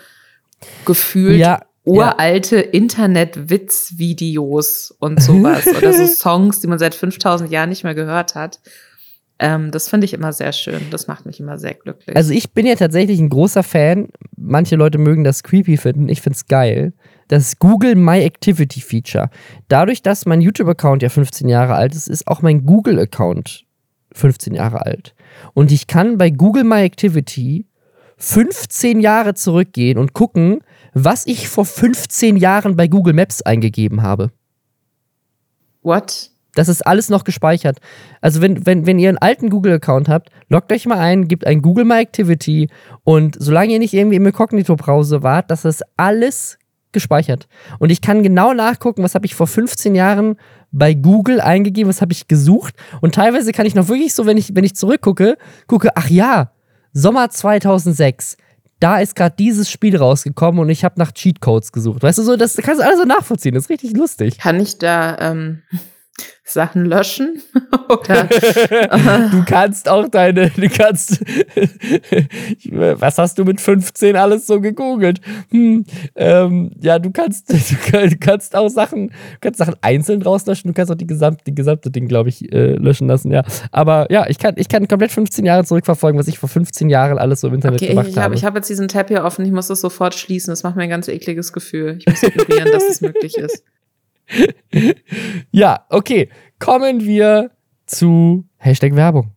gefühlt 0.85 1.39
Ja, 1.39 1.63
uralte 1.83 2.59
Internet-Witz-Videos 2.59 4.95
und 4.99 5.19
sowas 5.21 5.67
oder 5.77 5.91
so 5.93 6.05
Songs, 6.05 6.59
die 6.59 6.67
man 6.67 6.77
seit 6.79 6.95
5000 6.95 7.51
Jahren 7.51 7.69
nicht 7.69 7.83
mehr 7.83 7.95
gehört 7.95 8.35
hat. 8.35 8.59
Ähm, 9.43 9.71
das 9.71 9.89
finde 9.89 10.05
ich 10.05 10.13
immer 10.13 10.31
sehr 10.33 10.53
schön. 10.53 10.81
Das 10.91 11.07
macht 11.07 11.25
mich 11.25 11.39
immer 11.39 11.57
sehr 11.57 11.73
glücklich. 11.73 12.15
Also 12.15 12.31
ich 12.31 12.51
bin 12.51 12.67
ja 12.67 12.75
tatsächlich 12.75 13.19
ein 13.19 13.29
großer 13.29 13.63
Fan. 13.63 14.09
Manche 14.37 14.75
Leute 14.75 14.99
mögen 14.99 15.23
das 15.23 15.41
creepy 15.41 15.77
finden. 15.77 16.09
Ich 16.09 16.21
find's 16.21 16.45
geil. 16.45 16.93
Das 17.27 17.57
Google 17.57 17.95
My 17.95 18.19
Activity 18.19 18.81
Feature. 18.81 19.31
Dadurch, 19.67 20.03
dass 20.03 20.27
mein 20.27 20.41
YouTube-Account 20.41 21.01
ja 21.01 21.09
15 21.09 21.49
Jahre 21.49 21.73
alt 21.73 21.95
ist, 21.95 22.07
ist 22.07 22.27
auch 22.27 22.43
mein 22.43 22.67
Google-Account 22.67 23.65
15 24.13 24.53
Jahre 24.53 24.85
alt. 24.85 25.15
Und 25.55 25.71
ich 25.71 25.87
kann 25.87 26.19
bei 26.19 26.29
Google 26.29 26.63
My 26.63 26.83
Activity 26.83 27.65
15 28.17 28.99
Jahre 28.99 29.33
zurückgehen 29.33 29.97
und 29.97 30.13
gucken, 30.13 30.59
was 30.93 31.25
ich 31.25 31.47
vor 31.47 31.65
15 31.65 32.37
Jahren 32.37 32.75
bei 32.75 32.87
Google 32.87 33.13
Maps 33.13 33.41
eingegeben 33.41 34.03
habe. 34.03 34.29
What? 35.81 36.29
Das 36.55 36.67
ist 36.67 36.85
alles 36.85 37.09
noch 37.09 37.23
gespeichert. 37.23 37.77
Also 38.19 38.41
wenn, 38.41 38.65
wenn, 38.65 38.85
wenn 38.85 38.99
ihr 38.99 39.09
einen 39.09 39.17
alten 39.17 39.49
Google-Account 39.49 40.09
habt, 40.09 40.29
loggt 40.49 40.71
euch 40.71 40.85
mal 40.85 40.97
ein, 40.97 41.27
gebt 41.27 41.47
ein 41.47 41.61
Google 41.61 41.85
My 41.85 41.99
Activity 41.99 42.69
und 43.03 43.37
solange 43.39 43.73
ihr 43.73 43.79
nicht 43.79 43.93
irgendwie 43.93 44.17
im 44.17 44.25
Inkognito-Browser 44.25 45.23
wart, 45.23 45.49
das 45.49 45.65
ist 45.65 45.83
alles 45.97 46.57
gespeichert. 46.91 47.47
Und 47.79 47.89
ich 47.89 48.01
kann 48.01 48.21
genau 48.21 48.53
nachgucken, 48.53 49.01
was 49.01 49.15
habe 49.15 49.25
ich 49.25 49.33
vor 49.33 49.47
15 49.47 49.95
Jahren 49.95 50.35
bei 50.73 50.93
Google 50.93 51.39
eingegeben, 51.39 51.89
was 51.89 52.01
habe 52.01 52.11
ich 52.11 52.27
gesucht. 52.27 52.75
Und 52.99 53.15
teilweise 53.15 53.53
kann 53.53 53.65
ich 53.65 53.75
noch 53.75 53.87
wirklich 53.87 54.13
so, 54.13 54.25
wenn 54.25 54.37
ich, 54.37 54.55
wenn 54.55 54.65
ich 54.65 54.75
zurückgucke, 54.75 55.37
gucke, 55.67 55.95
ach 55.95 56.09
ja, 56.09 56.51
Sommer 56.93 57.29
2006 57.29 58.35
da 58.81 58.97
ist 58.97 59.15
gerade 59.15 59.35
dieses 59.37 59.69
Spiel 59.69 59.95
rausgekommen 59.95 60.59
und 60.59 60.69
ich 60.69 60.83
habe 60.83 60.95
nach 60.97 61.11
Cheatcodes 61.11 61.71
gesucht. 61.71 62.01
Weißt 62.01 62.17
du, 62.17 62.23
so, 62.23 62.35
das 62.35 62.57
kannst 62.57 62.81
du 62.81 62.85
alles 62.85 62.97
so 62.97 63.05
nachvollziehen. 63.05 63.53
Das 63.53 63.65
ist 63.65 63.69
richtig 63.69 63.95
lustig. 63.95 64.39
Kann 64.39 64.59
ich 64.59 64.79
da 64.79 65.17
ähm, 65.19 65.61
Sachen 66.43 66.85
löschen? 66.85 67.41
Oder, 67.89 68.25
du 69.31 69.43
kannst 69.45 69.89
auch 69.89 70.07
deine, 70.09 70.49
du 70.49 70.69
kannst, 70.69 71.21
was 72.69 73.17
hast 73.17 73.39
du 73.39 73.45
mit 73.45 73.61
15 73.61 74.15
alles 74.15 74.47
so 74.47 74.59
gegoogelt? 74.59 75.21
Hm, 75.51 75.85
ähm, 76.15 76.71
ja, 76.81 76.99
du 76.99 77.11
kannst, 77.11 77.51
du 77.53 78.17
kannst 78.19 78.55
auch 78.55 78.69
Sachen, 78.69 79.11
kannst 79.39 79.59
Sachen 79.59 79.75
einzeln 79.81 80.21
rauslöschen, 80.21 80.69
du 80.69 80.73
kannst 80.73 80.91
auch 80.91 80.97
die 80.97 81.07
gesamte, 81.07 81.43
die 81.45 81.55
gesamte 81.55 81.89
Ding, 81.89 82.07
glaube 82.07 82.29
ich, 82.29 82.51
äh, 82.51 82.75
löschen 82.75 83.07
lassen, 83.07 83.31
ja. 83.31 83.43
Aber 83.71 84.11
ja, 84.11 84.27
ich 84.27 84.37
kann, 84.37 84.55
ich 84.57 84.67
kann 84.67 84.87
komplett 84.87 85.11
15 85.11 85.45
Jahre 85.45 85.63
zurückverfolgen, 85.63 86.19
was 86.19 86.27
ich 86.27 86.39
vor 86.39 86.49
15 86.49 86.89
Jahren 86.89 87.17
alles 87.17 87.41
so 87.41 87.47
im 87.47 87.55
Internet 87.55 87.81
okay, 87.81 87.91
gemacht 87.91 88.07
ich, 88.07 88.13
ich 88.13 88.19
habe. 88.21 88.35
Ich 88.35 88.45
habe 88.45 88.57
jetzt 88.57 88.69
diesen 88.69 88.87
Tab 88.87 89.07
hier 89.07 89.23
offen, 89.23 89.45
ich 89.45 89.51
muss 89.51 89.67
das 89.67 89.81
sofort 89.81 90.15
schließen, 90.15 90.51
das 90.51 90.63
macht 90.63 90.75
mir 90.75 90.83
ein 90.83 90.89
ganz 90.89 91.07
ekliges 91.07 91.53
Gefühl. 91.53 91.97
Ich 91.99 92.05
muss 92.05 92.23
ignorieren, 92.23 92.71
dass 92.71 92.87
das 92.87 93.01
möglich 93.01 93.37
ist. 93.37 93.63
ja, 95.51 95.85
okay. 95.89 96.29
Kommen 96.59 97.01
wir 97.01 97.51
zu 97.85 98.45
Hashtag 98.57 98.95
Werbung. 98.95 99.31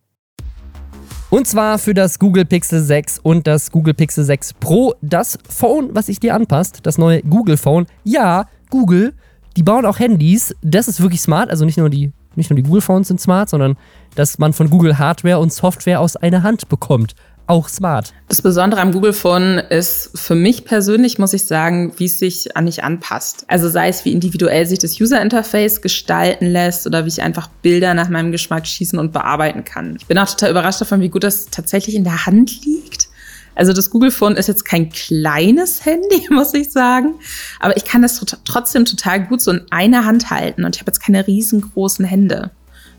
Und 1.29 1.47
zwar 1.47 1.79
für 1.79 1.93
das 1.93 2.19
Google 2.19 2.45
Pixel 2.45 2.81
6 2.81 3.19
und 3.19 3.47
das 3.47 3.71
Google 3.71 3.93
Pixel 3.93 4.23
6 4.23 4.53
Pro, 4.53 4.93
das 5.01 5.37
Phone, 5.49 5.89
was 5.93 6.05
sich 6.05 6.19
dir 6.19 6.35
anpasst, 6.35 6.81
das 6.83 6.97
neue 6.97 7.23
Google 7.23 7.57
Phone. 7.57 7.87
Ja, 8.03 8.47
Google, 8.69 9.13
die 9.57 9.63
bauen 9.63 9.85
auch 9.85 9.99
Handys. 9.99 10.55
Das 10.61 10.87
ist 10.87 11.01
wirklich 11.01 11.21
smart. 11.21 11.49
Also 11.49 11.65
nicht 11.65 11.77
nur 11.77 11.89
die, 11.89 12.13
nicht 12.35 12.49
nur 12.49 12.55
die 12.55 12.63
Google 12.63 12.81
Phones 12.81 13.07
sind 13.07 13.19
smart, 13.19 13.49
sondern 13.49 13.75
dass 14.15 14.37
man 14.37 14.53
von 14.53 14.69
Google 14.69 14.97
Hardware 14.97 15.39
und 15.39 15.51
Software 15.51 15.99
aus 15.99 16.15
einer 16.15 16.43
Hand 16.43 16.69
bekommt 16.69 17.15
auch 17.47 17.69
smart. 17.69 18.13
Das 18.27 18.41
Besondere 18.41 18.81
am 18.81 18.91
Google 18.91 19.13
Phone 19.13 19.59
ist 19.59 20.11
für 20.15 20.35
mich 20.35 20.65
persönlich, 20.65 21.19
muss 21.19 21.33
ich 21.33 21.45
sagen, 21.45 21.93
wie 21.97 22.05
es 22.05 22.19
sich 22.19 22.55
an 22.57 22.65
mich 22.65 22.83
anpasst. 22.83 23.45
Also 23.47 23.69
sei 23.69 23.89
es, 23.89 24.05
wie 24.05 24.11
individuell 24.11 24.65
sich 24.65 24.79
das 24.79 24.99
User 24.99 25.21
Interface 25.21 25.81
gestalten 25.81 26.47
lässt 26.47 26.87
oder 26.87 27.05
wie 27.05 27.09
ich 27.09 27.21
einfach 27.21 27.47
Bilder 27.61 27.93
nach 27.93 28.09
meinem 28.09 28.31
Geschmack 28.31 28.65
schießen 28.65 28.97
und 28.97 29.13
bearbeiten 29.13 29.63
kann. 29.63 29.95
Ich 29.99 30.07
bin 30.07 30.17
auch 30.17 30.29
total 30.29 30.51
überrascht 30.51 30.81
davon, 30.81 31.01
wie 31.01 31.09
gut 31.09 31.23
das 31.23 31.45
tatsächlich 31.47 31.95
in 31.95 32.03
der 32.03 32.25
Hand 32.25 32.65
liegt. 32.65 33.09
Also 33.55 33.71
das 33.71 33.89
Google 33.89 34.11
Phone 34.11 34.35
ist 34.35 34.47
jetzt 34.47 34.65
kein 34.65 34.89
kleines 34.89 35.85
Handy, 35.85 36.27
muss 36.29 36.53
ich 36.53 36.71
sagen, 36.71 37.15
aber 37.59 37.77
ich 37.77 37.85
kann 37.85 38.01
das 38.01 38.23
trotzdem 38.43 38.85
total 38.85 39.25
gut 39.25 39.41
so 39.41 39.51
in 39.51 39.61
einer 39.71 40.05
Hand 40.05 40.29
halten 40.29 40.65
und 40.65 40.75
ich 40.75 40.81
habe 40.81 40.89
jetzt 40.89 40.99
keine 40.99 41.25
riesengroßen 41.25 42.05
Hände. 42.05 42.51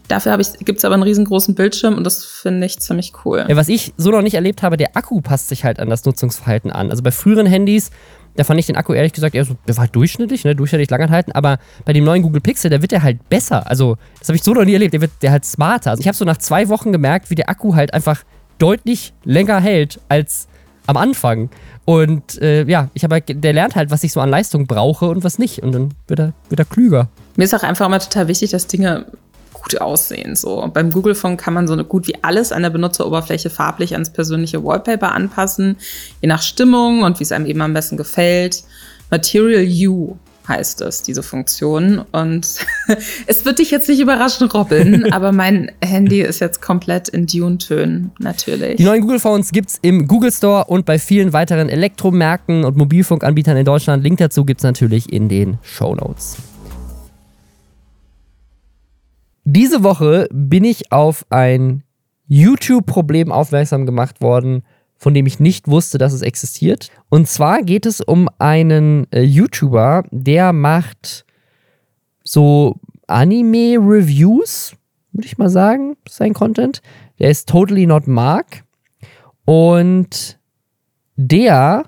Dafür 0.09 0.39
gibt 0.65 0.79
es 0.79 0.85
aber 0.85 0.95
einen 0.95 1.03
riesengroßen 1.03 1.55
Bildschirm 1.55 1.95
und 1.95 2.05
das 2.05 2.25
finde 2.25 2.67
ich 2.67 2.79
ziemlich 2.79 3.13
cool. 3.25 3.45
Ja, 3.49 3.57
was 3.57 3.69
ich 3.69 3.93
so 3.97 4.11
noch 4.11 4.23
nicht 4.23 4.35
erlebt 4.35 4.63
habe, 4.63 4.77
der 4.77 4.97
Akku 4.97 5.21
passt 5.21 5.49
sich 5.49 5.65
halt 5.65 5.81
an 5.81 5.91
das 5.91 6.05
Nutzungsverhalten 6.05 6.71
an. 6.71 6.91
Also 6.91 7.03
bei 7.03 7.11
früheren 7.11 7.47
Handys, 7.47 7.91
da 8.37 8.45
fand 8.45 8.61
ich 8.61 8.67
den 8.67 8.77
Akku 8.77 8.93
ehrlich 8.93 9.13
gesagt 9.13 9.35
eher 9.35 9.45
so, 9.45 9.57
der 9.67 9.77
war 9.77 9.83
halt 9.83 9.97
durchschnittlich, 9.97 10.45
ne, 10.45 10.55
durchschnittlich 10.55 10.91
lang 10.91 11.11
halten, 11.11 11.33
aber 11.33 11.59
bei 11.85 11.93
dem 11.93 12.05
neuen 12.05 12.23
Google 12.23 12.41
Pixel, 12.41 12.71
der 12.71 12.83
wird 12.83 12.93
der 12.93 13.03
halt 13.03 13.29
besser. 13.29 13.69
Also, 13.69 13.97
das 14.19 14.29
habe 14.29 14.37
ich 14.37 14.45
so 14.45 14.53
noch 14.53 14.65
nie 14.65 14.75
erlebt, 14.75 14.95
der 14.95 15.01
wird 15.01 15.13
der 15.23 15.33
halt 15.33 15.45
smarter. 15.45 15.91
Also 15.91 16.01
ich 16.01 16.07
habe 16.07 16.17
so 16.17 16.25
nach 16.25 16.39
zwei 16.39 16.69
Wochen 16.69 16.93
gemerkt, 16.93 17.31
wie 17.31 17.35
der 17.35 17.49
Akku 17.49 17.75
halt 17.75 17.93
einfach 17.93 18.23
deutlich 18.59 19.13
länger 19.25 19.61
hält 19.61 20.01
als 20.09 20.49
am 20.87 20.97
Anfang. 20.97 21.51
Und 21.85 22.41
äh, 22.41 22.65
ja, 22.65 22.91
ich 22.95 23.05
habe 23.05 23.17
halt, 23.17 23.25
der 23.29 23.53
lernt 23.53 23.77
halt, 23.77 23.91
was 23.91 24.03
ich 24.05 24.13
so 24.13 24.21
an 24.21 24.31
Leistung 24.31 24.67
brauche 24.67 25.09
und 25.09 25.25
was 25.25 25.39
nicht. 25.39 25.63
Und 25.63 25.73
dann 25.73 25.95
wird 26.07 26.21
er, 26.21 26.33
wird 26.49 26.61
er 26.61 26.65
klüger. 26.65 27.09
Mir 27.37 27.45
ist 27.45 27.55
auch 27.55 27.63
einfach 27.63 27.87
immer 27.87 27.99
total 27.99 28.29
wichtig, 28.29 28.51
dass 28.51 28.67
Dinge 28.67 29.07
gut 29.53 29.81
aussehen. 29.81 30.37
So 30.37 30.69
beim 30.73 30.91
Google 30.91 31.15
Phone 31.15 31.37
kann 31.37 31.55
man 31.55 31.67
so 31.67 31.77
gut 31.85 32.07
wie 32.07 32.23
alles 32.23 32.53
an 32.53 32.63
der 32.63 32.71
Benutzeroberfläche 32.71 33.51
farblich 33.51 33.95
ans 33.95 34.11
persönliche 34.11 34.63
Wallpaper 34.65 35.13
anpassen, 35.13 35.77
je 36.21 36.29
nach 36.29 36.43
Stimmung 36.43 37.03
und 37.03 37.19
wie 37.19 37.25
es 37.25 37.33
einem 37.33 37.47
eben 37.47 37.61
am 37.61 37.75
besten 37.75 37.97
gefällt. 37.97 38.65
Material 39.11 39.67
U 39.89 40.17
heißt 40.49 40.81
es, 40.83 41.03
diese 41.03 41.23
Funktion. 41.23 42.05
Und 42.13 42.59
es 43.27 43.45
wird 43.45 43.59
dich 43.59 43.71
jetzt 43.71 43.89
nicht 43.89 44.01
überraschen, 44.01 44.49
Robin, 44.49 45.05
aber 45.13 45.33
mein 45.33 45.73
Handy 45.83 46.23
ist 46.23 46.41
jetzt 46.41 46.61
komplett 46.63 47.09
in 47.09 47.27
Dune-Tönen, 47.27 48.13
natürlich. 48.19 48.77
Die 48.77 48.85
neuen 48.85 49.01
Google 49.01 49.21
Phones 49.21 49.51
gibt 49.51 49.71
es 49.71 49.79
im 49.83 50.07
Google 50.07 50.33
Store 50.33 50.65
und 50.67 50.87
bei 50.87 50.99
vielen 50.99 51.33
weiteren 51.33 51.69
Elektromärkten 51.69 52.65
und 52.65 52.77
Mobilfunkanbietern 52.77 53.57
in 53.57 53.65
Deutschland. 53.65 54.03
Link 54.03 54.19
dazu 54.19 54.45
gibt 54.45 54.61
es 54.61 54.65
natürlich 54.65 55.13
in 55.13 55.29
den 55.29 55.59
Show 55.63 55.95
Notes. 55.95 56.37
Diese 59.49 59.85
Woche 59.85 60.27
bin 60.33 60.65
ich 60.65 60.91
auf 60.91 61.25
ein 61.31 61.85
YouTube-Problem 62.27 63.31
aufmerksam 63.31 63.87
gemacht 63.87 64.21
worden, 64.21 64.65
von 64.97 65.15
dem 65.15 65.25
ich 65.25 65.39
nicht 65.39 65.69
wusste, 65.69 65.99
dass 65.99 66.13
es 66.13 66.23
existiert. 66.23 66.91
Und 67.11 67.29
zwar 67.29 67.63
geht 67.63 67.87
es 67.87 68.01
um 68.01 68.29
einen 68.41 69.07
äh, 69.13 69.23
YouTuber, 69.23 70.03
der 70.11 70.53
macht 70.53 71.25
so 72.25 72.81
Anime-Reviews, 73.07 74.75
würde 75.13 75.27
ich 75.27 75.39
mal 75.39 75.49
sagen, 75.49 75.97
sein 76.09 76.35
Content. 76.35 76.83
Der 77.21 77.31
ist 77.31 77.49
Totally 77.49 77.87
Not 77.87 78.09
Mark. 78.09 78.65
Und 79.45 80.41
der 81.15 81.85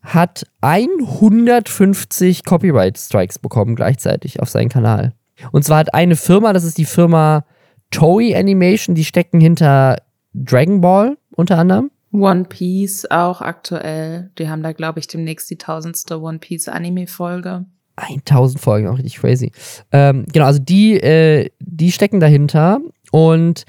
hat 0.00 0.46
150 0.62 2.46
Copyright 2.46 2.96
Strikes 2.96 3.38
bekommen 3.38 3.76
gleichzeitig 3.76 4.40
auf 4.40 4.48
seinen 4.48 4.70
Kanal. 4.70 5.12
Und 5.52 5.64
zwar 5.64 5.78
hat 5.78 5.94
eine 5.94 6.16
Firma, 6.16 6.52
das 6.52 6.64
ist 6.64 6.78
die 6.78 6.84
Firma 6.84 7.44
Toei 7.90 8.36
Animation, 8.36 8.94
die 8.94 9.04
stecken 9.04 9.40
hinter 9.40 9.96
Dragon 10.34 10.80
Ball 10.80 11.16
unter 11.34 11.58
anderem. 11.58 11.90
One 12.12 12.44
Piece 12.44 13.10
auch 13.10 13.40
aktuell. 13.40 14.30
Die 14.38 14.48
haben 14.48 14.62
da, 14.62 14.72
glaube 14.72 14.98
ich, 14.98 15.06
demnächst 15.06 15.50
die 15.50 15.58
tausendste 15.58 16.20
One 16.20 16.38
Piece 16.38 16.68
Anime-Folge. 16.68 17.66
1000 17.96 18.60
Folgen, 18.60 18.88
auch 18.88 18.98
richtig 18.98 19.16
crazy. 19.16 19.52
Ähm, 19.90 20.26
genau, 20.32 20.46
also 20.46 20.60
die, 20.60 20.94
äh, 20.94 21.50
die 21.60 21.92
stecken 21.92 22.20
dahinter 22.20 22.80
und 23.10 23.64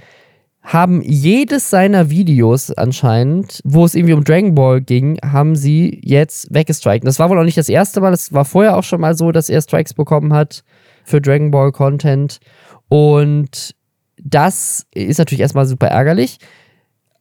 haben 0.61 1.01
jedes 1.01 1.69
seiner 1.69 2.09
Videos 2.09 2.71
anscheinend, 2.71 3.61
wo 3.63 3.85
es 3.85 3.95
irgendwie 3.95 4.13
um 4.13 4.25
Dragon 4.25 4.53
Ball 4.53 4.81
ging, 4.81 5.17
haben 5.23 5.55
sie 5.55 6.01
jetzt 6.03 6.53
weggestrikt. 6.53 7.07
Das 7.07 7.19
war 7.19 7.29
wohl 7.29 7.39
auch 7.39 7.45
nicht 7.45 7.57
das 7.57 7.69
erste 7.69 8.01
Mal, 8.01 8.11
das 8.11 8.33
war 8.33 8.43
vorher 8.43 8.75
auch 8.75 8.83
schon 8.83 8.99
mal 8.99 9.15
so, 9.15 9.31
dass 9.31 9.49
er 9.49 9.61
Strikes 9.61 9.93
bekommen 9.93 10.33
hat 10.33 10.63
für 11.07 11.21
Dragon 11.21 11.51
Ball 11.51 11.71
Content. 11.71 12.39
Und 12.89 13.75
das 14.21 14.85
ist 14.93 15.17
natürlich 15.17 15.41
erstmal 15.41 15.65
super 15.65 15.87
ärgerlich. 15.87 16.37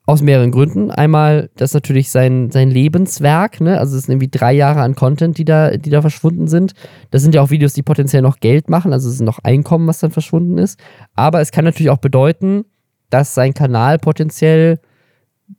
Aus 0.09 0.23
mehreren 0.23 0.53
Gründen. 0.53 0.93
Einmal, 0.93 1.51
das 1.57 1.71
ist 1.71 1.75
natürlich 1.75 2.11
sein, 2.11 2.53
sein 2.53 2.71
Lebenswerk, 2.71 3.61
ne? 3.61 3.79
Also 3.79 3.97
es 3.97 4.05
sind 4.05 4.13
irgendwie 4.13 4.31
drei 4.31 4.53
Jahre 4.53 4.81
an 4.81 4.95
Content, 4.95 5.37
die 5.37 5.45
da, 5.45 5.77
die 5.77 5.91
da 5.91 6.01
verschwunden 6.01 6.47
sind. 6.47 6.75
Das 7.11 7.23
sind 7.23 7.35
ja 7.35 7.43
auch 7.43 7.51
Videos, 7.51 7.73
die 7.73 7.83
potenziell 7.83 8.23
noch 8.23 8.39
Geld 8.39 8.71
machen, 8.71 8.93
also 8.93 9.09
es 9.09 9.17
ist 9.17 9.21
noch 9.21 9.41
Einkommen, 9.41 9.89
was 9.89 9.99
dann 9.99 10.13
verschwunden 10.13 10.59
ist. 10.59 10.79
Aber 11.17 11.41
es 11.41 11.51
kann 11.51 11.65
natürlich 11.65 11.91
auch 11.91 11.99
bedeuten, 11.99 12.67
dass 13.11 13.35
sein 13.35 13.53
Kanal 13.53 13.99
potenziell 13.99 14.79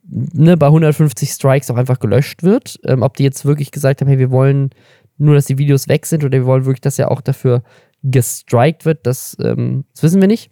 ne, 0.06 0.56
bei 0.56 0.66
150 0.66 1.30
Strikes 1.30 1.70
auch 1.70 1.76
einfach 1.76 1.98
gelöscht 1.98 2.42
wird. 2.42 2.78
Ähm, 2.84 3.02
ob 3.02 3.16
die 3.18 3.24
jetzt 3.24 3.44
wirklich 3.44 3.70
gesagt 3.70 4.00
haben, 4.00 4.08
hey, 4.08 4.18
wir 4.18 4.30
wollen 4.30 4.70
nur, 5.18 5.34
dass 5.34 5.46
die 5.46 5.58
Videos 5.58 5.88
weg 5.88 6.06
sind 6.06 6.24
oder 6.24 6.38
wir 6.38 6.46
wollen 6.46 6.64
wirklich, 6.64 6.80
dass 6.80 6.98
er 6.98 7.10
auch 7.10 7.20
dafür 7.20 7.62
gestrikt 8.02 8.84
wird, 8.84 9.06
das, 9.06 9.36
ähm, 9.40 9.84
das 9.92 10.02
wissen 10.02 10.20
wir 10.20 10.28
nicht. 10.28 10.50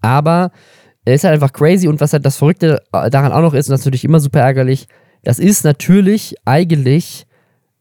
Aber 0.00 0.50
er 1.04 1.14
ist 1.14 1.24
halt 1.24 1.34
einfach 1.34 1.52
crazy 1.52 1.88
und 1.88 2.00
was 2.00 2.12
halt 2.12 2.24
das 2.24 2.36
Verrückte 2.36 2.82
daran 2.92 3.32
auch 3.32 3.40
noch 3.40 3.54
ist, 3.54 3.68
und 3.68 3.72
das 3.72 3.80
ist 3.80 3.86
natürlich 3.86 4.04
immer 4.04 4.20
super 4.20 4.40
ärgerlich, 4.40 4.86
das 5.22 5.38
ist 5.38 5.64
natürlich 5.64 6.34
eigentlich 6.44 7.26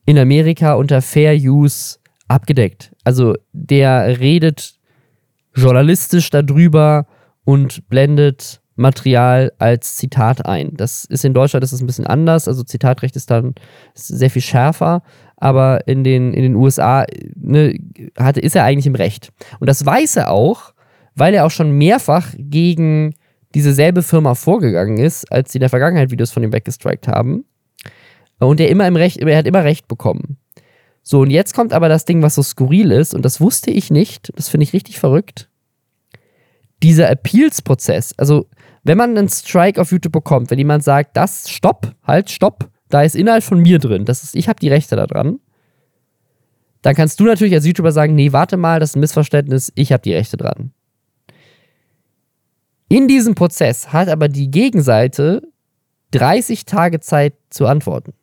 in 0.06 0.17
Amerika 0.17 0.73
unter 0.73 1.02
Fair 1.02 1.36
Use 1.36 1.97
abgedeckt. 2.28 2.93
Also 3.04 3.36
der 3.52 4.19
redet 4.19 4.76
journalistisch 5.56 6.30
darüber 6.30 7.06
und 7.45 7.88
blendet 7.89 8.62
Material 8.76 9.52
als 9.60 9.97
Zitat 9.97 10.45
ein. 10.45 10.76
Das 10.76 11.06
ist 11.06 11.26
in 11.26 11.34
Deutschland 11.34 11.63
ist 11.63 11.73
das 11.73 11.82
ein 11.82 11.86
bisschen 11.88 12.08
anders. 12.08 12.47
Also 12.47 12.63
Zitatrecht 12.63 13.15
ist 13.15 13.30
dann 13.30 13.54
sehr 13.93 14.30
viel 14.30 14.41
schärfer 14.41 15.04
aber 15.44 15.90
in 15.90 16.06
den, 16.06 16.34
in 16.34 16.42
den 16.42 16.56
USA 16.56 17.06
ne, 17.36 17.78
hat, 18.18 18.38
ist 18.38 18.56
er 18.56 18.64
eigentlich 18.64 18.88
im 18.88 18.96
Recht. 18.96 19.34
Und 19.60 19.68
das 19.68 19.86
weiß 19.86 20.16
er 20.16 20.32
auch, 20.32 20.74
weil 21.16 21.34
er 21.34 21.46
auch 21.46 21.52
schon 21.52 21.72
mehrfach 21.72 22.30
gegen 22.38 23.14
diese 23.54 23.74
selbe 23.74 24.04
Firma 24.04 24.36
vorgegangen 24.36 24.98
ist, 24.98 25.30
als 25.34 25.52
sie 25.52 25.58
in 25.58 25.60
der 25.60 25.70
Vergangenheit 25.70 26.12
Videos 26.12 26.32
von 26.32 26.44
ihm 26.44 26.54
weggestrikt 26.54 27.10
haben. 27.10 27.44
Und 28.39 28.62
er 28.62 28.70
immer 28.70 28.88
im 28.88 28.96
Recht, 28.96 29.18
er 29.18 29.38
hat 29.38 29.46
immer 29.46 29.66
Recht 29.66 29.89
bekommen. 29.89 30.38
So, 31.02 31.20
und 31.20 31.30
jetzt 31.30 31.54
kommt 31.54 31.74
aber 31.74 31.89
das 31.89 32.06
Ding, 32.06 32.22
was 32.22 32.36
so 32.36 32.41
skurril 32.41 32.91
ist, 32.91 33.14
und 33.14 33.26
das 33.26 33.41
wusste 33.41 33.70
ich 33.70 33.91
nicht, 33.91 34.32
das 34.38 34.48
finde 34.48 34.64
ich 34.64 34.72
richtig 34.72 34.98
verrückt. 34.98 35.50
Dieser 36.82 37.10
Appeals-Prozess, 37.10 38.14
also 38.18 38.48
wenn 38.84 38.98
man 38.98 39.18
einen 39.18 39.28
Strike 39.28 39.82
auf 39.82 39.91
YouTube 39.91 40.14
bekommt, 40.14 40.52
wenn 40.52 40.58
jemand 40.58 40.86
sagt, 40.86 41.18
das, 41.18 41.50
stopp, 41.50 41.94
halt, 42.08 42.30
stopp, 42.30 42.70
da 42.94 43.02
ist 43.02 43.16
Inhalt 43.16 43.44
von 43.44 43.60
mir 43.60 43.80
drin. 43.80 44.06
Das 44.06 44.24
ist, 44.24 44.36
ich 44.36 44.48
habe 44.48 44.60
die 44.60 44.70
Rechte 44.70 44.96
daran. 44.96 45.39
dann 46.84 46.96
kannst 46.96 47.20
du 47.20 47.24
natürlich 47.24 47.54
als 47.54 47.66
YouTuber 47.66 47.91
sagen, 47.91 48.14
nee, 48.14 48.34
warte 48.34 48.58
mal, 48.58 48.80
das 48.80 48.91
ist 48.91 48.98
ein 48.98 49.00
Missverständnis, 49.00 49.72
ich 49.76 49.91
habe 49.91 50.04
die 50.04 50.14
Rechte 50.14 50.38
dran. 50.38 50.74
In 52.89 53.08
diesem 53.08 53.36
Prozess 53.36 53.91
hat 53.94 54.10
aber 54.10 54.28
die 54.28 54.52
Gegenseite 54.52 55.41
30 56.12 56.66
Tage 56.66 57.00
Zeit 57.00 57.34
zu 57.50 57.66
antworten. 57.66 58.14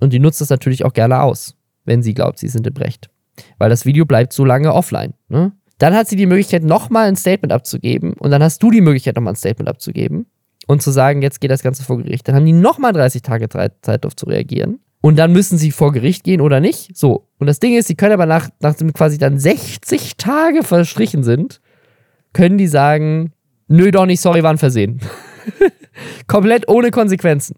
Und 0.00 0.12
die 0.12 0.20
nutzt 0.20 0.40
das 0.40 0.48
natürlich 0.48 0.84
auch 0.84 0.94
gerne 0.94 1.20
aus, 1.20 1.56
wenn 1.84 2.02
sie 2.02 2.14
glaubt, 2.14 2.38
sie 2.38 2.48
sind 2.48 2.66
im 2.66 2.76
Recht. 2.76 3.10
Weil 3.58 3.68
das 3.68 3.84
Video 3.84 4.06
bleibt 4.06 4.32
so 4.32 4.44
lange 4.44 4.72
offline. 4.72 5.12
Ne? 5.28 5.52
Dann 5.78 5.94
hat 5.94 6.08
sie 6.08 6.16
die 6.16 6.26
Möglichkeit, 6.26 6.62
nochmal 6.62 7.08
ein 7.08 7.16
Statement 7.16 7.52
abzugeben. 7.52 8.14
Und 8.14 8.30
dann 8.30 8.42
hast 8.42 8.62
du 8.62 8.70
die 8.70 8.80
Möglichkeit, 8.80 9.16
nochmal 9.16 9.34
ein 9.34 9.36
Statement 9.36 9.68
abzugeben. 9.68 10.26
Und 10.66 10.82
zu 10.82 10.90
sagen, 10.90 11.22
jetzt 11.22 11.40
geht 11.40 11.50
das 11.50 11.62
Ganze 11.62 11.84
vor 11.84 11.98
Gericht. 11.98 12.26
Dann 12.26 12.34
haben 12.34 12.44
die 12.44 12.52
nochmal 12.52 12.92
30 12.92 13.22
Tage 13.22 13.48
Zeit 13.48 13.72
darauf 13.82 14.16
zu 14.16 14.26
reagieren. 14.26 14.80
Und 15.00 15.16
dann 15.16 15.32
müssen 15.32 15.56
sie 15.58 15.70
vor 15.70 15.92
Gericht 15.92 16.24
gehen 16.24 16.40
oder 16.40 16.58
nicht. 16.58 16.96
So. 16.96 17.28
Und 17.38 17.46
das 17.46 17.60
Ding 17.60 17.76
ist, 17.76 17.86
sie 17.86 17.94
können 17.94 18.14
aber 18.14 18.26
nach, 18.26 18.48
nachdem 18.60 18.92
quasi 18.92 19.18
dann 19.18 19.38
60 19.38 20.16
Tage 20.16 20.64
verstrichen 20.64 21.22
sind, 21.22 21.60
können 22.32 22.58
die 22.58 22.66
sagen, 22.66 23.32
nö, 23.68 23.92
doch 23.92 24.06
nicht, 24.06 24.20
sorry, 24.20 24.42
war 24.42 24.50
ein 24.50 24.58
Versehen. 24.58 25.00
Komplett 26.26 26.68
ohne 26.68 26.90
Konsequenzen. 26.90 27.56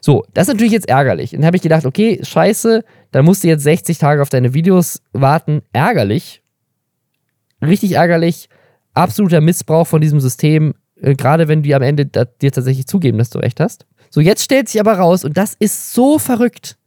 So, 0.00 0.24
das 0.34 0.48
ist 0.48 0.54
natürlich 0.54 0.72
jetzt 0.72 0.88
ärgerlich. 0.88 1.30
dann 1.30 1.44
habe 1.44 1.56
ich 1.56 1.62
gedacht, 1.62 1.86
okay, 1.86 2.20
scheiße, 2.22 2.84
dann 3.12 3.24
musst 3.24 3.44
du 3.44 3.48
jetzt 3.48 3.62
60 3.62 3.98
Tage 3.98 4.22
auf 4.22 4.28
deine 4.28 4.52
Videos 4.54 5.02
warten. 5.12 5.62
Ärgerlich. 5.72 6.42
Richtig 7.62 7.92
ärgerlich. 7.92 8.48
Absoluter 8.94 9.40
Missbrauch 9.40 9.86
von 9.86 10.00
diesem 10.00 10.20
System, 10.20 10.74
äh, 11.00 11.14
gerade 11.14 11.48
wenn 11.48 11.62
die 11.62 11.74
am 11.74 11.82
Ende 11.82 12.06
dir 12.06 12.52
tatsächlich 12.52 12.86
zugeben, 12.86 13.18
dass 13.18 13.30
du 13.30 13.38
recht 13.38 13.60
hast. 13.60 13.86
So, 14.10 14.20
jetzt 14.20 14.42
stellt 14.42 14.68
sich 14.68 14.80
aber 14.80 14.94
raus, 14.94 15.24
und 15.24 15.36
das 15.36 15.54
ist 15.58 15.92
so 15.92 16.18
verrückt, 16.18 16.78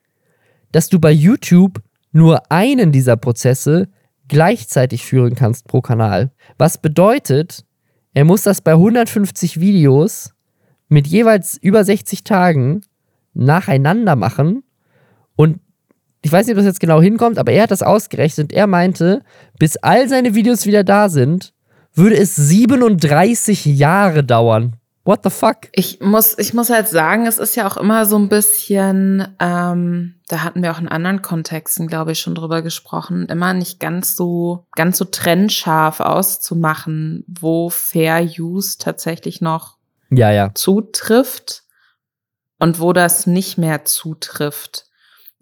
dass 0.71 0.89
du 0.89 0.99
bei 0.99 1.11
YouTube 1.11 1.81
nur 2.11 2.51
einen 2.51 2.91
dieser 2.91 3.17
Prozesse 3.17 3.87
gleichzeitig 4.27 5.05
führen 5.05 5.35
kannst 5.35 5.67
pro 5.67 5.81
Kanal. 5.81 6.31
Was 6.57 6.77
bedeutet, 6.77 7.65
er 8.13 8.25
muss 8.25 8.43
das 8.43 8.61
bei 8.61 8.73
150 8.73 9.59
Videos 9.59 10.33
mit 10.87 11.07
jeweils 11.07 11.57
über 11.57 11.83
60 11.83 12.23
Tagen 12.23 12.81
nacheinander 13.33 14.15
machen. 14.15 14.63
Und 15.35 15.59
ich 16.21 16.31
weiß 16.31 16.45
nicht, 16.45 16.53
ob 16.53 16.57
das 16.57 16.65
jetzt 16.65 16.79
genau 16.79 17.01
hinkommt, 17.01 17.37
aber 17.37 17.51
er 17.51 17.63
hat 17.63 17.71
das 17.71 17.83
ausgerechnet. 17.83 18.51
Er 18.51 18.67
meinte, 18.67 19.23
bis 19.57 19.77
all 19.77 20.09
seine 20.09 20.35
Videos 20.35 20.65
wieder 20.65 20.83
da 20.83 21.09
sind, 21.09 21.53
würde 21.93 22.17
es 22.17 22.35
37 22.35 23.65
Jahre 23.65 24.23
dauern. 24.23 24.75
What 25.05 25.21
the 25.23 25.29
fuck? 25.29 25.69
Ich 25.71 26.01
muss, 26.01 26.37
ich 26.37 26.53
muss 26.53 26.69
halt 26.69 26.87
sagen, 26.87 27.25
es 27.25 27.39
ist 27.39 27.55
ja 27.55 27.67
auch 27.67 27.77
immer 27.77 28.05
so 28.05 28.15
ein 28.17 28.29
bisschen, 28.29 29.27
ähm, 29.39 30.15
da 30.27 30.43
hatten 30.43 30.61
wir 30.61 30.71
auch 30.71 30.79
in 30.79 30.87
anderen 30.87 31.21
Kontexten, 31.21 31.87
glaube 31.87 32.11
ich, 32.11 32.19
schon 32.19 32.35
drüber 32.35 32.61
gesprochen, 32.61 33.25
immer 33.25 33.53
nicht 33.53 33.79
ganz 33.79 34.15
so, 34.15 34.67
ganz 34.75 34.97
so 34.99 35.05
trennscharf 35.05 35.99
auszumachen, 35.99 37.23
wo 37.27 37.69
Fair 37.69 38.21
Use 38.21 38.77
tatsächlich 38.77 39.41
noch 39.41 39.77
ja, 40.11 40.31
ja. 40.31 40.51
zutrifft 40.53 41.63
und 42.59 42.79
wo 42.79 42.93
das 42.93 43.25
nicht 43.25 43.57
mehr 43.57 43.85
zutrifft. 43.85 44.85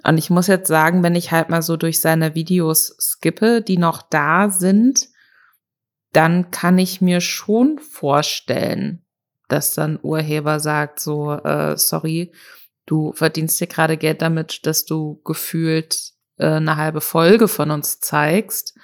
Und 0.03 0.17
ich 0.17 0.29
muss 0.29 0.47
jetzt 0.47 0.69
sagen, 0.69 1.03
wenn 1.03 1.15
ich 1.15 1.31
halt 1.31 1.49
mal 1.49 1.61
so 1.61 1.75
durch 1.75 1.99
seine 1.99 2.35
Videos 2.35 2.95
skippe, 2.99 3.61
die 3.61 3.77
noch 3.77 4.01
da 4.01 4.49
sind, 4.49 5.09
dann 6.14 6.51
kann 6.51 6.78
ich 6.78 7.01
mir 7.01 7.22
schon 7.22 7.80
vorstellen, 7.80 9.05
dass 9.47 9.74
dann 9.74 9.99
Urheber 10.01 10.60
sagt 10.60 10.99
so, 10.99 11.34
äh, 11.34 11.78
sorry, 11.78 12.32
du 12.86 13.14
verdienst 13.14 13.60
dir 13.60 13.68
gerade 13.68 13.97
Geld 13.97 14.22
damit, 14.22 14.66
dass 14.66 14.86
du 14.86 15.22
gefühlt 15.24 16.12
äh, 16.38 16.47
eine 16.47 16.76
halbe 16.76 17.01
Folge 17.01 17.47
von 17.47 17.72
uns 17.72 17.99
zeigst. 17.99 18.78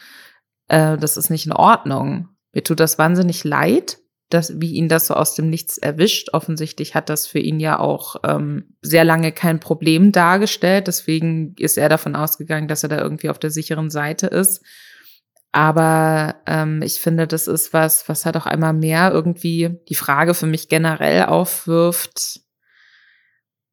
Äh, 0.68 0.98
das 0.98 1.18
ist 1.18 1.30
nicht 1.30 1.46
in 1.46 1.54
Ordnung. 1.54 2.30
Mir 2.54 2.64
tut 2.64 2.80
das 2.80 2.98
wahnsinnig 2.98 3.44
leid, 3.44 4.00
dass, 4.30 4.60
wie 4.60 4.74
ihn 4.74 4.90
das 4.90 5.08
so 5.08 5.14
aus 5.14 5.36
dem 5.36 5.50
Nichts 5.50 5.78
erwischt. 5.78 6.30
Offensichtlich 6.34 6.96
hat 6.96 7.10
das 7.10 7.28
für 7.28 7.40
ihn 7.40 7.60
ja 7.60 7.80
auch 7.80 8.16
ähm, 8.24 8.76
sehr 8.82 9.04
lange 9.04 9.32
kein 9.32 9.60
Problem 9.60 10.12
dargestellt. 10.12 10.88
Deswegen 10.88 11.56
ist 11.58 11.78
er 11.78 11.90
davon 11.90 12.16
ausgegangen, 12.16 12.68
dass 12.68 12.84
er 12.84 12.90
da 12.90 13.00
irgendwie 13.00 13.30
auf 13.30 13.40
der 13.40 13.52
sicheren 13.52 13.90
Seite 13.90 14.28
ist. 14.28 14.64
Aber 15.54 16.42
ähm, 16.48 16.82
ich 16.82 17.00
finde, 17.00 17.28
das 17.28 17.48
ist 17.48 17.74
was, 17.74 18.10
was 18.10 18.26
halt 18.26 18.36
auch 18.36 18.48
einmal 18.48 18.74
mehr 18.74 19.12
irgendwie 19.12 19.78
die 19.88 19.96
Frage 19.96 20.34
für 20.34 20.48
mich 20.48 20.68
generell 20.68 21.26
aufwirft, 21.26 22.42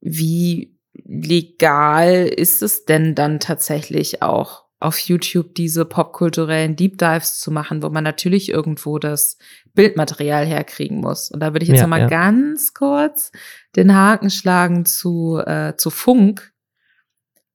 wie 0.02 0.78
legal 0.92 2.26
ist 2.26 2.62
es 2.62 2.84
denn 2.84 3.14
dann 3.14 3.40
tatsächlich 3.40 4.20
auch 4.22 4.64
auf 4.78 4.98
YouTube 4.98 5.54
diese 5.54 5.86
popkulturellen 5.86 6.76
Deep 6.76 6.98
Dives 6.98 7.40
zu 7.40 7.50
machen, 7.50 7.82
wo 7.82 7.88
man 7.88 8.04
natürlich 8.04 8.50
irgendwo 8.50 8.98
das 8.98 9.38
Bildmaterial 9.72 10.44
herkriegen 10.44 11.00
muss. 11.00 11.30
Und 11.30 11.40
da 11.40 11.54
würde 11.54 11.62
ich 11.62 11.70
jetzt 11.70 11.78
ja, 11.78 11.84
noch 11.84 11.90
mal 11.90 12.00
ja. 12.00 12.08
ganz 12.08 12.74
kurz 12.74 13.32
den 13.74 13.94
Haken 13.94 14.28
schlagen 14.28 14.84
zu, 14.84 15.38
äh, 15.38 15.76
zu 15.76 15.88
Funk, 15.88 16.52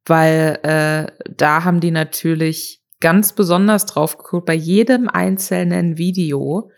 weil 0.05 0.59
äh, 0.63 1.11
da 1.29 1.63
haben 1.63 1.79
die 1.79 1.91
natürlich 1.91 2.84
ganz 2.99 3.33
besonders 3.33 3.85
drauf 3.85 4.17
geguckt, 4.17 4.45
bei 4.45 4.53
jedem 4.53 5.09
einzelnen 5.09 5.97
Video, 5.97 6.71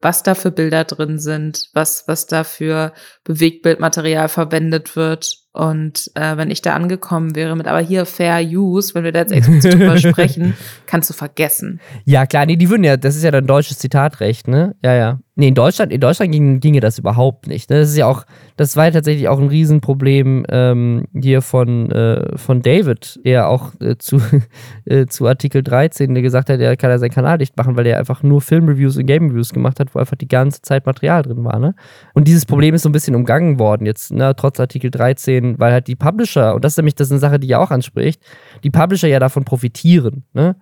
was 0.00 0.22
da 0.22 0.34
für 0.34 0.50
Bilder 0.50 0.84
drin 0.84 1.18
sind, 1.18 1.68
was, 1.74 2.04
was 2.06 2.26
da 2.26 2.44
für 2.44 2.92
Bewegtbildmaterial 3.30 4.28
verwendet 4.28 4.96
wird. 4.96 5.36
Und 5.52 6.10
äh, 6.14 6.36
wenn 6.36 6.50
ich 6.50 6.62
da 6.62 6.74
angekommen 6.74 7.34
wäre 7.34 7.56
mit, 7.56 7.66
aber 7.66 7.80
hier 7.80 8.06
Fair 8.06 8.40
Use, 8.40 8.94
wenn 8.94 9.02
wir 9.02 9.10
da 9.10 9.20
jetzt 9.20 9.32
explizit 9.32 9.74
drüber 9.74 9.98
sprechen, 9.98 10.54
kannst 10.86 11.10
du 11.10 11.14
vergessen. 11.14 11.80
Ja, 12.04 12.24
klar, 12.26 12.46
nee, 12.46 12.56
die 12.56 12.70
würden 12.70 12.84
ja, 12.84 12.96
das 12.96 13.16
ist 13.16 13.24
ja 13.24 13.32
dann 13.32 13.46
deutsches 13.46 13.78
Zitatrecht, 13.78 14.46
ne? 14.46 14.76
Ja, 14.84 14.94
ja. 14.94 15.18
Nee, 15.40 15.48
in 15.48 15.54
Deutschland, 15.54 15.90
in 15.90 16.02
Deutschland 16.02 16.32
ging, 16.32 16.60
ginge 16.60 16.80
das 16.80 16.98
überhaupt 16.98 17.46
nicht. 17.46 17.70
Ne? 17.70 17.78
Das 17.78 17.88
ist 17.88 17.96
ja 17.96 18.06
auch, 18.06 18.26
das 18.58 18.76
war 18.76 18.84
ja 18.84 18.90
tatsächlich 18.90 19.26
auch 19.26 19.40
ein 19.40 19.48
Riesenproblem 19.48 20.44
ähm, 20.50 21.06
hier 21.18 21.40
von, 21.40 21.90
äh, 21.90 22.36
von 22.36 22.60
David, 22.60 23.18
der 23.24 23.48
auch 23.48 23.72
äh, 23.80 23.96
zu, 23.96 24.20
äh, 24.84 25.06
zu 25.06 25.26
Artikel 25.26 25.62
13, 25.62 26.12
der 26.12 26.22
gesagt 26.22 26.50
hat, 26.50 26.60
er 26.60 26.76
kann 26.76 26.90
ja 26.90 26.98
seinen 26.98 27.12
Kanal 27.12 27.38
dicht 27.38 27.56
machen, 27.56 27.74
weil 27.74 27.86
er 27.86 27.98
einfach 27.98 28.22
nur 28.22 28.42
Filmreviews 28.42 28.98
und 28.98 29.06
Game-Reviews 29.06 29.54
gemacht 29.54 29.80
hat, 29.80 29.94
wo 29.94 29.98
einfach 29.98 30.16
die 30.16 30.28
ganze 30.28 30.60
Zeit 30.60 30.84
Material 30.84 31.22
drin 31.22 31.42
war. 31.42 31.58
Ne? 31.58 31.74
Und 32.12 32.28
dieses 32.28 32.44
Problem 32.44 32.74
ist 32.74 32.82
so 32.82 32.90
ein 32.90 32.92
bisschen 32.92 33.14
umgangen 33.20 33.58
worden 33.58 33.86
jetzt, 33.86 34.12
ne? 34.12 34.34
trotz 34.36 34.58
Artikel 34.60 34.90
13, 34.90 35.58
weil 35.58 35.72
halt 35.72 35.86
die 35.86 35.96
Publisher, 35.96 36.54
und 36.54 36.64
das 36.64 36.72
ist 36.72 36.76
nämlich 36.78 36.94
das 36.94 37.08
ist 37.08 37.12
eine 37.12 37.20
Sache, 37.20 37.38
die 37.38 37.48
ja 37.48 37.58
auch 37.58 37.70
anspricht, 37.70 38.22
die 38.64 38.70
Publisher 38.70 39.08
ja 39.08 39.18
davon 39.18 39.44
profitieren. 39.44 40.24
Ne? 40.32 40.56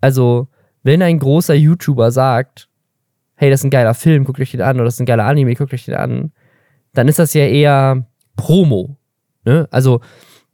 Also, 0.00 0.48
wenn 0.82 1.02
ein 1.02 1.18
großer 1.18 1.54
YouTuber 1.54 2.10
sagt, 2.10 2.68
hey, 3.36 3.50
das 3.50 3.60
ist 3.60 3.64
ein 3.64 3.70
geiler 3.70 3.94
Film, 3.94 4.24
guckt 4.24 4.40
euch 4.40 4.50
den 4.50 4.62
an, 4.62 4.76
oder 4.76 4.84
das 4.84 4.94
ist 4.94 5.00
ein 5.00 5.06
geiler 5.06 5.24
Anime, 5.24 5.54
guckt 5.54 5.72
euch 5.72 5.84
den 5.84 5.94
an, 5.94 6.32
dann 6.94 7.08
ist 7.08 7.18
das 7.18 7.34
ja 7.34 7.46
eher 7.46 8.06
Promo. 8.36 8.96
Ne? 9.44 9.68
Also, 9.70 10.00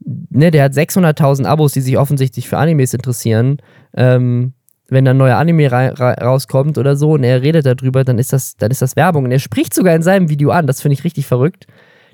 ne, 0.04 0.50
der 0.50 0.64
hat 0.64 0.72
600.000 0.72 1.44
Abos, 1.44 1.72
die 1.72 1.80
sich 1.80 1.98
offensichtlich 1.98 2.48
für 2.48 2.58
Animes 2.58 2.94
interessieren. 2.94 3.58
Ähm, 3.94 4.54
wenn 4.88 5.04
da 5.04 5.10
ein 5.10 5.16
neuer 5.18 5.36
Anime 5.36 5.70
ra 5.70 5.88
ra 5.88 6.12
rauskommt 6.12 6.78
oder 6.78 6.96
so 6.96 7.12
und 7.12 7.22
er 7.22 7.42
redet 7.42 7.66
darüber, 7.66 8.04
dann 8.04 8.18
ist 8.18 8.32
das, 8.32 8.56
dann 8.56 8.70
ist 8.70 8.82
das 8.82 8.96
Werbung. 8.96 9.24
Und 9.24 9.32
er 9.32 9.38
spricht 9.38 9.74
sogar 9.74 9.94
in 9.94 10.02
seinem 10.02 10.30
Video 10.30 10.50
an, 10.50 10.66
das 10.66 10.80
finde 10.80 10.94
ich 10.94 11.04
richtig 11.04 11.26
verrückt, 11.26 11.66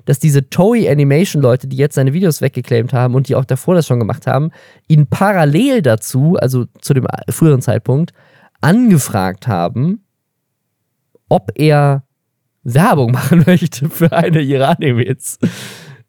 dass 0.03 0.19
diese 0.19 0.49
Toei 0.49 0.91
Animation 0.91 1.41
Leute, 1.41 1.67
die 1.67 1.77
jetzt 1.77 1.95
seine 1.95 2.13
Videos 2.13 2.41
weggeclaimt 2.41 2.93
haben 2.93 3.15
und 3.15 3.29
die 3.29 3.35
auch 3.35 3.45
davor 3.45 3.75
das 3.75 3.87
schon 3.87 3.99
gemacht 3.99 4.27
haben, 4.27 4.51
ihn 4.87 5.07
parallel 5.07 5.81
dazu, 5.81 6.35
also 6.39 6.65
zu 6.81 6.93
dem 6.93 7.07
früheren 7.29 7.61
Zeitpunkt, 7.61 8.11
angefragt 8.61 9.47
haben, 9.47 10.03
ob 11.29 11.51
er 11.55 12.03
Werbung 12.63 13.11
machen 13.13 13.43
möchte 13.47 13.89
für 13.89 14.11
eine 14.11 14.41
ihrer 14.41 14.77
Animes. 14.77 15.39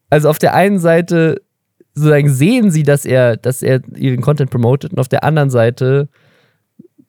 Also 0.09 0.29
auf 0.29 0.37
der 0.37 0.53
einen 0.53 0.79
Seite 0.79 1.41
sozusagen 1.93 2.29
sehen 2.29 2.71
sie, 2.71 2.83
dass 2.83 3.05
er, 3.05 3.37
dass 3.37 3.63
er 3.63 3.81
ihren 3.95 4.21
Content 4.21 4.51
promotet 4.51 4.91
und 4.91 4.99
auf 4.99 5.07
der 5.07 5.23
anderen 5.23 5.49
Seite 5.49 6.09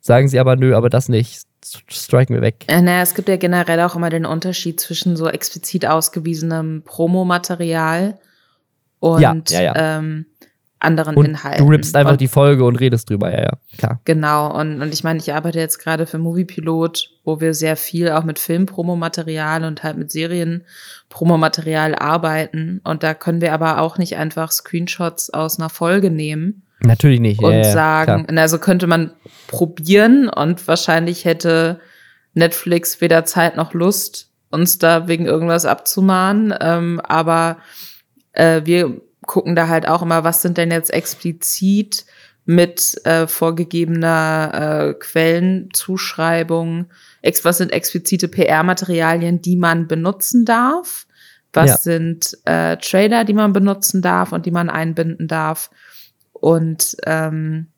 sagen 0.08 0.26
sie 0.26 0.40
aber, 0.40 0.56
nö, 0.56 0.74
aber 0.74 0.90
das 0.90 1.08
nicht. 1.08 1.42
Striken 1.90 2.34
wir 2.34 2.42
weg. 2.42 2.64
Äh, 2.68 2.82
naja, 2.82 3.02
es 3.02 3.14
gibt 3.14 3.28
ja 3.28 3.36
generell 3.36 3.80
auch 3.80 3.94
immer 3.94 4.10
den 4.10 4.24
Unterschied 4.26 4.80
zwischen 4.80 5.16
so 5.16 5.28
explizit 5.28 5.86
ausgewiesenem 5.86 6.82
Promomaterial 6.84 8.18
und 9.00 9.20
ja, 9.20 9.34
ja, 9.50 9.60
ja. 9.60 9.98
Ähm, 9.98 10.26
anderen 10.78 11.16
und 11.16 11.26
Inhalten. 11.26 11.64
Du 11.64 11.70
rippst 11.70 11.96
einfach 11.96 12.12
und, 12.12 12.20
die 12.20 12.28
Folge 12.28 12.64
und 12.64 12.76
redest 12.76 13.10
drüber, 13.10 13.30
ja, 13.32 13.42
ja, 13.42 13.52
klar. 13.76 14.00
Genau, 14.04 14.56
und, 14.58 14.80
und 14.80 14.94
ich 14.94 15.02
meine, 15.02 15.18
ich 15.18 15.34
arbeite 15.34 15.58
jetzt 15.58 15.78
gerade 15.78 16.06
für 16.06 16.18
Moviepilot, 16.18 17.10
wo 17.24 17.40
wir 17.40 17.52
sehr 17.52 17.76
viel 17.76 18.10
auch 18.10 18.24
mit 18.24 18.38
Filmpromomaterial 18.38 19.64
und 19.64 19.82
halt 19.82 19.98
mit 19.98 20.12
Serienpromomaterial 20.12 21.96
arbeiten. 21.96 22.80
Und 22.84 23.02
da 23.02 23.14
können 23.14 23.40
wir 23.40 23.52
aber 23.52 23.80
auch 23.80 23.98
nicht 23.98 24.16
einfach 24.16 24.52
Screenshots 24.52 25.30
aus 25.30 25.58
einer 25.58 25.68
Folge 25.68 26.10
nehmen. 26.10 26.62
Natürlich 26.80 27.20
nicht. 27.20 27.42
Und 27.42 27.52
ja, 27.54 27.64
sagen, 27.64 28.26
klar. 28.26 28.38
also 28.42 28.58
könnte 28.58 28.86
man 28.86 29.12
probieren 29.48 30.28
und 30.28 30.66
wahrscheinlich 30.68 31.24
hätte 31.24 31.80
Netflix 32.34 33.00
weder 33.00 33.24
Zeit 33.24 33.56
noch 33.56 33.74
Lust, 33.74 34.30
uns 34.50 34.78
da 34.78 35.08
wegen 35.08 35.26
irgendwas 35.26 35.64
abzumahnen. 35.64 36.54
Ähm, 36.60 37.00
aber 37.00 37.58
äh, 38.32 38.62
wir 38.64 39.00
gucken 39.26 39.56
da 39.56 39.68
halt 39.68 39.88
auch 39.88 40.02
immer, 40.02 40.24
was 40.24 40.42
sind 40.42 40.56
denn 40.56 40.70
jetzt 40.70 40.92
explizit 40.92 42.06
mit 42.44 42.96
äh, 43.04 43.26
vorgegebener 43.26 44.52
äh, 44.54 44.94
Quellenzuschreibung, 44.94 46.86
ex 47.20 47.44
was 47.44 47.58
sind 47.58 47.72
explizite 47.72 48.26
PR-Materialien, 48.26 49.42
die 49.42 49.56
man 49.56 49.86
benutzen 49.86 50.46
darf, 50.46 51.06
was 51.52 51.68
ja. 51.68 51.76
sind 51.76 52.38
äh, 52.46 52.78
Trailer, 52.78 53.24
die 53.24 53.34
man 53.34 53.52
benutzen 53.52 54.00
darf 54.00 54.32
und 54.32 54.46
die 54.46 54.50
man 54.50 54.70
einbinden 54.70 55.28
darf. 55.28 55.70
Und 56.40 56.96
ähm, 57.04 57.68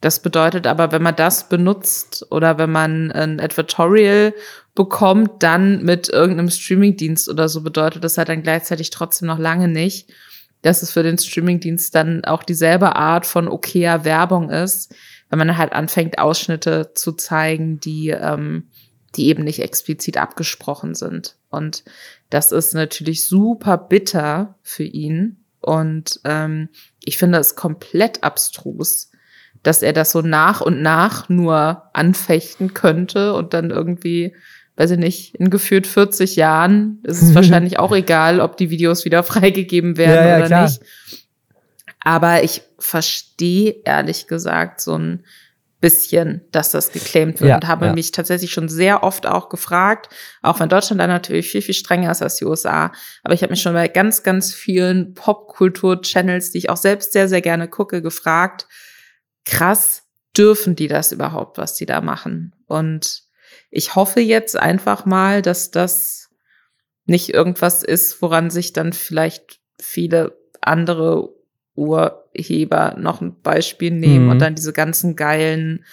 das 0.00 0.20
bedeutet 0.20 0.66
aber, 0.66 0.92
wenn 0.92 1.02
man 1.02 1.16
das 1.16 1.48
benutzt 1.48 2.26
oder 2.30 2.58
wenn 2.58 2.70
man 2.70 3.10
ein 3.10 3.40
Advertorial 3.40 4.34
bekommt, 4.74 5.42
dann 5.42 5.82
mit 5.82 6.10
irgendeinem 6.10 6.50
Streamingdienst 6.50 7.28
oder 7.28 7.48
so, 7.48 7.62
bedeutet 7.62 8.04
das 8.04 8.18
halt 8.18 8.28
dann 8.28 8.42
gleichzeitig 8.42 8.90
trotzdem 8.90 9.28
noch 9.28 9.38
lange 9.38 9.66
nicht, 9.66 10.12
dass 10.60 10.82
es 10.82 10.90
für 10.90 11.02
den 11.02 11.16
Streamingdienst 11.16 11.94
dann 11.94 12.24
auch 12.24 12.42
dieselbe 12.42 12.96
Art 12.96 13.24
von 13.24 13.48
okayer 13.48 14.04
Werbung 14.04 14.50
ist, 14.50 14.94
wenn 15.30 15.38
man 15.38 15.56
halt 15.56 15.72
anfängt, 15.72 16.18
Ausschnitte 16.18 16.92
zu 16.94 17.12
zeigen, 17.12 17.80
die, 17.80 18.10
ähm, 18.10 18.68
die 19.16 19.28
eben 19.28 19.44
nicht 19.44 19.60
explizit 19.60 20.18
abgesprochen 20.18 20.94
sind. 20.94 21.36
Und 21.50 21.84
das 22.30 22.52
ist 22.52 22.74
natürlich 22.74 23.26
super 23.26 23.78
bitter 23.78 24.58
für 24.62 24.84
ihn. 24.84 25.43
Und 25.64 26.20
ähm, 26.24 26.68
ich 27.02 27.16
finde 27.16 27.38
es 27.38 27.56
komplett 27.56 28.22
abstrus, 28.22 29.10
dass 29.62 29.82
er 29.82 29.94
das 29.94 30.12
so 30.12 30.20
nach 30.20 30.60
und 30.60 30.82
nach 30.82 31.30
nur 31.30 31.84
anfechten 31.94 32.74
könnte 32.74 33.32
und 33.32 33.54
dann 33.54 33.70
irgendwie, 33.70 34.36
weiß 34.76 34.90
ich 34.90 34.98
nicht, 34.98 35.36
in 35.36 35.48
gefühlt 35.48 35.86
40 35.86 36.36
Jahren 36.36 36.98
ist 37.02 37.22
es 37.22 37.34
wahrscheinlich 37.34 37.78
auch 37.78 37.92
egal, 37.92 38.40
ob 38.40 38.58
die 38.58 38.68
Videos 38.68 39.06
wieder 39.06 39.22
freigegeben 39.24 39.96
werden 39.96 40.26
ja, 40.26 40.28
ja, 40.28 40.36
oder 40.36 40.46
klar. 40.48 40.62
nicht. 40.64 40.82
Aber 42.00 42.42
ich 42.42 42.60
verstehe 42.78 43.76
ehrlich 43.86 44.26
gesagt 44.26 44.82
so 44.82 44.98
ein 44.98 45.24
bisschen, 45.84 46.40
dass 46.50 46.70
das 46.70 46.92
geclaimed 46.92 47.42
wird 47.42 47.50
ja, 47.50 47.56
und 47.56 47.68
habe 47.68 47.86
ja. 47.86 47.92
mich 47.92 48.10
tatsächlich 48.10 48.52
schon 48.54 48.70
sehr 48.70 49.02
oft 49.02 49.26
auch 49.26 49.50
gefragt, 49.50 50.08
auch 50.40 50.58
wenn 50.58 50.70
Deutschland 50.70 50.98
da 50.98 51.06
natürlich 51.06 51.50
viel, 51.50 51.60
viel 51.60 51.74
strenger 51.74 52.10
ist 52.10 52.22
als 52.22 52.36
die 52.36 52.46
USA, 52.46 52.90
aber 53.22 53.34
ich 53.34 53.42
habe 53.42 53.50
mich 53.50 53.60
schon 53.60 53.74
bei 53.74 53.88
ganz, 53.88 54.22
ganz 54.22 54.54
vielen 54.54 55.12
Popkultur-Channels, 55.12 56.52
die 56.52 56.58
ich 56.58 56.70
auch 56.70 56.78
selbst 56.78 57.12
sehr, 57.12 57.28
sehr 57.28 57.42
gerne 57.42 57.68
gucke, 57.68 58.00
gefragt, 58.00 58.66
krass, 59.44 60.04
dürfen 60.34 60.74
die 60.74 60.88
das 60.88 61.12
überhaupt, 61.12 61.58
was 61.58 61.74
die 61.74 61.84
da 61.84 62.00
machen? 62.00 62.54
Und 62.64 63.24
ich 63.70 63.94
hoffe 63.94 64.20
jetzt 64.20 64.58
einfach 64.58 65.04
mal, 65.04 65.42
dass 65.42 65.70
das 65.70 66.30
nicht 67.04 67.28
irgendwas 67.28 67.82
ist, 67.82 68.22
woran 68.22 68.48
sich 68.48 68.72
dann 68.72 68.94
vielleicht 68.94 69.60
viele 69.78 70.38
andere 70.62 71.28
Urheber 71.76 72.96
noch 72.98 73.20
ein 73.20 73.40
Beispiel 73.42 73.90
nehmen 73.90 74.26
mhm. 74.26 74.30
und 74.30 74.38
dann 74.38 74.54
diese 74.54 74.72
ganzen 74.72 75.16
geilen 75.16 75.84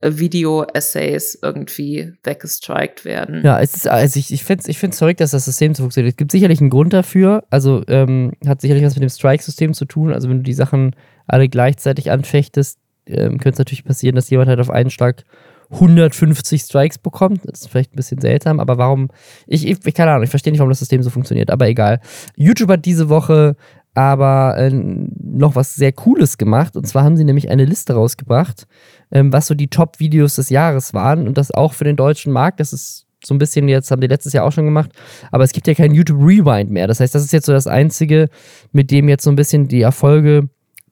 äh, 0.00 0.10
Video-Essays 0.18 1.38
irgendwie 1.42 2.12
weggestrikt 2.22 3.04
werden. 3.04 3.42
Ja, 3.44 3.60
es 3.60 3.74
ist, 3.74 3.88
also 3.88 4.18
ich, 4.18 4.32
ich 4.32 4.44
finde 4.44 4.62
es 4.62 4.68
ich 4.68 4.78
find's 4.78 4.98
verrückt, 4.98 5.20
dass 5.20 5.30
das 5.30 5.44
System 5.44 5.74
so 5.74 5.84
funktioniert. 5.84 6.12
Es 6.12 6.16
gibt 6.16 6.32
sicherlich 6.32 6.60
einen 6.60 6.70
Grund 6.70 6.92
dafür. 6.92 7.44
Also 7.50 7.82
ähm, 7.88 8.32
hat 8.46 8.60
sicherlich 8.60 8.84
was 8.84 8.94
mit 8.94 9.02
dem 9.02 9.10
Strike-System 9.10 9.74
zu 9.74 9.84
tun. 9.84 10.12
Also 10.12 10.28
wenn 10.28 10.38
du 10.38 10.42
die 10.42 10.52
Sachen 10.52 10.94
alle 11.26 11.48
gleichzeitig 11.48 12.10
anfechtest, 12.10 12.78
ähm, 13.06 13.38
könnte 13.38 13.50
es 13.50 13.58
natürlich 13.58 13.84
passieren, 13.84 14.16
dass 14.16 14.30
jemand 14.30 14.48
halt 14.48 14.60
auf 14.60 14.70
einen 14.70 14.90
Schlag 14.90 15.24
150 15.72 16.62
Strikes 16.62 16.98
bekommt. 16.98 17.40
Das 17.44 17.62
ist 17.62 17.68
vielleicht 17.68 17.92
ein 17.92 17.96
bisschen 17.96 18.20
seltsam, 18.20 18.60
aber 18.60 18.78
warum? 18.78 19.08
Ich, 19.46 19.66
ich, 19.66 19.78
ich 19.84 19.94
keine 19.94 20.10
Ahnung, 20.10 20.24
ich 20.24 20.30
verstehe 20.30 20.52
nicht, 20.52 20.60
warum 20.60 20.70
das 20.70 20.80
System 20.80 21.02
so 21.02 21.10
funktioniert, 21.10 21.50
aber 21.50 21.66
egal. 21.68 22.00
YouTube 22.36 22.70
hat 22.70 22.84
diese 22.84 23.08
Woche 23.08 23.56
aber 23.94 24.56
äh, 24.56 24.70
noch 24.70 25.54
was 25.54 25.74
sehr 25.74 25.92
Cooles 25.92 26.38
gemacht. 26.38 26.76
Und 26.76 26.86
zwar 26.86 27.04
haben 27.04 27.16
sie 27.16 27.24
nämlich 27.24 27.50
eine 27.50 27.64
Liste 27.64 27.94
rausgebracht, 27.94 28.66
ähm, 29.10 29.32
was 29.32 29.46
so 29.46 29.54
die 29.54 29.68
Top-Videos 29.68 30.36
des 30.36 30.50
Jahres 30.50 30.94
waren. 30.94 31.26
Und 31.26 31.36
das 31.36 31.52
auch 31.52 31.74
für 31.74 31.84
den 31.84 31.96
deutschen 31.96 32.32
Markt. 32.32 32.60
Das 32.60 32.72
ist 32.72 33.06
so 33.24 33.34
ein 33.34 33.38
bisschen 33.38 33.68
jetzt, 33.68 33.90
haben 33.90 34.00
die 34.00 34.06
letztes 34.06 34.32
Jahr 34.32 34.44
auch 34.44 34.52
schon 34.52 34.64
gemacht. 34.64 34.90
Aber 35.30 35.44
es 35.44 35.52
gibt 35.52 35.66
ja 35.66 35.74
kein 35.74 35.94
YouTube 35.94 36.20
Rewind 36.20 36.70
mehr. 36.70 36.86
Das 36.86 37.00
heißt, 37.00 37.14
das 37.14 37.22
ist 37.22 37.32
jetzt 37.32 37.46
so 37.46 37.52
das 37.52 37.66
Einzige, 37.66 38.28
mit 38.72 38.90
dem 38.90 39.08
jetzt 39.08 39.24
so 39.24 39.30
ein 39.30 39.36
bisschen 39.36 39.68
die 39.68 39.82
Erfolge 39.82 40.48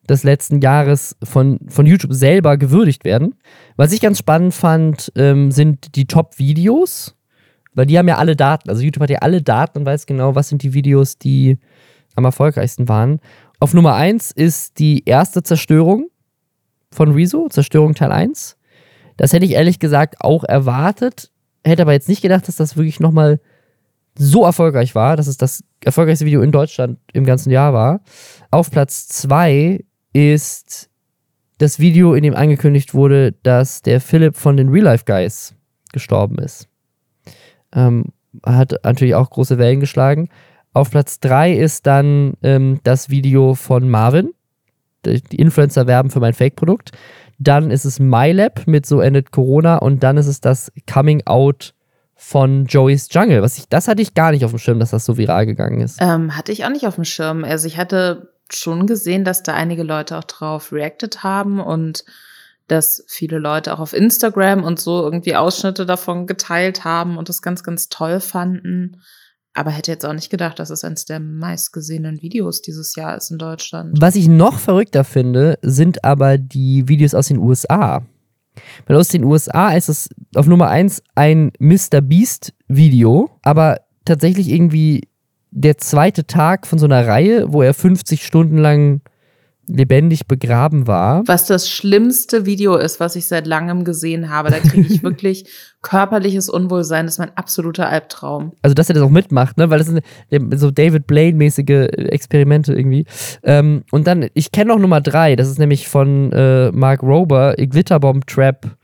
des 0.08 0.24
letzten 0.24 0.60
Jahres 0.60 1.16
von, 1.22 1.60
von 1.68 1.86
YouTube 1.86 2.12
selber 2.12 2.56
gewürdigt 2.56 3.04
werden. 3.04 3.34
Was 3.76 3.92
ich 3.92 4.00
ganz 4.00 4.18
spannend 4.18 4.52
fand, 4.52 5.12
ähm, 5.16 5.50
sind 5.50 5.94
die 5.96 6.06
Top-Videos, 6.06 7.16
weil 7.74 7.86
die 7.86 7.98
haben 7.98 8.08
ja 8.08 8.18
alle 8.18 8.36
Daten. 8.36 8.68
Also 8.68 8.82
YouTube 8.82 9.02
hat 9.02 9.10
ja 9.10 9.20
alle 9.20 9.40
Daten 9.40 9.78
und 9.78 9.86
weiß 9.86 10.06
genau, 10.06 10.34
was 10.34 10.48
sind 10.48 10.62
die 10.62 10.74
Videos, 10.74 11.18
die 11.18 11.58
am 12.14 12.24
erfolgreichsten 12.24 12.88
waren. 12.88 13.20
Auf 13.58 13.74
Nummer 13.74 13.94
1 13.94 14.30
ist 14.30 14.78
die 14.78 15.04
erste 15.04 15.42
Zerstörung 15.42 16.08
von 16.90 17.12
Rezo, 17.12 17.48
Zerstörung 17.48 17.94
Teil 17.94 18.12
1. 18.12 18.56
Das 19.16 19.32
hätte 19.32 19.44
ich 19.44 19.52
ehrlich 19.52 19.78
gesagt 19.78 20.16
auch 20.20 20.44
erwartet, 20.44 21.30
hätte 21.64 21.82
aber 21.82 21.92
jetzt 21.92 22.08
nicht 22.08 22.22
gedacht, 22.22 22.48
dass 22.48 22.56
das 22.56 22.76
wirklich 22.76 23.00
nochmal 23.00 23.40
so 24.16 24.44
erfolgreich 24.44 24.94
war, 24.94 25.16
dass 25.16 25.26
es 25.26 25.36
das 25.36 25.62
erfolgreichste 25.84 26.26
Video 26.26 26.42
in 26.42 26.52
Deutschland 26.52 26.98
im 27.12 27.24
ganzen 27.24 27.50
Jahr 27.50 27.72
war. 27.72 28.00
Auf 28.50 28.70
Platz 28.70 29.08
2 29.08 29.84
ist 30.12 30.90
das 31.58 31.78
Video, 31.78 32.14
in 32.14 32.22
dem 32.22 32.34
angekündigt 32.34 32.94
wurde, 32.94 33.32
dass 33.42 33.82
der 33.82 34.00
Philipp 34.00 34.36
von 34.36 34.56
den 34.56 34.70
Real 34.70 34.84
Life 34.84 35.04
Guys 35.04 35.54
gestorben 35.92 36.38
ist. 36.38 36.68
Ähm, 37.72 38.06
hat 38.44 38.74
natürlich 38.84 39.14
auch 39.14 39.28
große 39.30 39.58
Wellen 39.58 39.80
geschlagen. 39.80 40.28
Auf 40.72 40.90
Platz 40.90 41.20
3 41.20 41.52
ist 41.54 41.86
dann 41.86 42.34
ähm, 42.42 42.80
das 42.84 43.10
Video 43.10 43.54
von 43.54 43.88
Marvin. 43.88 44.32
Die 45.04 45.36
Influencer 45.36 45.86
werben 45.86 46.10
für 46.10 46.20
mein 46.20 46.34
Fake-Produkt. 46.34 46.92
Dann 47.38 47.70
ist 47.70 47.86
es 47.86 47.98
MyLab 47.98 48.66
mit 48.66 48.84
So 48.84 49.00
endet 49.00 49.32
Corona 49.32 49.76
und 49.76 50.02
dann 50.02 50.18
ist 50.18 50.26
es 50.26 50.40
das 50.40 50.70
Coming 50.92 51.26
Out 51.26 51.74
von 52.14 52.66
Joey's 52.66 53.08
Jungle. 53.10 53.40
Was 53.40 53.56
ich, 53.56 53.68
das 53.68 53.88
hatte 53.88 54.02
ich 54.02 54.12
gar 54.12 54.30
nicht 54.30 54.44
auf 54.44 54.50
dem 54.50 54.58
Schirm, 54.58 54.78
dass 54.78 54.90
das 54.90 55.06
so 55.06 55.16
viral 55.16 55.46
gegangen 55.46 55.80
ist. 55.80 55.98
Ähm, 56.00 56.36
hatte 56.36 56.52
ich 56.52 56.66
auch 56.66 56.70
nicht 56.70 56.86
auf 56.86 56.96
dem 56.96 57.04
Schirm. 57.04 57.44
Also 57.44 57.66
ich 57.66 57.78
hatte 57.78 58.34
schon 58.50 58.86
gesehen, 58.86 59.24
dass 59.24 59.42
da 59.42 59.54
einige 59.54 59.82
Leute 59.82 60.18
auch 60.18 60.24
drauf 60.24 60.70
reacted 60.70 61.22
haben 61.22 61.60
und 61.60 62.04
dass 62.68 63.04
viele 63.08 63.38
Leute 63.38 63.72
auch 63.72 63.80
auf 63.80 63.94
Instagram 63.94 64.62
und 64.62 64.78
so 64.78 65.02
irgendwie 65.02 65.34
Ausschnitte 65.34 65.86
davon 65.86 66.26
geteilt 66.26 66.84
haben 66.84 67.16
und 67.16 67.28
das 67.28 67.42
ganz, 67.42 67.64
ganz 67.64 67.88
toll 67.88 68.20
fanden. 68.20 69.00
Aber 69.54 69.70
hätte 69.70 69.90
jetzt 69.90 70.06
auch 70.06 70.12
nicht 70.12 70.30
gedacht, 70.30 70.58
dass 70.58 70.70
es 70.70 70.84
eines 70.84 71.04
der 71.06 71.18
meistgesehenen 71.18 72.22
Videos 72.22 72.62
dieses 72.62 72.94
Jahr 72.94 73.16
ist 73.16 73.30
in 73.30 73.38
Deutschland. 73.38 74.00
Was 74.00 74.14
ich 74.14 74.28
noch 74.28 74.58
verrückter 74.58 75.02
finde, 75.02 75.58
sind 75.62 76.04
aber 76.04 76.38
die 76.38 76.88
Videos 76.88 77.14
aus 77.14 77.28
den 77.28 77.38
USA. 77.38 78.06
Weil 78.86 78.96
aus 78.96 79.08
den 79.08 79.24
USA 79.24 79.72
ist 79.72 79.88
es 79.88 80.08
auf 80.34 80.46
Nummer 80.46 80.68
1 80.68 81.02
ein 81.14 81.52
Mr. 81.58 82.00
Beast 82.00 82.52
Video, 82.68 83.30
aber 83.42 83.80
tatsächlich 84.04 84.48
irgendwie 84.48 85.08
der 85.50 85.78
zweite 85.78 86.26
Tag 86.26 86.66
von 86.66 86.78
so 86.78 86.86
einer 86.86 87.06
Reihe, 87.06 87.52
wo 87.52 87.62
er 87.62 87.74
50 87.74 88.24
Stunden 88.24 88.58
lang 88.58 89.00
lebendig 89.70 90.26
begraben 90.26 90.86
war. 90.86 91.22
Was 91.26 91.46
das 91.46 91.68
schlimmste 91.68 92.46
Video 92.46 92.76
ist, 92.76 93.00
was 93.00 93.16
ich 93.16 93.26
seit 93.26 93.46
langem 93.46 93.84
gesehen 93.84 94.30
habe. 94.30 94.50
Da 94.50 94.58
kriege 94.58 94.92
ich 94.92 95.02
wirklich 95.02 95.44
körperliches 95.82 96.48
Unwohlsein. 96.48 97.06
Das 97.06 97.14
ist 97.14 97.18
mein 97.18 97.36
absoluter 97.36 97.88
Albtraum. 97.88 98.52
Also, 98.62 98.74
dass 98.74 98.88
er 98.88 98.94
das 98.94 99.02
auch 99.02 99.10
mitmacht, 99.10 99.56
ne? 99.56 99.70
Weil 99.70 99.78
das 99.78 99.88
sind 99.88 100.02
so 100.56 100.70
David 100.70 101.06
Blaine-mäßige 101.06 101.88
Experimente 102.10 102.74
irgendwie. 102.74 103.06
Ähm, 103.42 103.84
und 103.90 104.06
dann, 104.06 104.28
ich 104.34 104.52
kenne 104.52 104.72
noch 104.72 104.78
Nummer 104.78 105.00
drei. 105.00 105.36
Das 105.36 105.48
ist 105.48 105.58
nämlich 105.58 105.88
von 105.88 106.32
äh, 106.32 106.70
Mark 106.72 107.02
Rober, 107.02 107.54
Glitterbomb 107.54 108.26
Trap. 108.26 108.76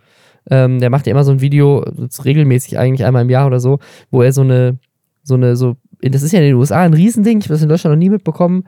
Ähm, 0.49 0.79
der 0.79 0.91
macht 0.91 1.07
ja 1.07 1.11
immer 1.11 1.25
so 1.25 1.33
ein 1.33 1.41
Video, 1.41 1.85
regelmäßig 2.25 2.79
eigentlich 2.79 3.05
einmal 3.05 3.23
im 3.23 3.31
Jahr 3.31 3.47
oder 3.47 3.59
so, 3.59 3.81
wo 4.11 4.23
er 4.23 4.33
so 4.33 4.43
eine, 4.43 4.79
so 5.25 5.35
eine, 5.35 5.57
so 5.57 5.77
das 6.01 6.23
ist 6.23 6.33
ja 6.33 6.41
in 6.41 6.47
den 6.47 6.55
USA 6.55 6.83
ein 6.83 6.95
Riesending, 6.95 7.39
ich 7.39 7.45
habe 7.47 7.55
das 7.55 7.63
in 7.63 7.69
Deutschland 7.69 7.95
noch 7.97 7.99
nie 7.99 8.11
mitbekommen, 8.11 8.65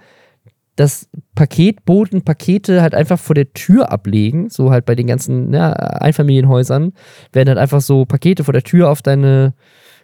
dass 0.79 1.09
Paketboten 1.35 2.22
Pakete 2.22 2.83
halt 2.83 2.95
einfach 2.95 3.18
vor 3.18 3.35
der 3.35 3.53
Tür 3.53 3.91
ablegen, 3.91 4.49
so 4.49 4.70
halt 4.70 4.87
bei 4.87 4.95
den 4.95 5.09
ganzen 5.09 5.53
ja, 5.53 5.72
Einfamilienhäusern, 5.72 6.93
werden 7.33 7.49
halt 7.49 7.59
einfach 7.59 7.81
so 7.81 8.05
Pakete 8.05 8.45
vor 8.45 8.53
der 8.53 8.62
Tür 8.62 8.89
auf 8.89 9.03
deine, 9.03 9.55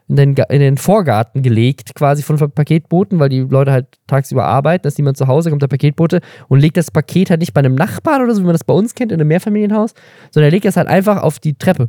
in 0.09 0.17
den, 0.17 0.35
in 0.35 0.59
den 0.59 0.77
Vorgarten 0.77 1.45
gelegt, 1.45 1.95
quasi 1.95 2.25
von 2.25 2.37
Paketboten, 2.51 3.21
weil 3.21 3.29
die 3.29 3.39
Leute 3.39 3.71
halt 3.71 3.87
tagsüber 4.09 4.47
arbeiten, 4.47 4.83
dass 4.83 4.99
niemand 4.99 5.17
zu 5.17 5.29
Hause 5.29 5.51
kommt, 5.51 5.63
der 5.63 5.69
Paketbote 5.69 6.21
und 6.49 6.59
legt 6.59 6.77
das 6.77 6.91
Paket 6.91 7.31
halt 7.31 7.39
nicht 7.39 7.55
bei 7.55 7.61
einem 7.61 7.77
Nachbarn 7.77 8.23
oder 8.23 8.35
so, 8.35 8.41
wie 8.41 8.47
man 8.47 8.55
das 8.55 8.65
bei 8.65 8.75
uns 8.75 8.97
kennt, 8.97 9.13
in 9.13 9.21
einem 9.21 9.29
Mehrfamilienhaus, 9.29 9.95
sondern 10.33 10.49
er 10.49 10.51
legt 10.51 10.65
das 10.65 10.77
halt 10.77 10.89
einfach 10.89 11.23
auf 11.23 11.39
die 11.39 11.55
Treppe. 11.55 11.89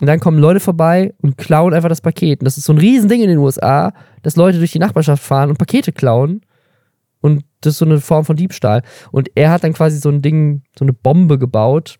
Und 0.00 0.08
dann 0.08 0.18
kommen 0.18 0.40
Leute 0.40 0.58
vorbei 0.58 1.14
und 1.22 1.38
klauen 1.38 1.72
einfach 1.72 1.88
das 1.88 2.00
Paket. 2.00 2.40
Und 2.40 2.46
das 2.46 2.58
ist 2.58 2.64
so 2.64 2.72
ein 2.72 2.78
Riesending 2.78 3.22
in 3.22 3.28
den 3.28 3.38
USA, 3.38 3.92
dass 4.22 4.34
Leute 4.34 4.58
durch 4.58 4.72
die 4.72 4.80
Nachbarschaft 4.80 5.22
fahren 5.22 5.48
und 5.48 5.58
Pakete 5.58 5.92
klauen. 5.92 6.40
Und 7.20 7.44
das 7.66 7.74
ist 7.74 7.78
so 7.78 7.84
eine 7.84 8.00
Form 8.00 8.24
von 8.24 8.36
Diebstahl. 8.36 8.82
Und 9.12 9.30
er 9.34 9.50
hat 9.50 9.64
dann 9.64 9.72
quasi 9.72 9.98
so 9.98 10.08
ein 10.08 10.22
Ding, 10.22 10.62
so 10.78 10.84
eine 10.84 10.92
Bombe 10.92 11.38
gebaut 11.38 11.98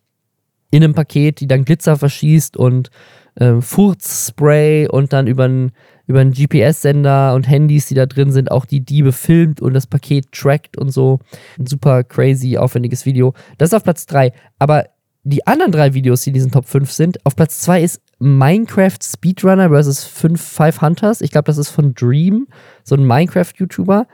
in 0.71 0.83
einem 0.83 0.95
Paket, 0.95 1.41
die 1.41 1.47
dann 1.47 1.65
Glitzer 1.65 1.97
verschießt 1.97 2.57
und 2.57 2.91
äh, 3.37 3.61
Furzspray 3.61 4.89
und 4.89 5.13
dann 5.13 5.27
über 5.27 5.45
ein 5.45 5.73
über 6.07 6.21
einen 6.21 6.33
GPS-Sender 6.33 7.35
und 7.35 7.49
Handys, 7.49 7.87
die 7.87 7.95
da 7.95 8.07
drin 8.07 8.31
sind, 8.31 8.51
auch 8.51 8.65
die 8.65 8.81
Diebe 8.81 9.13
filmt 9.13 9.61
und 9.61 9.75
das 9.75 9.87
Paket 9.87 10.31
trackt 10.33 10.79
und 10.79 10.91
so. 10.91 11.19
Ein 11.59 11.67
super 11.67 12.05
crazy, 12.05 12.57
aufwendiges 12.57 13.07
Video. 13.07 13.35
Das 13.59 13.71
ist 13.71 13.75
auf 13.75 13.83
Platz 13.83 14.07
3. 14.07 14.33
Aber 14.59 14.85
die 15.25 15.45
anderen 15.49 15.73
drei 15.73 15.95
Videos, 15.95 16.21
die 16.21 16.31
in 16.31 16.35
diesen 16.35 16.53
Top 16.53 16.67
5 16.67 16.93
sind, 16.93 17.27
auf 17.27 17.35
Platz 17.35 17.61
2 17.63 17.83
ist 17.83 18.01
Minecraft 18.21 18.99
Speedrunner 19.03 19.71
vs. 19.71 20.05
5 20.05 20.41
Five 20.41 20.81
Hunters. 20.81 21.21
Ich 21.21 21.33
glaube, 21.33 21.47
das 21.47 21.59
ist 21.59 21.71
von 21.71 21.95
Dream, 21.95 22.47
so 22.85 22.95
ein 22.95 23.05
Minecraft-YouTuber. 23.05 24.07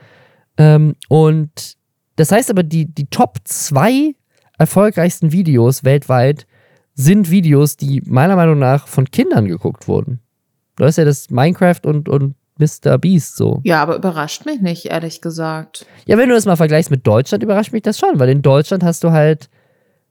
Ähm, 0.57 0.95
und 1.09 1.77
das 2.15 2.31
heißt 2.31 2.49
aber, 2.49 2.63
die, 2.63 2.85
die 2.85 3.07
Top 3.07 3.39
2 3.43 4.15
erfolgreichsten 4.57 5.31
Videos 5.31 5.83
weltweit 5.83 6.45
sind 6.93 7.31
Videos, 7.31 7.75
die 7.75 8.01
meiner 8.05 8.35
Meinung 8.35 8.59
nach 8.59 8.87
von 8.87 9.09
Kindern 9.09 9.47
geguckt 9.47 9.87
wurden. 9.87 10.19
Du 10.75 10.85
hast 10.85 10.97
ja 10.97 11.05
das 11.05 11.29
Minecraft 11.29 11.81
und, 11.85 12.07
und 12.07 12.35
Mr. 12.59 12.97
Beast 12.97 13.35
so. 13.35 13.61
Ja, 13.63 13.81
aber 13.81 13.95
überrascht 13.95 14.45
mich 14.45 14.61
nicht, 14.61 14.85
ehrlich 14.85 15.21
gesagt. 15.21 15.85
Ja, 16.05 16.17
wenn 16.17 16.29
du 16.29 16.35
das 16.35 16.45
mal 16.45 16.55
vergleichst 16.55 16.91
mit 16.91 17.05
Deutschland, 17.05 17.43
überrascht 17.43 17.73
mich 17.73 17.81
das 17.81 17.97
schon, 17.97 18.19
weil 18.19 18.29
in 18.29 18.41
Deutschland 18.41 18.83
hast 18.83 19.03
du 19.03 19.11
halt, 19.11 19.49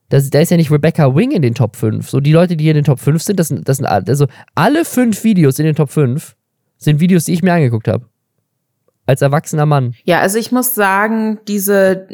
das, 0.09 0.29
da 0.29 0.39
ist 0.39 0.51
ja 0.51 0.57
nicht 0.57 0.71
Rebecca 0.71 1.15
Wing 1.15 1.31
in 1.31 1.41
den 1.41 1.55
Top 1.55 1.75
5. 1.75 2.09
So, 2.09 2.19
die 2.19 2.33
Leute, 2.33 2.57
die 2.57 2.63
hier 2.65 2.71
in 2.71 2.77
den 2.77 2.85
Top 2.85 2.99
5 2.99 3.21
sind, 3.21 3.39
das 3.39 3.47
sind, 3.47 3.67
das 3.67 3.77
sind 3.77 3.85
also 3.85 4.27
alle 4.55 4.83
fünf 4.83 5.23
Videos 5.23 5.59
in 5.59 5.65
den 5.65 5.75
Top 5.75 5.89
5 5.89 6.35
sind 6.77 6.99
Videos, 6.99 7.25
die 7.25 7.33
ich 7.33 7.43
mir 7.43 7.53
angeguckt 7.53 7.87
habe. 7.87 8.05
Als 9.05 9.21
erwachsener 9.21 9.65
Mann. 9.65 9.93
Ja, 10.03 10.19
also 10.21 10.37
ich 10.37 10.51
muss 10.51 10.75
sagen, 10.75 11.39
diese, 11.47 12.07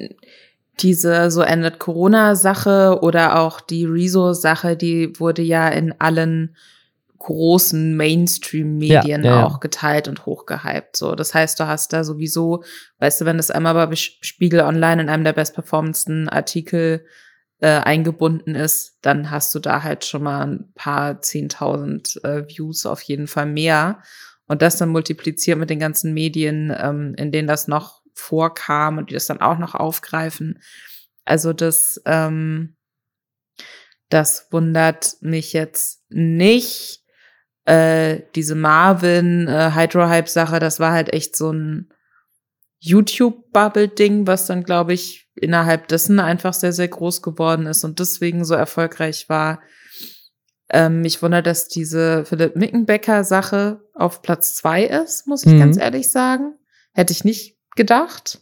diese 0.80 1.30
so 1.30 1.42
endet 1.42 1.80
Corona-Sache 1.80 3.00
oder 3.02 3.40
auch 3.40 3.62
die 3.62 3.86
Rezo-Sache, 3.86 4.76
die 4.76 5.20
wurde 5.20 5.42
ja 5.42 5.68
in 5.68 5.94
allen 6.00 6.56
großen 7.20 7.96
Mainstream-Medien 7.96 9.24
Ja, 9.24 9.30
ja, 9.30 9.40
ja. 9.40 9.46
auch 9.46 9.60
geteilt 9.60 10.08
und 10.08 10.26
hochgehypt. 10.26 10.96
So, 10.96 11.16
das 11.16 11.34
heißt, 11.34 11.60
du 11.60 11.68
hast 11.68 11.94
da 11.94 12.04
sowieso, 12.04 12.64
weißt 13.00 13.22
du, 13.22 13.26
wenn 13.26 13.38
das 13.38 13.52
einmal 13.52 13.74
bei 13.74 13.96
Spiegel 13.96 14.62
Online 14.62 15.04
in 15.04 15.10
einem 15.10 15.26
der 15.26 15.34
bestperformendsten 15.34 16.30
Artikel 16.30 17.06
äh, 17.60 17.68
eingebunden 17.68 18.56
ist, 18.56 18.98
dann 19.02 19.32
hast 19.32 19.54
du 19.54 19.60
da 19.60 19.84
halt 19.84 20.06
schon 20.06 20.24
mal 20.24 20.48
ein 20.48 20.72
paar 20.76 21.22
zehntausend 21.22 22.24
äh, 22.24 22.48
Views 22.48 22.86
auf 22.86 23.02
jeden 23.02 23.28
Fall 23.28 23.48
mehr. 23.48 24.02
Und 24.50 24.64
das 24.64 24.78
dann 24.78 24.89
multipliziert 24.89 25.60
mit 25.60 25.70
den 25.70 25.80
ganzen 25.80 26.14
Medien, 26.14 26.76
ähm, 26.76 27.14
in 27.18 27.32
denen 27.32 27.47
das 27.47 27.68
noch 27.68 28.02
vorkam 28.14 28.97
und 28.97 29.10
die 29.10 29.14
das 29.14 29.28
dann 29.28 29.39
auch 29.39 29.60
noch 29.60 29.76
aufgreifen. 29.76 30.60
Also 31.24 31.54
das, 31.54 32.02
ähm, 32.06 32.76
das 34.10 34.47
wundert 34.52 35.18
mich 35.22 35.54
jetzt 35.54 36.04
nicht. 36.10 37.04
Äh, 37.66 38.22
diese 38.34 38.56
Marvin 38.56 39.47
äh, 39.47 39.72
Hydro-Hype-Sache, 39.76 40.58
das 40.60 40.80
war 40.80 40.91
halt 40.93 41.14
echt 41.14 41.36
so 41.36 41.54
ein 41.54 41.93
YouTube-Bubble-Ding, 42.80 44.26
was 44.26 44.47
dann, 44.47 44.64
glaube 44.64 44.93
ich, 44.93 45.30
innerhalb 45.36 45.88
dessen 45.89 46.20
einfach 46.20 46.56
sehr, 46.56 46.74
sehr 46.74 46.88
groß 46.88 47.22
geworden 47.22 47.68
ist 47.68 47.84
und 47.84 48.00
deswegen 48.00 48.45
so 48.45 48.56
erfolgreich 48.56 49.30
war. 49.30 49.62
Ähm, 50.72 51.01
mich 51.01 51.22
wundert, 51.22 51.47
dass 51.47 51.67
diese 51.67 52.26
Philipp 52.26 52.55
Mickenbecker-Sache 52.55 53.82
auf 53.95 54.22
Platz 54.22 54.55
zwei 54.55 54.84
ist, 54.84 55.28
muss 55.28 55.45
ich 55.45 55.53
Mhm. 55.53 55.59
ganz 55.59 55.78
ehrlich 55.78 56.11
sagen. 56.11 56.55
Hätte 56.93 57.11
ich 57.13 57.24
nicht 57.24 57.57
gedacht. 57.76 58.41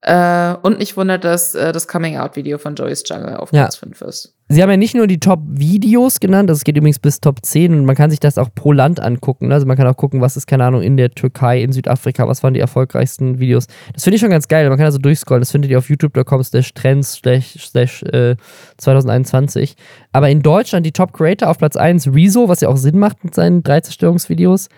Äh, 0.00 0.54
und 0.62 0.78
mich 0.78 0.96
wundert, 0.96 1.24
dass 1.24 1.56
äh, 1.56 1.72
das 1.72 1.88
Coming-out-Video 1.88 2.58
von 2.58 2.76
Joyce 2.76 3.02
Jungle 3.06 3.36
auf 3.36 3.52
Ja. 3.52 3.62
Platz 3.62 3.76
fünf 3.76 4.00
ist. 4.02 4.32
Sie 4.48 4.62
haben 4.62 4.70
ja 4.70 4.76
nicht 4.76 4.94
nur 4.94 5.08
die 5.08 5.18
Top-Videos 5.18 6.20
genannt, 6.20 6.48
das 6.48 6.62
geht 6.64 6.76
übrigens 6.76 7.00
bis 7.00 7.20
Top 7.20 7.40
10 7.44 7.74
und 7.74 7.84
man 7.84 7.96
kann 7.96 8.08
sich 8.08 8.20
das 8.20 8.38
auch 8.38 8.48
pro 8.54 8.72
Land 8.72 9.00
angucken. 9.00 9.48
ne? 9.48 9.54
Also 9.54 9.66
man 9.66 9.76
kann 9.76 9.86
auch 9.88 9.96
gucken, 9.96 10.20
was 10.20 10.36
ist, 10.36 10.46
keine 10.46 10.64
Ahnung, 10.64 10.82
in 10.82 10.96
der 10.96 11.10
Türkei, 11.10 11.60
in 11.62 11.72
Südafrika, 11.72 12.28
was 12.28 12.42
waren 12.44 12.54
die 12.54 12.60
erfolgreichsten 12.60 13.40
Videos. 13.40 13.66
Das 13.92 14.04
finde 14.04 14.14
ich 14.14 14.20
schon 14.20 14.30
ganz 14.30 14.46
geil, 14.46 14.68
man 14.68 14.78
kann 14.78 14.86
also 14.86 14.98
durchscrollen. 14.98 15.42
Das 15.42 15.50
findet 15.50 15.70
ihr 15.70 15.78
auf 15.78 15.90
youtube.com 15.90 16.42
slash 16.44 16.72
trends 16.74 17.14
slash, 17.14 17.56
slash 17.58 18.02
äh, 18.04 18.36
2021. 18.78 19.74
Aber 20.12 20.30
in 20.30 20.42
Deutschland 20.42 20.86
die 20.86 20.92
Top-Creator 20.92 21.48
auf 21.50 21.58
Platz 21.58 21.76
1 21.76 22.14
Rezo, 22.14 22.48
was 22.48 22.60
ja 22.60 22.68
auch 22.68 22.76
Sinn 22.76 22.98
macht 22.98 23.24
mit 23.24 23.34
seinen 23.34 23.62
drei 23.62 23.80
Zerstörungsvideos. 23.80 24.68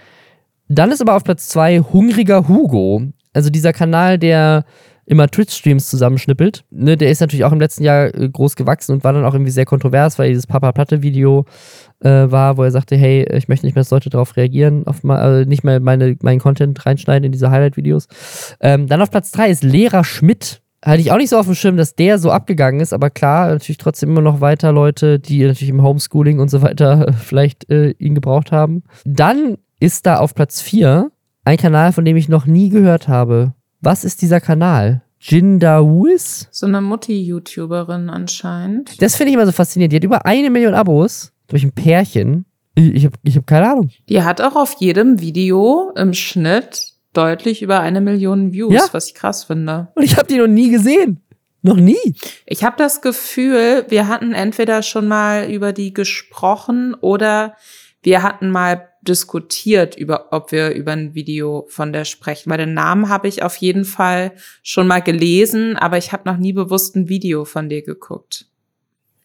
Dann 0.69 0.91
ist 0.91 1.01
aber 1.01 1.15
auf 1.15 1.25
Platz 1.25 1.49
2 1.49 1.81
Hungriger 1.93 2.49
Hugo. 2.49 3.03
Also 3.33 3.51
dieser 3.51 3.73
Kanal, 3.73 4.19
der 4.19 4.65
immer 5.11 5.29
Twitch-Streams 5.29 5.91
zusammenschnippelt. 5.91 6.65
Ne, 6.71 6.97
der 6.97 7.11
ist 7.11 7.21
natürlich 7.21 7.45
auch 7.45 7.51
im 7.51 7.59
letzten 7.59 7.83
Jahr 7.83 8.15
äh, 8.15 8.29
groß 8.29 8.55
gewachsen 8.55 8.93
und 8.93 9.03
war 9.03 9.13
dann 9.13 9.25
auch 9.25 9.35
irgendwie 9.35 9.51
sehr 9.51 9.65
kontrovers, 9.65 10.21
weil 10.21 10.29
dieses 10.29 10.47
Papa-Platte-Video 10.47 11.47
äh, 11.99 12.31
war, 12.31 12.57
wo 12.57 12.63
er 12.63 12.71
sagte, 12.71 12.97
hey, 12.97 13.27
ich 13.37 13.49
möchte 13.49 13.67
nicht 13.67 13.75
mehr, 13.75 13.83
dass 13.83 13.91
Leute 13.91 14.09
darauf 14.09 14.37
reagieren, 14.37 14.87
auf 14.87 15.03
äh, 15.03 15.47
nicht 15.47 15.65
mehr 15.65 15.81
meine, 15.81 16.17
meinen 16.23 16.39
Content 16.39 16.87
reinschneiden 16.87 17.25
in 17.25 17.33
diese 17.33 17.51
Highlight-Videos. 17.51 18.07
Ähm, 18.61 18.87
dann 18.87 19.03
auf 19.03 19.11
Platz 19.11 19.33
3 19.33 19.51
ist 19.51 19.65
Lehrer 19.65 20.05
Schmidt. 20.05 20.63
Hatte 20.83 21.01
ich 21.01 21.11
auch 21.11 21.17
nicht 21.17 21.31
so 21.31 21.39
auf 21.39 21.47
dem 21.47 21.57
Schirm, 21.57 21.77
dass 21.77 21.97
der 21.97 22.19
so 22.21 22.31
abgegangen 22.31 22.81
ist, 22.81 22.93
aber 22.93 23.11
klar, 23.11 23.49
natürlich 23.49 23.79
trotzdem 23.79 24.11
immer 24.11 24.23
noch 24.23 24.41
weiter 24.41 24.71
Leute, 24.71 25.19
die 25.19 25.45
natürlich 25.45 25.71
im 25.71 25.83
Homeschooling 25.83 26.39
und 26.39 26.51
so 26.51 26.63
weiter 26.63 27.09
äh, 27.09 27.13
vielleicht 27.13 27.69
äh, 27.69 27.91
ihn 27.99 28.15
gebraucht 28.15 28.53
haben. 28.53 28.85
Dann 29.05 29.59
ist 29.81 30.07
da 30.07 30.19
auf 30.19 30.37
Platz 30.37 30.61
4 30.63 31.11
ein 31.45 31.57
Kanal, 31.57 31.93
von 31.93 32.05
dem 32.05 32.17
ich 32.17 32.29
noch 32.29 32.47
nie 32.47 32.69
gehört 32.69 33.09
habe. 33.09 33.55
Was 33.81 34.05
ist 34.05 34.23
dieser 34.23 34.41
Kanal? 34.41 35.03
Jindawis? 35.21 36.49
So 36.51 36.67
eine 36.67 36.81
Mutti-YouTuberin 36.81 38.09
anscheinend. 38.11 39.01
Das 39.03 39.17
finde 39.17 39.31
ich 39.31 39.35
immer 39.35 39.47
so 39.47 39.53
faszinierend. 39.53 39.93
Die 39.93 39.97
hat 39.97 40.05
über 40.05 40.27
eine 40.27 40.51
Million 40.51 40.75
Abos. 40.75 41.33
Durch 41.49 41.65
ein 41.65 41.73
Pärchen. 41.73 42.47
Ich, 42.75 42.95
ich 42.95 43.05
habe 43.07 43.17
ich 43.25 43.37
hab 43.37 43.47
keine 43.47 43.71
Ahnung. 43.71 43.91
Die 44.09 44.23
hat 44.23 44.41
auch 44.41 44.55
auf 44.57 44.77
jedem 44.79 45.21
Video 45.21 45.93
im 45.97 46.15
Schnitt 46.15 46.93
deutlich 47.13 47.61
über 47.63 47.81
eine 47.81 48.01
Million 48.01 48.53
Views, 48.53 48.73
Ja. 48.73 48.83
was 48.93 49.09
ich 49.09 49.15
krass 49.15 49.45
finde. 49.45 49.89
Und 49.95 50.05
ich 50.05 50.17
habe 50.17 50.29
die 50.29 50.39
noch 50.39 50.47
nie 50.47 50.71
gesehen. 50.71 51.21
Noch 51.63 51.77
nie. 51.77 52.15
Ich 52.47 52.65
habe 52.65 52.77
das 52.79 53.03
Gefühl, 53.03 53.85
wir 53.89 54.09
hatten 54.09 54.33
entweder 54.33 54.83
schon 54.83 55.09
mal 55.09 55.51
über 55.51 55.73
die 55.73 55.93
gesprochen 55.93 56.95
oder 56.95 57.55
wir 58.03 58.23
hatten 58.23 58.51
mal 58.51 58.89
diskutiert 59.03 59.97
über, 59.97 60.33
ob 60.33 60.53
wir 60.53 60.71
über 60.71 60.93
ein 60.93 61.15
Video 61.15 61.67
von 61.69 61.93
der 61.93 62.05
sprechen. 62.05 62.51
Weil 62.51 62.59
den 62.59 62.75
Namen 62.75 63.09
habe 63.09 63.29
ich 63.29 63.43
auf 63.43 63.57
jeden 63.57 63.85
Fall 63.85 64.33
schon 64.63 64.87
mal 64.87 65.01
gelesen, 65.01 65.77
aber 65.77 65.99
ich 65.99 66.13
habe 66.13 66.29
noch 66.31 66.37
nie 66.37 66.53
bewusst 66.53 66.97
ein 66.97 67.09
Video 67.09 67.45
von 67.45 67.69
dir 67.69 67.83
geguckt. 67.83 68.47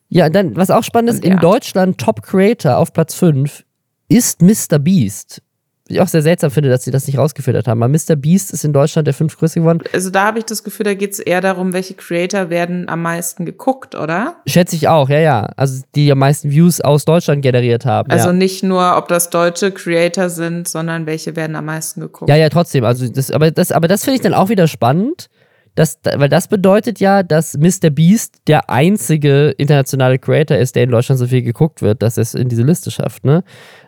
Ja, 0.10 0.30
dann, 0.30 0.56
was 0.56 0.70
auch 0.70 0.84
spannend 0.84 1.12
ist, 1.12 1.26
in 1.26 1.38
Deutschland 1.40 1.98
Top 2.00 2.22
Creator 2.22 2.78
auf 2.78 2.94
Platz 2.94 3.16
5 3.16 3.66
ist 4.08 4.42
Mr. 4.42 4.80
Beast. 4.80 5.42
Ich 5.88 6.02
auch 6.02 6.08
sehr 6.08 6.24
seltsam 6.24 6.50
finde, 6.50 6.70
dass 6.70 6.84
sie 6.84 6.90
das 6.90 7.06
nicht 7.06 7.20
rausgefiltert 7.20 7.68
haben. 7.68 7.84
Aber 7.84 7.92
Mr. 7.92 8.16
Beast 8.16 8.52
ist 8.52 8.66
in 8.66 8.74
Deutschland 8.74 9.06
der 9.06 9.14
fünftgrößte 9.14 9.60
geworden. 9.60 9.82
Also 9.94 10.10
da 10.10 10.26
habe 10.26 10.40
ich 10.40 10.46
das 10.46 10.64
Gefühl, 10.64 10.84
da 10.84 10.96
geht 10.96 11.14
es 11.14 11.20
eher 11.20 11.42
darum, 11.42 11.74
welche 11.74 11.94
Creator 11.94 12.50
werden 12.50 12.90
am 12.90 13.04
meisten 13.04 13.46
geguckt, 13.46 13.94
oder? 13.94 14.38
Schätze 14.48 14.76
ich 14.76 14.88
auch, 14.88 15.10
ja, 15.10 15.20
ja. 15.20 15.50
Also 15.58 15.84
die 15.94 16.12
am 16.12 16.18
meisten 16.18 16.50
Views 16.50 16.82
aus 16.82 17.06
Deutschland 17.06 17.44
generiert 17.44 17.86
haben. 17.86 18.10
Also 18.10 18.30
ja. 18.30 18.34
nicht 18.34 18.64
nur, 18.64 18.98
ob 18.98 19.10
das 19.10 19.30
deutsche 19.30 19.72
Creator 19.72 20.30
sind, 20.30 20.68
sondern 20.68 21.06
welche 21.06 21.36
werden 21.36 21.56
am 21.56 21.66
meisten 21.66 22.02
geguckt. 22.02 22.30
Ja, 22.30 22.36
ja, 22.36 22.50
trotzdem. 22.50 22.84
Also 22.84 23.08
das, 23.08 23.30
aber 23.30 23.52
das, 23.52 23.72
aber 23.72 23.88
das 23.88 24.04
finde 24.04 24.16
ich 24.16 24.22
dann 24.22 24.34
auch 24.34 24.50
wieder 24.50 24.68
spannend, 24.68 25.30
dass, 25.76 26.00
weil 26.16 26.30
das 26.30 26.48
bedeutet 26.48 27.00
ja, 27.00 27.22
dass 27.22 27.58
Mr. 27.58 27.90
Beast 27.92 28.38
der 28.48 28.70
einzige 28.70 29.50
internationale 29.58 30.18
Creator 30.18 30.58
ist, 30.58 30.76
der 30.76 30.84
in 30.84 30.92
Deutschland 30.92 31.20
so 31.20 31.28
viel 31.28 31.42
geguckt 31.42 31.82
wird, 31.82 32.02
dass 32.02 32.18
es 32.18 32.34
in 32.34 32.50
diese 32.50 32.64
Liste 32.64 32.92
schafft, 32.92 33.26
ne? 33.26 33.44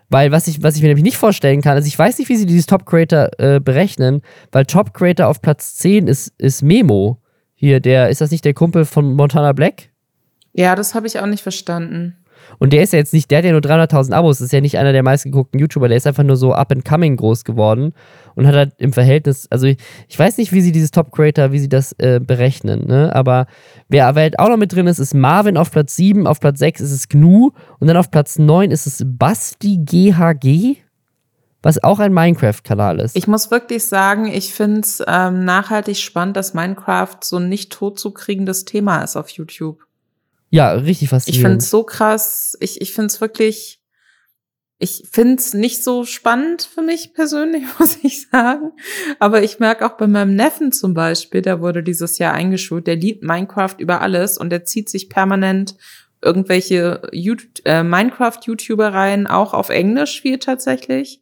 Weil 0.09 0.31
was 0.31 0.47
ich, 0.47 0.63
was 0.63 0.75
ich 0.75 0.81
mir 0.81 0.87
nämlich 0.87 1.03
nicht 1.03 1.17
vorstellen 1.17 1.61
kann, 1.61 1.73
also 1.73 1.87
ich 1.87 1.97
weiß 1.97 2.17
nicht, 2.17 2.29
wie 2.29 2.37
sie 2.37 2.45
dieses 2.45 2.65
Top 2.65 2.85
Creator 2.85 3.29
äh, 3.39 3.59
berechnen, 3.59 4.21
weil 4.51 4.65
Top 4.65 4.93
Creator 4.93 5.27
auf 5.27 5.41
Platz 5.41 5.75
10 5.75 6.07
ist, 6.07 6.33
ist 6.37 6.61
Memo. 6.61 7.21
Hier, 7.55 7.79
der, 7.79 8.09
ist 8.09 8.21
das 8.21 8.31
nicht 8.31 8.45
der 8.45 8.53
Kumpel 8.53 8.85
von 8.85 9.13
Montana 9.13 9.51
Black? 9.51 9.89
Ja, 10.53 10.75
das 10.75 10.95
habe 10.95 11.07
ich 11.07 11.19
auch 11.19 11.25
nicht 11.25 11.43
verstanden. 11.43 12.15
Und 12.59 12.73
der 12.73 12.83
ist 12.83 12.93
ja 12.93 12.99
jetzt 12.99 13.13
nicht, 13.13 13.29
der 13.29 13.39
hat 13.39 13.45
ja 13.45 13.51
nur 13.51 13.61
300.000 13.61 14.13
Abos, 14.13 14.41
ist 14.41 14.53
ja 14.53 14.61
nicht 14.61 14.77
einer 14.77 14.93
der 14.93 15.03
meistgeguckten 15.03 15.59
YouTuber, 15.59 15.87
der 15.87 15.97
ist 15.97 16.07
einfach 16.07 16.23
nur 16.23 16.37
so 16.37 16.53
up 16.53 16.71
and 16.71 16.85
coming 16.85 17.15
groß 17.17 17.43
geworden 17.43 17.93
und 18.35 18.47
hat 18.47 18.55
halt 18.55 18.73
im 18.77 18.93
Verhältnis, 18.93 19.47
also 19.49 19.67
ich, 19.67 19.77
ich 20.07 20.17
weiß 20.17 20.37
nicht, 20.37 20.51
wie 20.51 20.61
sie 20.61 20.71
dieses 20.71 20.91
Top 20.91 21.11
Creator, 21.11 21.51
wie 21.51 21.59
sie 21.59 21.69
das 21.69 21.93
äh, 21.93 22.19
berechnen, 22.19 22.87
ne? 22.87 23.13
aber 23.15 23.47
wer 23.89 24.07
aber 24.07 24.21
halt 24.21 24.39
auch 24.39 24.49
noch 24.49 24.57
mit 24.57 24.73
drin 24.73 24.87
ist, 24.87 24.99
ist 24.99 25.13
Marvin 25.13 25.57
auf 25.57 25.71
Platz 25.71 25.95
7, 25.95 26.27
auf 26.27 26.39
Platz 26.39 26.59
6 26.59 26.81
ist 26.81 26.91
es 26.91 27.09
Gnu 27.09 27.51
und 27.79 27.87
dann 27.87 27.97
auf 27.97 28.11
Platz 28.11 28.39
9 28.39 28.71
ist 28.71 28.87
es 28.87 29.03
Basti 29.05 29.77
GHG, 29.83 30.77
was 31.61 31.83
auch 31.83 31.99
ein 31.99 32.13
Minecraft-Kanal 32.13 32.99
ist. 32.99 33.15
Ich 33.15 33.27
muss 33.27 33.51
wirklich 33.51 33.85
sagen, 33.85 34.27
ich 34.27 34.53
finde 34.53 34.81
es 34.81 35.03
ähm, 35.05 35.43
nachhaltig 35.43 35.97
spannend, 35.97 36.37
dass 36.37 36.53
Minecraft 36.53 37.17
so 37.21 37.37
ein 37.37 37.49
nicht 37.49 37.71
totzukriegendes 37.71 38.65
Thema 38.65 39.03
ist 39.03 39.15
auf 39.15 39.29
YouTube. 39.29 39.86
Ja, 40.49 40.71
richtig 40.71 41.03
Ich 41.03 41.09
finde 41.09 41.21
faszinierend. 41.21 41.61
es 41.61 41.69
so 41.69 41.83
krass. 41.83 42.57
Ich, 42.59 42.81
ich 42.81 42.93
finde 42.93 43.07
es 43.07 43.21
wirklich, 43.21 43.81
ich 44.79 45.07
finde 45.11 45.35
es 45.35 45.53
nicht 45.53 45.83
so 45.83 46.05
spannend 46.05 46.61
für 46.61 46.81
mich 46.81 47.13
persönlich, 47.13 47.63
muss 47.79 47.97
ich 48.03 48.29
sagen. 48.29 48.71
Aber 49.19 49.43
ich 49.43 49.59
merke 49.59 49.85
auch 49.85 49.97
bei 49.97 50.07
meinem 50.07 50.35
Neffen 50.35 50.71
zum 50.71 50.93
Beispiel, 50.93 51.41
der 51.41 51.61
wurde 51.61 51.83
dieses 51.83 52.17
Jahr 52.17 52.33
eingeschult, 52.33 52.87
der 52.87 52.95
liebt 52.95 53.23
Minecraft 53.23 53.75
über 53.77 54.01
alles 54.01 54.37
und 54.37 54.49
der 54.49 54.63
zieht 54.63 54.89
sich 54.89 55.09
permanent 55.09 55.75
irgendwelche 56.21 57.01
äh, 57.65 57.83
Minecraft-YouTuber 57.83 58.93
rein, 58.93 59.27
auch 59.27 59.53
auf 59.53 59.69
Englisch 59.69 60.21
viel 60.21 60.39
tatsächlich. 60.39 61.21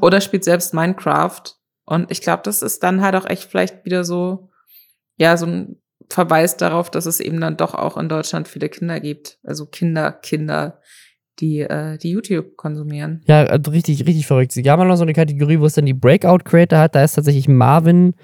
Oder 0.00 0.20
spielt 0.20 0.44
selbst 0.44 0.74
Minecraft. 0.74 1.42
Und 1.84 2.10
ich 2.10 2.20
glaube, 2.20 2.42
das 2.44 2.62
ist 2.62 2.82
dann 2.82 3.02
halt 3.02 3.14
auch 3.14 3.26
echt 3.26 3.50
vielleicht 3.50 3.84
wieder 3.84 4.04
so, 4.04 4.50
ja, 5.16 5.36
so 5.36 5.46
ein 5.46 5.80
Verweis 6.14 6.56
darauf, 6.56 6.90
dass 6.90 7.06
es 7.06 7.18
eben 7.18 7.40
dann 7.40 7.56
doch 7.56 7.74
auch 7.74 7.96
in 7.96 8.08
Deutschland 8.08 8.46
viele 8.46 8.68
Kinder 8.68 9.00
gibt. 9.00 9.38
Also 9.42 9.66
Kinder, 9.66 10.12
Kinder, 10.12 10.78
die, 11.40 11.58
äh, 11.58 11.98
die 11.98 12.10
YouTube 12.10 12.56
konsumieren. 12.56 13.20
Ja, 13.26 13.42
also 13.42 13.72
richtig, 13.72 14.06
richtig 14.06 14.24
verrückt. 14.24 14.52
Sie 14.52 14.62
haben 14.70 14.86
noch 14.86 14.94
so 14.94 15.02
eine 15.02 15.12
Kategorie, 15.12 15.58
wo 15.58 15.66
es 15.66 15.74
dann 15.74 15.86
die 15.86 15.92
Breakout-Creator 15.92 16.78
hat. 16.78 16.94
Da 16.94 17.02
ist 17.02 17.14
tatsächlich 17.14 17.48
Marvin, 17.48 18.14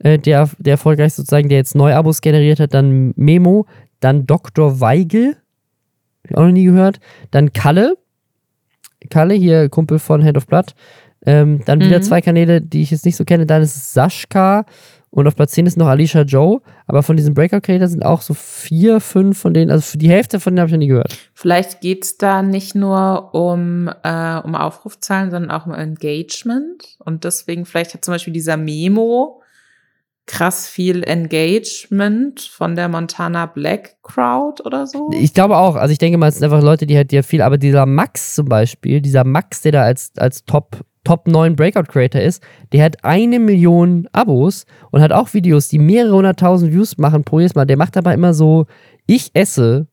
äh, 0.00 0.18
der, 0.18 0.50
der 0.58 0.72
erfolgreich 0.72 1.14
sozusagen, 1.14 1.48
der 1.48 1.56
jetzt 1.56 1.74
Neuabos 1.74 2.20
generiert 2.20 2.60
hat. 2.60 2.74
Dann 2.74 3.14
Memo, 3.16 3.64
dann 4.00 4.26
Dr. 4.26 4.80
Weigel, 4.80 5.38
auch 6.34 6.42
noch 6.42 6.52
nie 6.52 6.64
gehört. 6.64 7.00
Dann 7.30 7.54
Kalle, 7.54 7.96
Kalle, 9.08 9.32
hier 9.32 9.70
Kumpel 9.70 9.98
von 9.98 10.22
Head 10.22 10.36
of 10.36 10.46
Blood. 10.46 10.74
Ähm, 11.24 11.62
dann 11.64 11.80
wieder 11.80 11.98
Mhm. 11.98 12.02
zwei 12.02 12.20
Kanäle, 12.20 12.60
die 12.60 12.82
ich 12.82 12.90
jetzt 12.90 13.06
nicht 13.06 13.16
so 13.16 13.24
kenne. 13.24 13.46
Dann 13.46 13.62
ist 13.62 13.74
es 13.76 13.92
Sashka 13.94 14.66
und 15.10 15.26
auf 15.26 15.36
Platz 15.36 15.52
10 15.52 15.66
ist 15.66 15.76
noch 15.76 15.86
Alicia 15.86 16.22
Joe. 16.22 16.60
Aber 16.86 17.02
von 17.02 17.16
diesen 17.16 17.34
Breakout-Creator 17.34 17.88
sind 17.88 18.04
auch 18.04 18.20
so 18.20 18.34
vier, 18.34 19.00
fünf 19.00 19.38
von 19.38 19.54
denen, 19.54 19.70
also 19.70 19.82
für 19.82 19.98
die 19.98 20.10
Hälfte 20.10 20.40
von 20.40 20.52
denen 20.54 20.60
habe 20.60 20.68
ich 20.68 20.72
noch 20.72 20.78
nie 20.78 20.88
gehört. 20.88 21.16
Vielleicht 21.34 21.80
geht's 21.80 22.18
da 22.18 22.42
nicht 22.42 22.74
nur 22.74 23.34
um, 23.34 23.88
äh, 24.02 24.38
um 24.38 24.54
Aufrufzahlen, 24.54 25.30
sondern 25.30 25.50
auch 25.50 25.66
um 25.66 25.72
Engagement. 25.72 26.96
Und 26.98 27.24
deswegen 27.24 27.64
vielleicht 27.64 27.94
hat 27.94 28.04
zum 28.04 28.14
Beispiel 28.14 28.32
dieser 28.32 28.56
Memo 28.56 29.42
krass 30.26 30.68
viel 30.68 31.02
Engagement 31.04 32.40
von 32.42 32.76
der 32.76 32.88
Montana 32.88 33.46
Black 33.46 33.96
Crowd 34.02 34.62
oder 34.62 34.86
so. 34.86 35.10
Ich 35.14 35.32
glaube 35.32 35.56
auch. 35.56 35.74
Also 35.74 35.92
ich 35.92 35.98
denke 35.98 36.18
mal, 36.18 36.28
es 36.28 36.34
sind 36.34 36.44
einfach 36.44 36.62
Leute, 36.62 36.86
die 36.86 36.96
halt 36.96 37.12
ja 37.12 37.22
viel, 37.22 37.40
aber 37.40 37.56
dieser 37.56 37.86
Max 37.86 38.34
zum 38.34 38.46
Beispiel, 38.46 39.00
dieser 39.00 39.24
Max, 39.24 39.62
der 39.62 39.72
da 39.72 39.82
als, 39.82 40.12
als 40.18 40.44
Top, 40.44 40.76
Top 41.08 41.26
9 41.26 41.56
Breakout 41.56 41.84
Creator 41.84 42.20
ist, 42.20 42.42
der 42.72 42.84
hat 42.84 43.02
eine 43.02 43.38
Million 43.38 44.06
Abos 44.12 44.66
und 44.90 45.00
hat 45.00 45.10
auch 45.10 45.32
Videos, 45.32 45.68
die 45.68 45.78
mehrere 45.78 46.14
hunderttausend 46.14 46.70
Views 46.70 46.98
machen 46.98 47.24
pro 47.24 47.38
jedes 47.40 47.54
Mal. 47.54 47.64
Der 47.64 47.78
macht 47.78 47.96
aber 47.96 48.12
immer 48.12 48.34
so, 48.34 48.66
ich 49.06 49.30
esse 49.32 49.86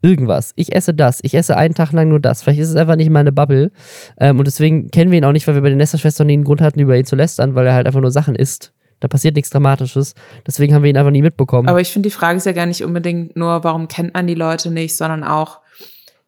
irgendwas. 0.00 0.54
Ich 0.56 0.74
esse 0.74 0.94
das. 0.94 1.20
Ich 1.24 1.34
esse 1.34 1.58
einen 1.58 1.74
Tag 1.74 1.92
lang 1.92 2.08
nur 2.08 2.20
das. 2.20 2.42
Vielleicht 2.42 2.60
ist 2.60 2.70
es 2.70 2.76
einfach 2.76 2.96
nicht 2.96 3.10
meine 3.10 3.32
Bubble. 3.32 3.70
Ähm, 4.18 4.38
und 4.38 4.46
deswegen 4.46 4.90
kennen 4.90 5.10
wir 5.10 5.18
ihn 5.18 5.26
auch 5.26 5.32
nicht, 5.32 5.46
weil 5.46 5.56
wir 5.56 5.60
bei 5.60 5.68
den 5.68 5.76
Nesterschwestern 5.76 6.26
nie 6.26 6.32
einen 6.32 6.44
Grund 6.44 6.62
hatten, 6.62 6.80
über 6.80 6.96
ihn 6.96 7.04
zu 7.04 7.16
lästern, 7.16 7.54
weil 7.54 7.66
er 7.66 7.74
halt 7.74 7.86
einfach 7.86 8.00
nur 8.00 8.10
Sachen 8.10 8.34
isst. 8.34 8.72
Da 9.00 9.08
passiert 9.08 9.36
nichts 9.36 9.50
Dramatisches. 9.50 10.14
Deswegen 10.46 10.72
haben 10.72 10.84
wir 10.84 10.88
ihn 10.88 10.96
einfach 10.96 11.12
nie 11.12 11.20
mitbekommen. 11.20 11.68
Aber 11.68 11.82
ich 11.82 11.92
finde, 11.92 12.08
die 12.08 12.14
Frage 12.14 12.38
ist 12.38 12.46
ja 12.46 12.52
gar 12.52 12.64
nicht 12.64 12.82
unbedingt 12.82 13.36
nur, 13.36 13.62
warum 13.62 13.88
kennt 13.88 14.14
man 14.14 14.26
die 14.26 14.34
Leute 14.34 14.70
nicht, 14.70 14.96
sondern 14.96 15.22
auch, 15.22 15.60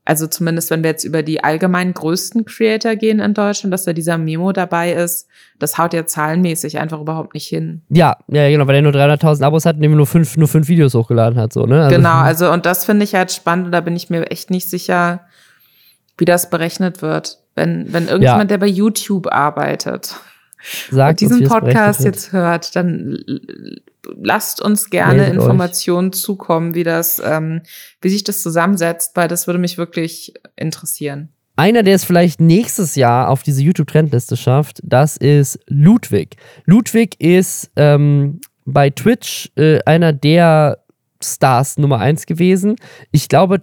also 0.05 0.27
zumindest 0.27 0.71
wenn 0.71 0.83
wir 0.83 0.91
jetzt 0.91 1.05
über 1.05 1.23
die 1.23 1.43
allgemein 1.43 1.95
größten 1.95 2.45
Creator 2.45 2.95
gehen 2.97 3.21
in 3.21 3.33
Deutschland, 3.33 3.73
dass 3.73 3.85
da 3.85 3.93
dieser 3.93 4.19
Memo 4.19 4.53
dabei 4.53 4.93
ist, 4.93 5.29
das 5.59 5.79
haut 5.79 5.95
ja 5.95 6.05
zahlenmäßig 6.07 6.79
einfach 6.79 7.01
überhaupt 7.01 7.33
nicht 7.35 7.47
hin. 7.47 7.83
Ja, 7.89 8.19
ja, 8.29 8.49
genau, 8.51 8.67
weil 8.67 8.77
er 8.77 8.83
nur 8.83 8.93
300.000 8.93 9.43
Abos 9.43 9.65
hat 9.65 9.77
und 9.77 9.83
eben 9.83 9.97
nur 9.97 10.07
fünf, 10.07 10.37
nur 10.37 10.49
fünf 10.49 10.69
Videos 10.69 10.95
hochgeladen 10.95 11.39
hat, 11.39 11.53
so, 11.53 11.65
ne? 11.65 11.85
Also- 11.85 11.97
genau, 11.97 12.09
also 12.21 12.51
und 12.53 12.67
das 12.67 12.85
finde 12.85 13.05
ich 13.05 13.15
halt 13.15 13.33
spannend 13.33 13.67
und 13.67 13.73
da 13.73 13.81
bin 13.81 13.97
ich 13.97 14.11
mir 14.11 14.31
echt 14.31 14.51
nicht 14.51 14.69
sicher, 14.69 15.21
wie 16.19 16.27
das 16.27 16.51
berechnet 16.51 17.01
wird. 17.01 17.39
Wenn, 17.55 17.93
wenn 17.93 18.09
irgendjemand, 18.09 18.51
der 18.51 18.59
bei 18.59 18.67
YouTube 18.67 19.33
arbeitet, 19.33 20.17
sagt 20.91 21.23
und 21.23 21.31
diesen 21.31 21.43
es 21.43 21.49
Podcast 21.49 22.05
jetzt 22.05 22.33
hört, 22.33 22.75
dann 22.77 23.19
lasst 24.23 24.61
uns 24.61 24.91
gerne 24.91 25.23
Meldet 25.23 25.39
euch. 25.39 25.43
Informationen 25.45 26.13
zukommen, 26.13 26.75
wie 26.75 26.85
das, 26.85 27.21
ähm, 27.25 27.63
wie 28.01 28.09
sich 28.09 28.25
das 28.25 28.43
zusammensetzt, 28.43 29.13
weil 29.17 29.29
das 29.29 29.47
würde 29.47 29.59
mich 29.59 29.79
wirklich 29.79 30.35
interessieren. 30.57 31.31
Einer, 31.57 31.85
der 31.85 31.95
es 31.95 32.05
vielleicht 32.05 32.41
nächstes 32.41 32.97
Jahr 32.97 33.29
auf 33.29 33.43
diese 33.45 33.63
YouTube-Trendliste 33.63 34.37
schafft, 34.37 34.81
das 34.83 35.17
ist 35.17 35.61
Ludwig. 35.69 36.37
Ludwig 36.65 37.21
ist 37.21 37.71
ähm, 37.77 38.41
bei 38.65 38.91
Twitch 38.91 39.53
äh, 39.57 39.79
einer 39.87 40.13
der 40.13 40.79
Stars 41.23 41.79
Nummer 41.79 42.01
eins 42.01 42.27
gewesen. 42.27 42.77
Ich 43.13 43.29
glaube, 43.29 43.63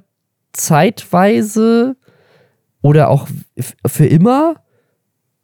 zeitweise 0.53 1.97
oder 2.81 3.09
auch 3.09 3.27
für 3.85 4.05
immer 4.05 4.55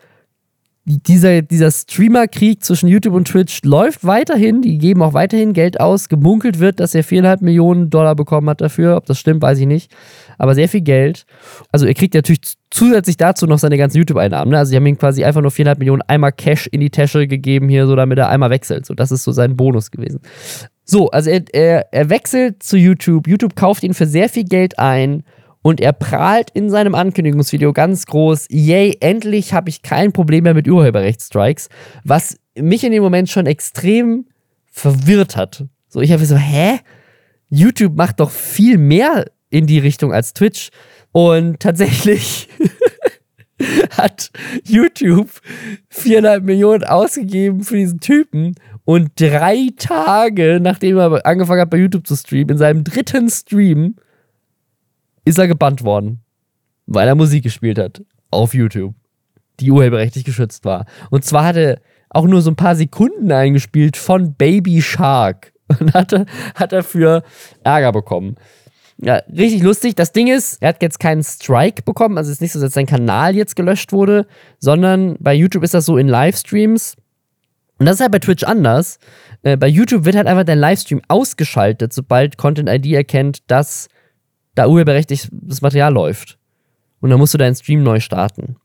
Dieser, 0.90 1.42
dieser 1.42 1.70
Streamer-Krieg 1.70 2.64
zwischen 2.64 2.88
YouTube 2.88 3.12
und 3.12 3.28
Twitch 3.28 3.60
läuft 3.62 4.06
weiterhin. 4.06 4.62
Die 4.62 4.78
geben 4.78 5.02
auch 5.02 5.12
weiterhin 5.12 5.52
Geld 5.52 5.80
aus. 5.80 6.08
Gemunkelt 6.08 6.60
wird, 6.60 6.80
dass 6.80 6.94
er 6.94 7.04
viereinhalb 7.04 7.42
Millionen 7.42 7.90
Dollar 7.90 8.14
bekommen 8.14 8.48
hat 8.48 8.62
dafür. 8.62 8.96
Ob 8.96 9.04
das 9.04 9.18
stimmt, 9.18 9.42
weiß 9.42 9.58
ich 9.58 9.66
nicht. 9.66 9.94
Aber 10.38 10.54
sehr 10.54 10.66
viel 10.66 10.80
Geld. 10.80 11.26
Also 11.70 11.84
er 11.84 11.92
kriegt 11.92 12.14
natürlich 12.14 12.40
zusätzlich 12.70 13.18
dazu 13.18 13.46
noch 13.46 13.58
seine 13.58 13.76
ganzen 13.76 13.98
YouTube-Einnahmen. 13.98 14.52
Ne? 14.52 14.58
Also 14.58 14.70
die 14.70 14.76
haben 14.76 14.86
ihm 14.86 14.96
quasi 14.96 15.24
einfach 15.24 15.42
nur 15.42 15.50
viereinhalb 15.50 15.78
Millionen 15.78 16.00
einmal 16.02 16.32
Cash 16.32 16.66
in 16.68 16.80
die 16.80 16.90
Tasche 16.90 17.26
gegeben 17.26 17.68
hier, 17.68 17.86
so 17.86 17.94
damit 17.94 18.16
er 18.16 18.30
einmal 18.30 18.48
wechselt. 18.48 18.86
So, 18.86 18.94
das 18.94 19.12
ist 19.12 19.24
so 19.24 19.32
sein 19.32 19.58
Bonus 19.58 19.90
gewesen. 19.90 20.20
So, 20.84 21.10
also 21.10 21.28
er, 21.28 21.42
er, 21.52 21.92
er 21.92 22.08
wechselt 22.08 22.62
zu 22.62 22.78
YouTube. 22.78 23.28
YouTube 23.28 23.56
kauft 23.56 23.82
ihn 23.82 23.92
für 23.92 24.06
sehr 24.06 24.30
viel 24.30 24.44
Geld 24.44 24.78
ein. 24.78 25.22
Und 25.62 25.80
er 25.80 25.92
prahlt 25.92 26.50
in 26.50 26.70
seinem 26.70 26.94
Ankündigungsvideo 26.94 27.72
ganz 27.72 28.06
groß, 28.06 28.46
yay, 28.50 28.96
endlich 29.00 29.52
habe 29.52 29.68
ich 29.68 29.82
kein 29.82 30.12
Problem 30.12 30.44
mehr 30.44 30.54
mit 30.54 30.68
Urheberrechtsstrikes, 30.68 31.68
was 32.04 32.38
mich 32.56 32.84
in 32.84 32.92
dem 32.92 33.02
Moment 33.02 33.28
schon 33.28 33.46
extrem 33.46 34.26
verwirrt 34.70 35.36
hat. 35.36 35.64
So, 35.88 36.00
ich 36.00 36.12
habe 36.12 36.24
so, 36.24 36.36
hä? 36.36 36.80
YouTube 37.50 37.96
macht 37.96 38.20
doch 38.20 38.30
viel 38.30 38.78
mehr 38.78 39.24
in 39.50 39.66
die 39.66 39.78
Richtung 39.78 40.12
als 40.12 40.34
Twitch. 40.34 40.70
Und 41.12 41.60
tatsächlich 41.60 42.48
hat 43.90 44.30
YouTube 44.64 45.30
viereinhalb 45.88 46.44
Millionen 46.44 46.84
ausgegeben 46.84 47.62
für 47.62 47.76
diesen 47.76 48.00
Typen. 48.00 48.54
Und 48.84 49.10
drei 49.16 49.68
Tage, 49.76 50.60
nachdem 50.62 50.98
er 50.98 51.26
angefangen 51.26 51.62
hat, 51.62 51.70
bei 51.70 51.78
YouTube 51.78 52.06
zu 52.06 52.16
streamen, 52.16 52.50
in 52.50 52.58
seinem 52.58 52.84
dritten 52.84 53.28
Stream, 53.30 53.96
ist 55.28 55.38
er 55.38 55.48
gebannt 55.48 55.84
worden, 55.84 56.20
weil 56.86 57.06
er 57.06 57.14
Musik 57.14 57.42
gespielt 57.42 57.78
hat 57.78 58.02
auf 58.30 58.54
YouTube, 58.54 58.94
die 59.60 59.70
urheberrechtlich 59.70 60.24
geschützt 60.24 60.64
war. 60.64 60.86
Und 61.10 61.24
zwar 61.24 61.44
hat 61.44 61.56
er 61.56 61.80
auch 62.10 62.26
nur 62.26 62.42
so 62.42 62.50
ein 62.50 62.56
paar 62.56 62.76
Sekunden 62.76 63.30
eingespielt 63.30 63.96
von 63.96 64.34
Baby 64.34 64.80
Shark 64.82 65.52
und 65.80 65.92
hat, 65.94 66.12
hat 66.54 66.72
dafür 66.72 67.22
Ärger 67.62 67.92
bekommen. 67.92 68.36
Ja, 69.00 69.22
richtig 69.28 69.62
lustig. 69.62 69.94
Das 69.94 70.12
Ding 70.12 70.26
ist, 70.26 70.60
er 70.60 70.70
hat 70.70 70.82
jetzt 70.82 70.98
keinen 70.98 71.22
Strike 71.22 71.82
bekommen. 71.82 72.18
Also 72.18 72.30
es 72.30 72.36
ist 72.36 72.40
nicht 72.40 72.52
so, 72.52 72.60
dass 72.60 72.72
sein 72.72 72.86
Kanal 72.86 73.36
jetzt 73.36 73.54
gelöscht 73.54 73.92
wurde, 73.92 74.26
sondern 74.58 75.16
bei 75.20 75.34
YouTube 75.34 75.62
ist 75.62 75.74
das 75.74 75.86
so 75.86 75.98
in 75.98 76.08
Livestreams. 76.08 76.96
Und 77.78 77.86
das 77.86 77.96
ist 77.96 78.00
halt 78.00 78.10
bei 78.10 78.18
Twitch 78.18 78.42
anders. 78.42 78.98
Äh, 79.44 79.56
bei 79.56 79.68
YouTube 79.68 80.04
wird 80.04 80.16
halt 80.16 80.26
einfach 80.26 80.42
dein 80.42 80.58
Livestream 80.58 81.00
ausgeschaltet, 81.06 81.92
sobald 81.92 82.38
Content 82.38 82.68
ID 82.68 82.86
erkennt, 82.92 83.42
dass 83.46 83.88
da 84.58 84.66
urheberrechtliches 84.66 85.62
Material 85.62 85.92
läuft. 85.92 86.38
Und 87.00 87.10
dann 87.10 87.18
musst 87.18 87.34
du 87.34 87.38
deinen 87.38 87.54
Stream 87.54 87.82
neu 87.82 88.00
starten. 88.00 88.56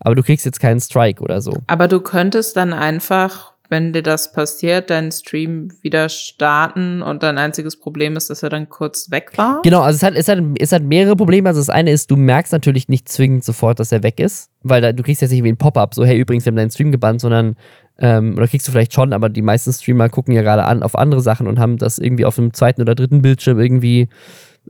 Aber 0.00 0.14
du 0.14 0.22
kriegst 0.22 0.44
jetzt 0.44 0.60
keinen 0.60 0.80
Strike 0.80 1.22
oder 1.22 1.40
so. 1.40 1.54
Aber 1.66 1.88
du 1.88 2.00
könntest 2.00 2.56
dann 2.56 2.72
einfach 2.72 3.50
wenn 3.70 3.92
dir 3.92 4.02
das 4.02 4.32
passiert, 4.32 4.90
deinen 4.90 5.12
Stream 5.12 5.68
wieder 5.80 6.08
starten 6.08 7.02
und 7.02 7.22
dein 7.22 7.38
einziges 7.38 7.78
Problem 7.78 8.16
ist, 8.16 8.28
dass 8.28 8.42
er 8.42 8.50
dann 8.50 8.68
kurz 8.68 9.10
weg 9.12 9.30
war? 9.36 9.60
Genau, 9.62 9.80
also 9.80 9.96
es 9.96 10.02
hat, 10.02 10.14
es 10.16 10.28
hat, 10.28 10.40
es 10.58 10.72
hat 10.72 10.82
mehrere 10.82 11.14
Probleme. 11.14 11.48
Also 11.48 11.60
das 11.60 11.70
eine 11.70 11.92
ist, 11.92 12.10
du 12.10 12.16
merkst 12.16 12.52
natürlich 12.52 12.88
nicht 12.88 13.08
zwingend 13.08 13.44
sofort, 13.44 13.78
dass 13.78 13.92
er 13.92 14.02
weg 14.02 14.18
ist, 14.18 14.50
weil 14.62 14.82
da, 14.82 14.92
du 14.92 15.04
kriegst 15.04 15.22
jetzt 15.22 15.30
nicht 15.30 15.44
wie 15.44 15.52
ein 15.52 15.56
Pop-up, 15.56 15.94
so 15.94 16.04
hey, 16.04 16.18
übrigens, 16.18 16.44
wir 16.44 16.50
haben 16.50 16.56
deinen 16.56 16.72
Stream 16.72 16.90
gebannt, 16.90 17.20
sondern 17.20 17.54
ähm, 17.98 18.34
oder 18.36 18.48
kriegst 18.48 18.66
du 18.66 18.72
vielleicht 18.72 18.92
schon, 18.92 19.12
aber 19.12 19.28
die 19.28 19.42
meisten 19.42 19.72
Streamer 19.72 20.08
gucken 20.08 20.34
ja 20.34 20.42
gerade 20.42 20.64
an 20.64 20.82
auf 20.82 20.96
andere 20.96 21.20
Sachen 21.20 21.46
und 21.46 21.60
haben 21.60 21.78
das 21.78 21.98
irgendwie 21.98 22.24
auf 22.24 22.34
dem 22.34 22.52
zweiten 22.52 22.82
oder 22.82 22.96
dritten 22.96 23.22
Bildschirm 23.22 23.60
irgendwie 23.60 24.08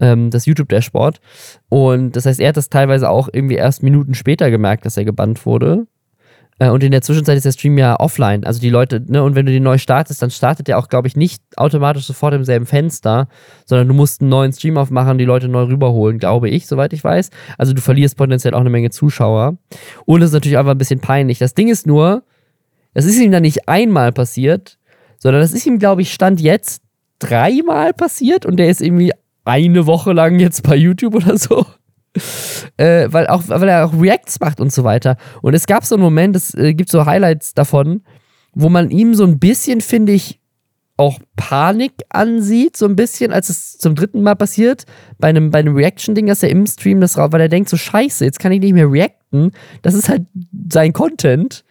ähm, 0.01 0.31
das 0.31 0.47
YouTube-Dashboard. 0.47 1.21
Und 1.69 2.17
das 2.17 2.27
heißt, 2.27 2.41
er 2.41 2.49
hat 2.49 2.57
das 2.57 2.69
teilweise 2.69 3.09
auch 3.09 3.29
irgendwie 3.33 3.57
erst 3.57 3.83
Minuten 3.83 4.15
später 4.15 4.51
gemerkt, 4.51 4.87
dass 4.87 4.97
er 4.97 5.05
gebannt 5.05 5.47
wurde. 5.47 5.87
Äh, 6.61 6.71
und 6.71 6.85
in 6.85 6.93
der 6.93 7.03
Zwischenzeit 7.03 7.37
ist 7.37 7.47
der 7.47 7.53
Stream 7.53 7.77
ja 7.79 7.99
offline. 7.99 8.45
Also 8.45 8.61
die 8.61 8.69
Leute, 8.69 9.03
ne, 9.07 9.25
und 9.25 9.35
wenn 9.35 9.47
du 9.47 9.53
den 9.53 9.63
neu 9.65 9.79
startest, 9.79 10.23
dann 10.23 10.31
startet 10.31 10.69
der 10.69 10.79
auch, 10.79 10.89
glaube 10.89 11.09
ich, 11.09 11.17
nicht 11.17 11.43
automatisch 11.57 12.05
sofort 12.05 12.35
im 12.35 12.45
selben 12.45 12.67
Fenster, 12.67 13.29
sondern 13.65 13.89
du 13.89 13.95
musst 13.95 14.21
einen 14.21 14.31
neuen 14.31 14.53
Stream 14.53 14.77
aufmachen, 14.77 15.19
die 15.19 15.25
Leute 15.25 15.49
neu 15.49 15.65
rüberholen, 15.65 16.19
glaube 16.19 16.49
ich, 16.49 16.67
soweit 16.67 16.93
ich 16.93 17.03
weiß. 17.03 17.31
Also 17.59 17.73
du 17.73 17.81
verlierst 17.81 18.17
potenziell 18.17 18.55
auch 18.55 18.61
eine 18.61 18.71
Menge 18.71 18.91
Zuschauer. 18.91 19.57
Und 20.05 20.23
es 20.23 20.29
ist 20.29 20.35
natürlich 20.35 20.59
einfach 20.59 20.73
ein 20.73 20.79
bisschen 20.79 21.01
peinlich. 21.01 21.39
Das 21.39 21.55
Ding 21.55 21.69
ist 21.69 21.87
nur, 21.87 22.23
das 22.95 23.07
ist 23.07 23.19
ihm 23.19 23.33
dann 23.33 23.43
nicht 23.43 23.69
einmal 23.69 24.13
passiert, 24.13 24.79
sondern 25.19 25.43
das 25.43 25.53
ist 25.53 25.67
ihm, 25.67 25.79
glaube 25.79 26.03
ich, 26.03 26.13
Stand 26.13 26.41
jetzt 26.41 26.83
dreimal 27.19 27.93
passiert 27.93 28.47
und 28.47 28.57
der 28.57 28.69
ist 28.69 28.81
irgendwie 28.81 29.13
eine 29.45 29.87
Woche 29.87 30.13
lang 30.13 30.39
jetzt 30.39 30.63
bei 30.63 30.77
YouTube 30.77 31.15
oder 31.15 31.37
so 31.37 31.67
äh, 32.77 33.09
weil, 33.11 33.27
auch, 33.29 33.45
weil 33.47 33.69
er 33.69 33.87
auch 33.87 33.95
Reacts 33.95 34.41
macht 34.41 34.61
und 34.61 34.73
so 34.73 34.85
weiter. 34.85 35.17
Und 35.43 35.55
es 35.55 35.67
gab 35.67 35.85
so 35.85 35.95
einen 35.95 36.03
Moment, 36.03 36.37
es 36.37 36.55
äh, 36.55 36.75
gibt 36.75 36.91
so 36.91 37.07
Highlights 37.07 37.55
davon, 37.55 38.03
wo 38.53 38.69
man 38.69 38.91
ihm 38.91 39.15
so 39.15 39.25
ein 39.25 39.39
bisschen, 39.39 39.81
finde 39.81 40.13
ich, 40.13 40.41
auch 40.97 41.19
Panik 41.37 41.93
ansieht, 42.11 42.77
so 42.77 42.85
ein 42.85 42.95
bisschen, 42.95 43.33
als 43.33 43.49
es 43.49 43.79
zum 43.79 43.95
dritten 43.95 44.23
Mal 44.23 44.35
passiert, 44.35 44.85
bei 45.19 45.29
einem, 45.29 45.51
bei 45.51 45.61
einem 45.61 45.75
Reaction-Ding, 45.75 46.27
dass 46.27 46.43
er 46.43 46.51
im 46.51 46.67
Stream 46.67 47.01
das 47.01 47.17
raus, 47.17 47.33
weil 47.33 47.41
er 47.41 47.49
denkt, 47.49 47.71
so 47.71 47.79
scheiße, 47.79 48.25
jetzt 48.25 48.39
kann 48.39 48.53
ich 48.53 48.61
nicht 48.61 48.75
mehr 48.75 48.91
reacten. 48.91 49.53
Das 49.81 49.95
ist 49.95 50.11
halt 50.11 50.27
sein 50.71 50.93
Content. 50.93 51.65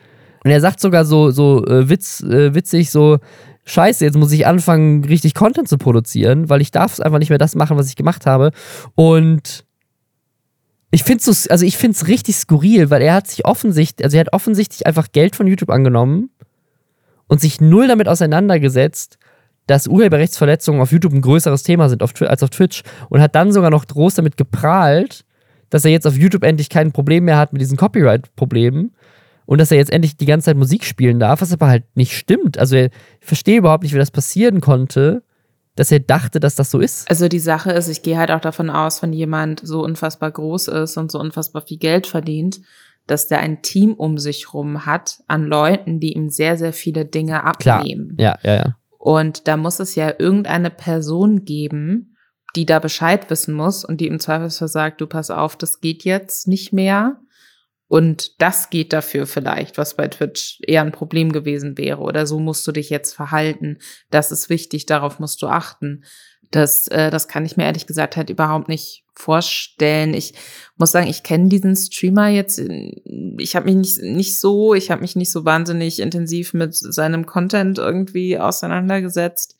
Und 0.44 0.52
er 0.52 0.62
sagt 0.62 0.80
sogar 0.80 1.06
so, 1.06 1.30
so 1.30 1.64
äh, 1.68 1.90
witz, 1.90 2.24
äh, 2.24 2.56
witzig, 2.56 2.90
so, 2.90 3.20
scheiße, 3.70 4.04
jetzt 4.04 4.18
muss 4.18 4.32
ich 4.32 4.46
anfangen, 4.46 5.06
richtig 5.06 5.34
Content 5.34 5.68
zu 5.68 5.78
produzieren, 5.78 6.50
weil 6.50 6.62
ich 6.62 6.72
darf 6.72 7.00
einfach 7.00 7.20
nicht 7.20 7.30
mehr 7.30 7.38
das 7.38 7.56
machen, 7.56 7.78
was 7.78 7.88
ich 7.88 7.96
gemacht 7.96 8.26
habe. 8.26 8.52
Und 8.96 9.66
ich 10.92 11.04
finde 11.04 11.20
es 11.20 11.44
so, 11.44 11.50
also 11.50 11.66
es 11.66 12.08
richtig 12.08 12.36
skurril, 12.36 12.90
weil 12.90 13.02
er 13.02 13.14
hat 13.14 13.28
sich 13.28 13.46
offensichtlich, 13.46 14.04
also 14.04 14.18
er 14.18 14.22
hat 14.22 14.34
offensichtlich 14.34 14.88
einfach 14.88 15.12
Geld 15.12 15.36
von 15.36 15.48
YouTube 15.48 15.70
angenommen 15.70 16.32
und 17.28 17.40
sich 17.40 17.62
null 17.62 17.88
damit 17.88 18.08
auseinandergesetzt, 18.08 19.20
dass 19.68 19.88
Urheberrechtsverletzungen 19.88 20.82
auf 20.82 20.92
YouTube 20.92 21.14
ein 21.14 21.22
größeres 21.22 21.62
Thema 21.62 21.90
sind 21.90 22.02
als 22.02 22.44
auf 22.44 22.50
Twitch 22.50 22.82
und 23.10 23.22
hat 23.22 23.36
dann 23.36 23.52
sogar 23.52 23.70
noch 23.70 23.86
groß 23.86 24.16
damit 24.16 24.36
geprahlt, 24.36 25.26
dass 25.70 25.86
er 25.86 25.92
jetzt 25.92 26.08
auf 26.08 26.18
YouTube 26.18 26.44
endlich 26.44 26.70
kein 26.70 26.92
Problem 26.92 27.26
mehr 27.26 27.38
hat 27.38 27.54
mit 27.54 27.62
diesen 27.62 27.78
Copyright-Problemen 27.78 28.92
und 29.50 29.58
dass 29.58 29.72
er 29.72 29.78
jetzt 29.78 29.92
endlich 29.92 30.16
die 30.16 30.28
ganze 30.28 30.46
Zeit 30.46 30.58
Musik 30.58 30.86
spielen 30.86 31.20
darf, 31.20 31.42
was 31.42 31.52
aber 31.52 31.70
halt 31.70 31.84
nicht 31.96 32.16
stimmt. 32.16 32.60
Also 32.60 32.76
ich 32.76 32.92
verstehe 33.20 33.58
überhaupt 33.58 33.82
nicht, 33.82 33.96
wie 33.96 33.98
das 33.98 34.12
passieren 34.12 34.62
konnte, 34.62 35.24
dass 35.74 35.92
er 35.92 36.02
dachte, 36.02 36.40
dass 36.40 36.54
das 36.54 36.70
so 36.70 36.78
ist? 36.78 37.10
Also 37.10 37.28
die 37.28 37.40
Sache 37.40 37.72
ist, 37.72 37.88
ich 37.88 38.04
gehe 38.04 38.20
halt 38.20 38.30
auch 38.30 38.42
davon 38.42 38.70
aus, 38.70 39.02
wenn 39.02 39.12
jemand 39.12 39.62
so 39.64 39.84
unfassbar 39.84 40.30
groß 40.30 40.68
ist 40.68 40.98
und 40.98 41.12
so 41.12 41.20
unfassbar 41.20 41.64
viel 41.64 41.80
Geld 41.80 42.06
verdient, 42.06 42.62
dass 43.08 43.28
der 43.28 43.40
ein 43.40 43.64
Team 43.64 43.96
um 43.96 44.20
sich 44.20 44.54
rum 44.54 44.86
hat 44.86 45.18
an 45.26 45.46
Leuten, 45.46 46.00
die 46.00 46.14
ihm 46.14 46.30
sehr, 46.30 46.56
sehr 46.56 46.72
viele 46.72 47.06
Dinge 47.06 47.44
abnehmen. 47.44 48.18
Klar. 48.18 48.38
Ja, 48.44 48.52
ja, 48.52 48.56
ja. 48.56 48.76
Und 49.00 49.48
da 49.48 49.58
muss 49.58 49.80
es 49.80 49.96
ja 49.96 50.14
irgendeine 50.20 50.70
Person 50.70 51.44
geben, 51.44 52.16
die 52.56 52.68
da 52.68 52.78
Bescheid 52.78 53.28
wissen 53.32 53.56
muss 53.56 53.84
und 53.84 54.00
die 54.00 54.06
im 54.06 54.20
Zweifelsfall 54.20 54.68
sagt, 54.68 55.02
du 55.02 55.08
pass 55.08 55.32
auf, 55.32 55.56
das 55.56 55.82
geht 55.82 56.04
jetzt 56.04 56.48
nicht 56.48 56.72
mehr. 56.72 57.20
Und 57.90 58.40
das 58.40 58.70
geht 58.70 58.94
dafür 58.94 59.26
vielleicht, 59.26 59.80
was 59.80 59.96
bei 59.96 60.08
Twitch 60.08 60.60
eher 60.62 60.84
ein 60.84 60.92
Problem 60.92 61.32
gewesen 61.32 61.76
wäre. 61.76 62.02
Oder 62.02 62.28
so 62.28 62.40
musst 62.40 62.66
du 62.68 62.72
dich 62.72 62.92
jetzt 62.92 63.16
verhalten. 63.16 63.80
Das 64.12 64.32
ist 64.32 64.48
wichtig, 64.48 64.86
darauf 64.86 65.18
musst 65.20 65.42
du 65.42 65.48
achten. 65.48 66.04
Das, 66.52 66.88
äh, 66.90 67.10
das 67.10 67.28
kann 67.28 67.46
ich 67.46 67.58
mir 67.58 67.64
ehrlich 67.64 67.88
gesagt 67.88 68.16
halt 68.16 68.30
überhaupt 68.30 68.70
nicht 68.70 69.06
vorstellen. 69.16 70.14
Ich 70.14 70.36
muss 70.78 70.92
sagen, 70.92 71.08
ich 71.08 71.24
kenne 71.24 71.50
diesen 71.50 71.76
Streamer 71.76 72.28
jetzt. 72.28 72.62
Ich 73.40 73.56
habe 73.56 73.66
mich 73.66 73.76
nicht, 73.76 74.02
nicht 74.04 74.40
so, 74.40 74.76
ich 74.76 74.92
habe 74.92 75.02
mich 75.02 75.16
nicht 75.16 75.32
so 75.32 75.44
wahnsinnig 75.44 76.00
intensiv 76.00 76.54
mit 76.54 76.76
seinem 76.76 77.26
Content 77.26 77.80
irgendwie 77.80 78.38
auseinandergesetzt. 78.38 79.58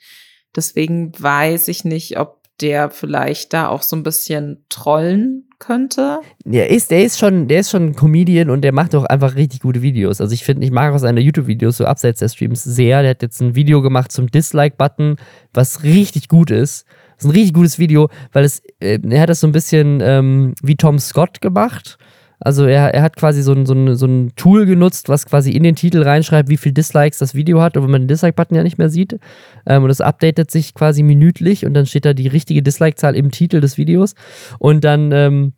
Deswegen 0.56 1.12
weiß 1.20 1.68
ich 1.68 1.84
nicht, 1.84 2.20
ob 2.20 2.39
der 2.62 2.90
vielleicht 2.90 3.54
da 3.54 3.68
auch 3.68 3.82
so 3.82 3.96
ein 3.96 4.04
bisschen 4.04 4.64
trollen 4.70 5.50
könnte. 5.60 6.22
Der 6.46 6.70
ist, 6.70 6.90
der 6.90 7.04
ist 7.04 7.20
schon, 7.20 7.48
der 7.48 7.60
ist 7.60 7.70
schon 7.70 7.88
ein 7.88 7.96
Comedian 7.96 8.50
und 8.50 8.62
der 8.62 8.72
macht 8.72 8.96
auch 8.96 9.04
einfach 9.06 9.36
richtig 9.36 9.60
gute 9.60 9.82
Videos. 9.82 10.22
Also 10.22 10.34
ich 10.34 10.44
finde, 10.44 10.66
ich 10.66 10.72
mag 10.72 10.94
auch 10.94 10.98
seine 10.98 11.20
YouTube-Videos 11.20 11.78
so 11.78 11.86
abseits 11.86 12.20
der 12.20 12.30
Streams 12.30 12.64
sehr. 12.64 13.02
Der 13.02 13.12
hat 13.12 13.22
jetzt 13.22 13.42
ein 13.42 13.56
Video 13.56 13.82
gemacht 13.82 14.12
zum 14.12 14.28
Dislike-Button, 14.28 15.18
was 15.54 15.84
richtig 15.84 16.30
gut 16.30 16.50
ist. 16.50 16.86
Das 17.16 17.26
ist 17.26 17.32
ein 17.32 17.36
richtig 17.36 17.54
gutes 17.54 17.80
Video, 17.80 18.10
weil 18.32 18.46
es, 18.46 18.62
äh, 18.80 19.00
er 19.10 19.22
hat 19.22 19.30
das 19.30 19.42
so 19.42 19.48
ein 19.48 19.52
bisschen 19.52 20.00
ähm, 20.02 20.54
wie 20.64 20.78
Tom 20.78 21.00
Scott 21.00 21.42
gemacht. 21.42 21.98
Also 22.42 22.66
er, 22.66 22.94
er 22.94 23.02
hat 23.02 23.18
quasi 23.18 23.42
so 23.42 23.52
ein, 23.52 23.66
so, 23.66 23.74
ein, 23.74 23.96
so 23.96 24.06
ein 24.06 24.32
Tool 24.36 24.66
genutzt, 24.66 25.10
was 25.10 25.26
quasi 25.26 25.52
in 25.52 25.64
den 25.64 25.76
Titel 25.76 26.02
reinschreibt, 26.04 26.50
wie 26.50 26.58
viel 26.58 26.72
Dislikes 26.72 27.18
das 27.18 27.36
Video 27.36 27.62
hat, 27.62 27.76
obwohl 27.76 27.90
man 27.90 28.04
den 28.04 28.08
Dislike-Button 28.08 28.56
ja 28.56 28.64
nicht 28.64 28.78
mehr 28.78 28.90
sieht. 28.90 29.20
Ähm, 29.66 29.84
und 29.84 29.90
das 29.90 30.00
updatet 30.00 30.50
sich 30.50 30.74
quasi 30.74 31.04
minütlich 31.04 31.66
und 31.66 31.74
dann 31.74 31.86
steht 31.86 32.06
da 32.06 32.14
die 32.14 32.28
richtige 32.28 32.64
Dislike-Zahl 32.64 33.16
im 33.16 33.32
Titel 33.32 33.60
des 33.60 33.78
Videos. 33.78 34.16
Und 34.58 34.86
dann 34.86 35.12
ähm, 35.12 35.54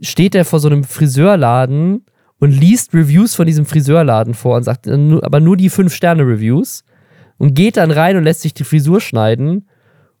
steht 0.00 0.34
er 0.34 0.44
vor 0.44 0.60
so 0.60 0.68
einem 0.68 0.84
Friseurladen 0.84 2.04
und 2.38 2.50
liest 2.50 2.92
Reviews 2.92 3.34
von 3.34 3.46
diesem 3.46 3.64
Friseurladen 3.64 4.34
vor 4.34 4.56
und 4.56 4.64
sagt, 4.64 4.86
äh, 4.86 5.18
aber 5.22 5.40
nur 5.40 5.56
die 5.56 5.70
5-Sterne-Reviews. 5.70 6.84
Und 7.38 7.54
geht 7.54 7.76
dann 7.76 7.90
rein 7.90 8.16
und 8.16 8.22
lässt 8.22 8.42
sich 8.42 8.54
die 8.54 8.62
Frisur 8.62 9.00
schneiden 9.00 9.66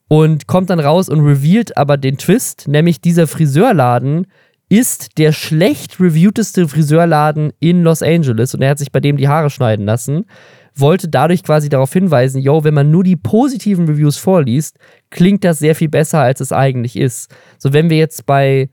und 0.08 0.46
kommt 0.46 0.70
dann 0.70 0.80
raus 0.80 1.08
und 1.08 1.20
revealt 1.20 1.76
aber 1.76 1.96
den 1.96 2.18
Twist, 2.18 2.66
nämlich 2.66 3.00
dieser 3.00 3.26
Friseurladen 3.26 4.26
ist 4.72 5.18
der 5.18 5.32
schlecht 5.32 6.00
reviewteste 6.00 6.66
Friseurladen 6.66 7.52
in 7.60 7.82
Los 7.82 8.00
Angeles 8.00 8.54
und 8.54 8.62
er 8.62 8.70
hat 8.70 8.78
sich 8.78 8.90
bei 8.90 9.00
dem 9.00 9.18
die 9.18 9.28
Haare 9.28 9.50
schneiden 9.50 9.84
lassen. 9.84 10.24
Wollte 10.74 11.10
dadurch 11.10 11.42
quasi 11.42 11.68
darauf 11.68 11.92
hinweisen, 11.92 12.40
yo, 12.40 12.64
wenn 12.64 12.72
man 12.72 12.90
nur 12.90 13.04
die 13.04 13.16
positiven 13.16 13.86
Reviews 13.86 14.16
vorliest, 14.16 14.78
klingt 15.10 15.44
das 15.44 15.58
sehr 15.58 15.74
viel 15.74 15.90
besser, 15.90 16.20
als 16.20 16.40
es 16.40 16.52
eigentlich 16.52 16.96
ist. 16.96 17.30
So, 17.58 17.74
wenn 17.74 17.90
wir 17.90 17.98
jetzt 17.98 18.24
bei 18.24 18.70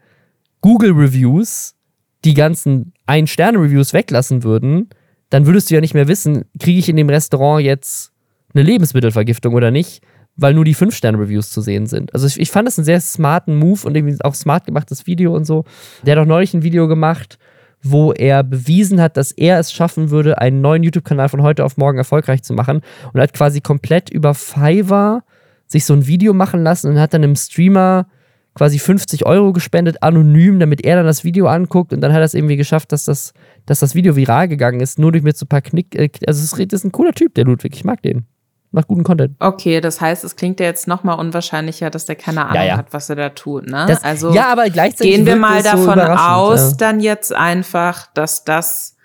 Google 0.62 0.94
Reviews 0.94 1.76
die 2.24 2.34
ganzen 2.34 2.94
Ein-Sterne-Reviews 3.06 3.92
weglassen 3.92 4.44
würden, 4.44 4.88
dann 5.30 5.48
würdest 5.48 5.70
du 5.70 5.76
ja 5.76 5.82
nicht 5.82 5.96
mehr 5.96 6.08
wissen, 6.08 6.46
kriege 6.62 6.80
ich 6.80 6.88
in 6.88 6.96
dem 6.96 7.10
Restaurant 7.10 7.62
jetzt 7.62 8.14
eine 8.54 8.64
Lebensmittelvergiftung 8.64 9.54
oder 9.54 9.70
nicht, 9.70 10.02
weil 10.42 10.54
nur 10.54 10.66
die 10.66 10.76
5-Sterne-Reviews 10.76 11.50
zu 11.50 11.62
sehen 11.62 11.86
sind. 11.88 12.14
Also 12.14 12.28
ich, 12.28 12.40
ich 12.40 12.52
fand 12.52 12.68
das 12.68 12.78
einen 12.78 12.86
sehr 12.86 13.02
smarten 13.02 13.58
Move 13.58 13.86
und 13.86 13.96
irgendwie 13.96 14.18
auch 14.24 14.36
smart 14.36 14.66
gemachtes 14.66 15.06
Video 15.08 15.36
und 15.36 15.46
so. 15.46 15.66
Der 16.04 16.16
hat 16.16 16.24
auch 16.24 16.28
neulich 16.28 16.54
ein 16.54 16.64
Video 16.64 16.88
gemacht, 16.88 17.38
wo 17.82 18.12
er 18.12 18.44
bewiesen 18.44 19.02
hat, 19.02 19.18
dass 19.18 19.32
er 19.32 19.60
es 19.60 19.72
schaffen 19.72 20.10
würde, 20.10 20.40
einen 20.40 20.62
neuen 20.62 20.84
YouTube-Kanal 20.84 21.30
von 21.30 21.42
heute 21.42 21.64
auf 21.64 21.78
morgen 21.78 21.98
erfolgreich 21.98 22.44
zu 22.44 22.54
machen 22.54 22.82
und 23.14 23.22
hat 23.22 23.34
quasi 23.34 23.62
komplett 23.62 24.10
über 24.10 24.34
Fiverr 24.34 25.24
sich 25.68 25.86
so 25.86 25.94
ein 25.94 26.08
Video 26.08 26.34
machen 26.34 26.64
lassen 26.64 26.90
und 26.90 27.00
hat 27.00 27.14
dann 27.14 27.24
einem 27.24 27.36
Streamer 27.36 28.08
quasi 28.56 28.80
50 28.80 29.26
Euro 29.26 29.54
gespendet, 29.54 30.02
anonym, 30.04 30.60
damit 30.60 30.84
er 30.84 30.98
dann 30.98 31.06
das 31.06 31.24
Video 31.24 31.48
anguckt 31.48 31.94
und 31.94 32.02
dann 32.02 32.12
hat 32.12 32.20
er 32.20 32.26
es 32.26 32.34
irgendwie 32.34 32.58
geschafft, 32.58 32.92
dass 32.92 33.06
das, 33.06 33.34
dass 33.66 33.80
das 33.80 33.96
Video 33.96 34.16
viral 34.16 34.48
gegangen 34.48 34.82
ist, 34.82 35.00
nur 35.00 35.12
durch 35.12 35.24
mit 35.24 35.38
so 35.38 35.46
ein 35.46 35.50
paar 35.50 35.62
Knick. 35.62 35.96
Äh, 35.96 36.10
also, 36.28 36.44
es 36.44 36.60
ist 36.60 36.84
ein 36.84 36.92
cooler 36.92 37.14
Typ, 37.14 37.36
der 37.36 37.46
Ludwig. 37.46 37.76
Ich 37.76 37.86
mag 37.86 38.02
den 38.02 38.26
macht 38.72 38.88
guten 38.88 39.04
Content. 39.04 39.36
Okay, 39.40 39.82
das 39.82 40.00
heißt, 40.00 40.24
es 40.24 40.36
klingt 40.36 40.60
ja 40.60 40.68
jetzt 40.68 40.88
noch 40.88 41.04
mal 41.04 41.14
unwahrscheinlicher, 41.14 41.90
dass 41.90 42.06
der 42.06 42.16
keine 42.16 42.46
Ahnung 42.46 42.56
ja, 42.56 42.64
ja. 42.64 42.78
hat, 42.78 42.94
was 42.94 43.10
er 43.10 43.16
da 43.16 43.30
tut. 43.30 43.68
Ne? 43.68 43.86
Das, 43.88 44.04
also 44.04 44.34
ja, 44.34 44.52
aber 44.52 44.70
gleichzeitig 44.70 45.16
gehen 45.16 45.26
wir 45.26 45.36
mal 45.36 45.64
davon 45.64 46.00
so 46.00 46.06
aus, 46.06 46.72
ja. 46.72 46.78
dann 46.78 47.00
jetzt 47.00 47.34
einfach, 47.34 48.08
dass 48.14 48.44
das 48.44 48.96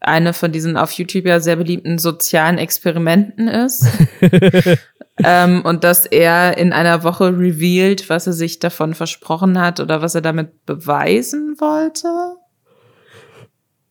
eine 0.00 0.32
von 0.32 0.52
diesen 0.52 0.76
auf 0.76 0.92
YouTube 0.92 1.26
ja 1.26 1.40
sehr 1.40 1.56
beliebten 1.56 1.98
sozialen 1.98 2.58
Experimenten 2.58 3.48
ist. 3.48 3.86
ähm, 5.24 5.62
und 5.64 5.84
dass 5.84 6.04
er 6.04 6.58
in 6.58 6.72
einer 6.72 7.02
Woche 7.02 7.28
revealed, 7.28 8.08
was 8.10 8.26
er 8.26 8.34
sich 8.34 8.58
davon 8.58 8.94
versprochen 8.94 9.58
hat 9.58 9.80
oder 9.80 10.02
was 10.02 10.14
er 10.14 10.20
damit 10.20 10.66
beweisen 10.66 11.56
wollte. 11.58 12.08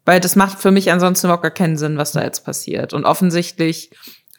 Weil 0.06 0.20
das 0.20 0.36
macht 0.36 0.60
für 0.60 0.70
mich 0.70 0.92
ansonsten 0.92 1.28
überhaupt 1.28 1.44
gar 1.44 1.52
keinen 1.52 1.78
Sinn, 1.78 1.98
was 1.98 2.12
da 2.12 2.22
jetzt 2.22 2.46
passiert. 2.46 2.94
Und 2.94 3.06
offensichtlich 3.06 3.90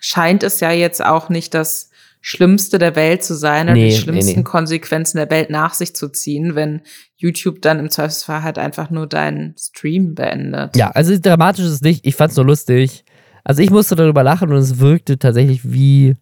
scheint 0.06 0.44
es 0.44 0.60
ja 0.60 0.70
jetzt 0.70 1.04
auch 1.04 1.28
nicht 1.30 1.52
das 1.52 1.90
Schlimmste 2.20 2.78
der 2.78 2.94
Welt 2.94 3.24
zu 3.24 3.34
sein 3.34 3.66
oder 3.66 3.74
Nee, 3.74 3.88
die 3.88 3.94
nee, 3.94 4.00
schlimmsten 4.00 4.38
nee. 4.40 4.44
Konsequenzen 4.44 5.16
der 5.18 5.30
Welt 5.30 5.50
nach 5.50 5.74
sich 5.74 5.94
zu 5.96 6.08
ziehen, 6.08 6.54
wenn 6.54 6.82
YouTube 7.16 7.60
dann 7.60 7.78
im 7.80 7.90
Zweifelsfall 7.90 8.42
halt 8.44 8.58
einfach 8.58 8.90
nur 8.90 9.06
deinen 9.08 9.54
Stream 9.58 10.14
beendet. 10.14 10.76
Ja, 10.76 10.90
also 10.90 11.16
dramatisch 11.18 11.64
ist 11.64 11.70
es 11.72 11.80
nicht. 11.82 12.06
Ich 12.06 12.14
fand's 12.14 12.36
nur 12.36 12.46
lustig. 12.46 13.04
Also 13.42 13.62
ich 13.62 13.70
musste 13.70 13.96
darüber 13.96 14.22
lachen 14.22 14.50
und 14.50 14.56
es 14.58 14.78
wirkte 14.78 15.18
tatsächlich 15.18 15.60
wie, 15.72 16.14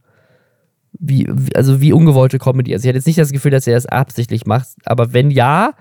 wie, 0.99 1.26
wie- 1.30 1.55
also 1.55 1.80
wie 1.80 1.93
ungewollte 1.93 2.39
Comedy. 2.39 2.72
Also 2.72 2.85
ich 2.85 2.89
hatte 2.89 2.99
jetzt 2.99 3.07
nicht 3.07 3.18
das 3.18 3.32
Gefühl, 3.32 3.51
dass 3.51 3.66
er 3.66 3.74
das 3.74 3.87
absichtlich 3.87 4.47
macht, 4.47 4.68
aber 4.85 5.12
wenn 5.12 5.30
ja, 5.30 5.72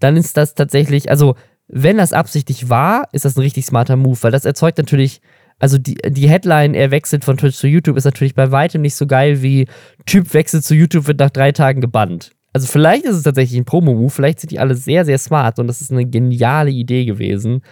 dann 0.00 0.16
ist 0.16 0.36
das 0.36 0.54
tatsächlich, 0.54 1.10
also 1.10 1.34
wenn 1.68 1.98
das 1.98 2.12
absichtlich 2.12 2.68
war, 2.68 3.08
ist 3.12 3.24
das 3.24 3.36
ein 3.36 3.40
richtig 3.42 3.66
smarter 3.66 3.96
Move, 3.96 4.18
weil 4.22 4.32
das 4.32 4.44
erzeugt 4.44 4.78
natürlich, 4.78 5.20
also 5.58 5.78
die, 5.78 5.96
die 6.06 6.28
Headline, 6.28 6.74
er 6.74 6.90
wechselt 6.90 7.24
von 7.24 7.36
Twitch 7.36 7.56
zu 7.56 7.66
YouTube, 7.66 7.96
ist 7.96 8.04
natürlich 8.04 8.34
bei 8.34 8.50
weitem 8.52 8.82
nicht 8.82 8.94
so 8.94 9.06
geil 9.06 9.42
wie 9.42 9.66
Typ 10.06 10.32
wechselt 10.34 10.64
zu 10.64 10.74
YouTube, 10.74 11.06
wird 11.06 11.18
nach 11.18 11.30
drei 11.30 11.52
Tagen 11.52 11.80
gebannt. 11.80 12.30
Also 12.52 12.66
vielleicht 12.66 13.04
ist 13.04 13.16
es 13.16 13.22
tatsächlich 13.22 13.58
ein 13.58 13.64
Promo-Move, 13.64 14.10
vielleicht 14.10 14.40
sind 14.40 14.50
die 14.50 14.58
alle 14.58 14.74
sehr, 14.74 15.04
sehr 15.04 15.18
smart 15.18 15.58
und 15.58 15.66
das 15.66 15.80
ist 15.80 15.92
eine 15.92 16.06
geniale 16.06 16.70
Idee 16.70 17.04
gewesen 17.04 17.62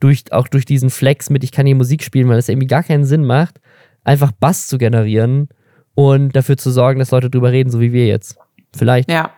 durch, 0.00 0.24
auch 0.30 0.48
durch 0.48 0.64
diesen 0.64 0.90
Flex 0.90 1.30
mit, 1.30 1.44
ich 1.44 1.52
kann 1.52 1.66
hier 1.66 1.74
Musik 1.74 2.02
spielen, 2.02 2.28
weil 2.28 2.38
es 2.38 2.48
irgendwie 2.48 2.66
gar 2.66 2.82
keinen 2.82 3.04
Sinn 3.04 3.24
macht, 3.24 3.60
einfach 4.04 4.32
Bass 4.32 4.66
zu 4.66 4.78
generieren 4.78 5.48
und 5.94 6.34
dafür 6.36 6.56
zu 6.56 6.70
sorgen, 6.70 6.98
dass 6.98 7.10
Leute 7.10 7.30
drüber 7.30 7.52
reden, 7.52 7.70
so 7.70 7.80
wie 7.80 7.92
wir 7.92 8.06
jetzt. 8.06 8.36
Vielleicht. 8.74 9.10
Ja. 9.10 9.32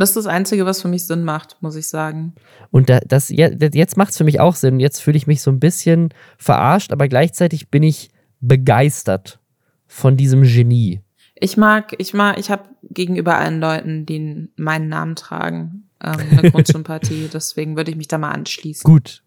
Das 0.00 0.10
ist 0.10 0.16
das 0.16 0.26
Einzige, 0.26 0.66
was 0.66 0.82
für 0.82 0.88
mich 0.88 1.04
Sinn 1.06 1.22
macht, 1.24 1.56
muss 1.60 1.76
ich 1.76 1.88
sagen. 1.88 2.34
Und 2.70 2.88
da, 2.90 3.00
das, 3.06 3.28
je- 3.28 3.56
jetzt 3.72 3.96
macht 3.96 4.10
es 4.10 4.16
für 4.18 4.24
mich 4.24 4.40
auch 4.40 4.54
Sinn. 4.56 4.80
Jetzt 4.80 5.00
fühle 5.00 5.16
ich 5.16 5.26
mich 5.26 5.42
so 5.42 5.50
ein 5.50 5.60
bisschen 5.60 6.08
verarscht, 6.38 6.90
aber 6.92 7.06
gleichzeitig 7.06 7.68
bin 7.70 7.82
ich 7.82 8.10
begeistert 8.40 9.38
von 9.86 10.16
diesem 10.16 10.42
Genie. 10.42 11.00
Ich 11.34 11.56
mag, 11.56 11.94
ich 11.98 12.14
mag, 12.14 12.38
ich 12.38 12.50
habe 12.50 12.64
gegenüber 12.82 13.36
allen 13.38 13.60
Leuten, 13.60 14.06
die 14.06 14.48
meinen 14.56 14.88
Namen 14.88 15.16
tragen, 15.16 15.88
ähm, 16.02 16.16
eine 16.38 16.50
Grundsympathie. 16.50 17.28
Deswegen 17.32 17.76
würde 17.76 17.90
ich 17.90 17.96
mich 17.96 18.08
da 18.08 18.18
mal 18.18 18.30
anschließen. 18.32 18.82
Gut. 18.90 19.22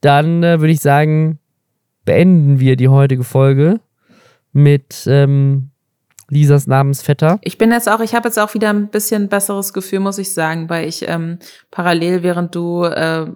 Dann 0.00 0.42
äh, 0.42 0.60
würde 0.60 0.72
ich 0.72 0.80
sagen, 0.80 1.38
beenden 2.04 2.60
wir 2.60 2.76
die 2.76 2.88
heutige 2.88 3.24
Folge 3.24 3.80
mit 4.52 5.04
ähm, 5.06 5.70
Lisas 6.28 6.66
Namensvetter. 6.66 7.38
Ich 7.42 7.58
bin 7.58 7.70
jetzt 7.70 7.88
auch, 7.88 8.00
ich 8.00 8.14
habe 8.14 8.28
jetzt 8.28 8.38
auch 8.38 8.54
wieder 8.54 8.70
ein 8.70 8.88
bisschen 8.88 9.28
besseres 9.28 9.72
Gefühl, 9.72 10.00
muss 10.00 10.18
ich 10.18 10.32
sagen, 10.34 10.68
weil 10.68 10.88
ich 10.88 11.08
ähm, 11.08 11.38
parallel, 11.70 12.22
während 12.22 12.54
du 12.54 12.84
äh, 12.84 13.26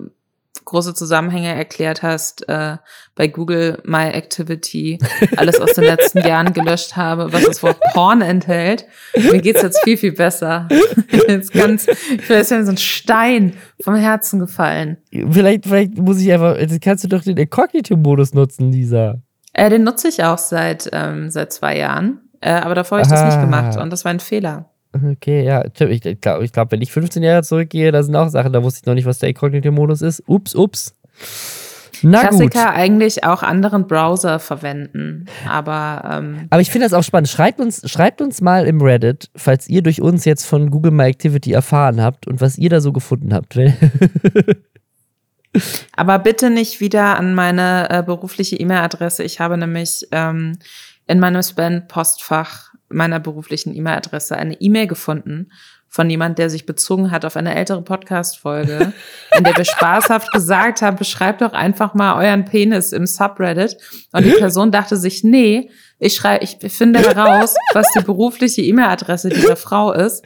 große 0.65 0.95
Zusammenhänge 0.95 1.53
erklärt 1.55 2.03
hast, 2.03 2.49
äh, 2.49 2.77
bei 3.15 3.29
Google 3.29 3.83
My 3.85 4.09
Activity 4.11 4.99
alles 5.37 5.61
aus 5.61 5.73
den 5.75 5.85
letzten 5.85 6.19
Jahren 6.27 6.53
gelöscht 6.53 6.97
habe, 6.97 7.33
was 7.33 7.45
das 7.45 7.63
Wort 7.63 7.81
Porn 7.93 8.23
enthält. 8.23 8.87
Mir 9.17 9.41
geht's 9.41 9.63
jetzt 9.63 9.83
viel, 9.83 9.97
viel 9.97 10.13
besser. 10.13 10.69
jetzt 11.29 11.53
ganz, 11.53 11.87
ich 11.89 12.29
bin 12.29 12.37
jetzt 12.37 12.49
so 12.51 12.55
ein 12.55 12.77
Stein 12.77 13.55
vom 13.83 13.97
Herzen 13.97 14.39
gefallen. 14.39 14.99
Vielleicht, 15.11 15.67
vielleicht 15.67 15.99
muss 15.99 16.21
ich 16.21 16.33
einfach, 16.33 16.57
jetzt 16.57 16.81
kannst 16.81 17.05
du 17.05 17.09
doch 17.09 17.23
den 17.23 17.37
Inkognito-Modus 17.37 18.35
nutzen, 18.35 18.71
Lisa. 18.71 19.21
Äh, 19.53 19.71
den 19.71 19.83
nutze 19.83 20.09
ich 20.09 20.23
auch 20.23 20.39
seit, 20.39 20.89
ähm, 20.93 21.31
seit 21.31 21.53
zwei 21.53 21.77
Jahren. 21.79 22.21
Äh, 22.41 22.53
aber 22.53 22.75
davor 22.75 22.99
habe 22.99 23.07
ich 23.07 23.11
das 23.11 23.25
nicht 23.25 23.41
gemacht 23.41 23.77
und 23.79 23.91
das 23.91 24.05
war 24.05 24.11
ein 24.11 24.21
Fehler. 24.21 24.71
Okay, 24.93 25.45
ja. 25.45 25.65
Ich 25.65 25.75
glaube, 26.21 26.45
ich 26.45 26.53
glaub, 26.53 26.73
wenn 26.73 26.83
ich 26.83 26.91
15 26.91 27.23
Jahre 27.23 27.43
zurückgehe, 27.43 27.93
da 27.93 28.03
sind 28.03 28.17
auch 28.17 28.29
Sachen, 28.29 28.53
da 28.53 28.63
wusste 28.63 28.81
ich 28.81 28.87
noch 28.87 28.95
nicht, 28.95 29.07
was 29.07 29.19
der 29.19 29.29
Inkognito-Modus 29.29 30.03
ist. 30.03 30.23
Ups, 30.27 30.55
ups. 30.55 30.97
Na 32.03 32.23
gut. 32.23 32.31
Klassiker 32.31 32.71
eigentlich 32.71 33.25
auch 33.25 33.43
anderen 33.43 33.87
Browser 33.87 34.39
verwenden. 34.39 35.27
Aber 35.47 36.03
ähm, 36.11 36.47
Aber 36.51 36.63
ich 36.63 36.71
finde 36.71 36.87
das 36.87 36.95
auch 36.95 37.03
spannend. 37.05 37.29
Schreibt 37.29 37.61
uns, 37.61 37.89
schreibt 37.91 38.21
uns 38.23 38.41
mal 38.41 38.67
im 38.67 38.81
Reddit, 38.81 39.31
falls 39.37 39.69
ihr 39.69 39.83
durch 39.83 40.01
uns 40.01 40.25
jetzt 40.25 40.47
von 40.47 40.71
Google 40.71 40.93
My 40.93 41.05
Activity 41.05 41.53
erfahren 41.53 42.01
habt 42.03 42.27
und 42.27 42.41
was 42.41 42.57
ihr 42.59 42.71
da 42.71 42.81
so 42.81 42.93
gefunden 42.93 43.35
habt. 43.35 43.57
Aber 45.97 46.19
bitte 46.21 46.49
nicht 46.49 46.81
wieder 46.81 47.19
an 47.19 47.35
meine 47.35 47.91
äh, 47.91 48.03
berufliche 48.03 48.57
E-Mail-Adresse. 48.57 49.23
Ich 49.25 49.41
habe 49.41 49.59
nämlich 49.59 50.07
ähm, 50.13 50.57
in 51.11 51.19
meinem 51.19 51.43
Spam-Postfach 51.43 52.71
meiner 52.89 53.19
beruflichen 53.19 53.75
E-Mail-Adresse 53.75 54.37
eine 54.37 54.55
E-Mail 54.61 54.87
gefunden 54.87 55.51
von 55.89 56.09
jemand, 56.09 56.39
der 56.39 56.49
sich 56.49 56.67
bezogen 56.67 57.11
hat 57.11 57.25
auf 57.25 57.37
eine 57.37 57.53
ältere 57.57 57.83
Podcast-Folge, 57.83 58.93
in 59.37 59.43
der 59.43 59.57
wir 59.57 59.65
spaßhaft 59.65 60.31
gesagt 60.31 60.83
haben, 60.83 60.97
beschreibt 60.97 61.41
doch 61.41 61.53
einfach 61.53 61.95
mal 61.95 62.15
euren 62.25 62.45
Penis 62.45 62.93
im 62.93 63.07
Subreddit. 63.07 63.77
Und 64.13 64.25
die 64.25 64.31
Person 64.31 64.71
dachte 64.71 64.97
sich, 64.97 65.25
nee, 65.25 65.69
ich 65.99 66.15
schreibe, 66.15 66.45
ich 66.45 66.59
finde 66.73 67.01
heraus, 67.01 67.57
was 67.75 67.89
die 67.93 68.05
berufliche 68.05 68.63
E-Mail-Adresse 68.63 69.31
dieser 69.31 69.57
Frau 69.57 69.93
ist. 69.93 70.25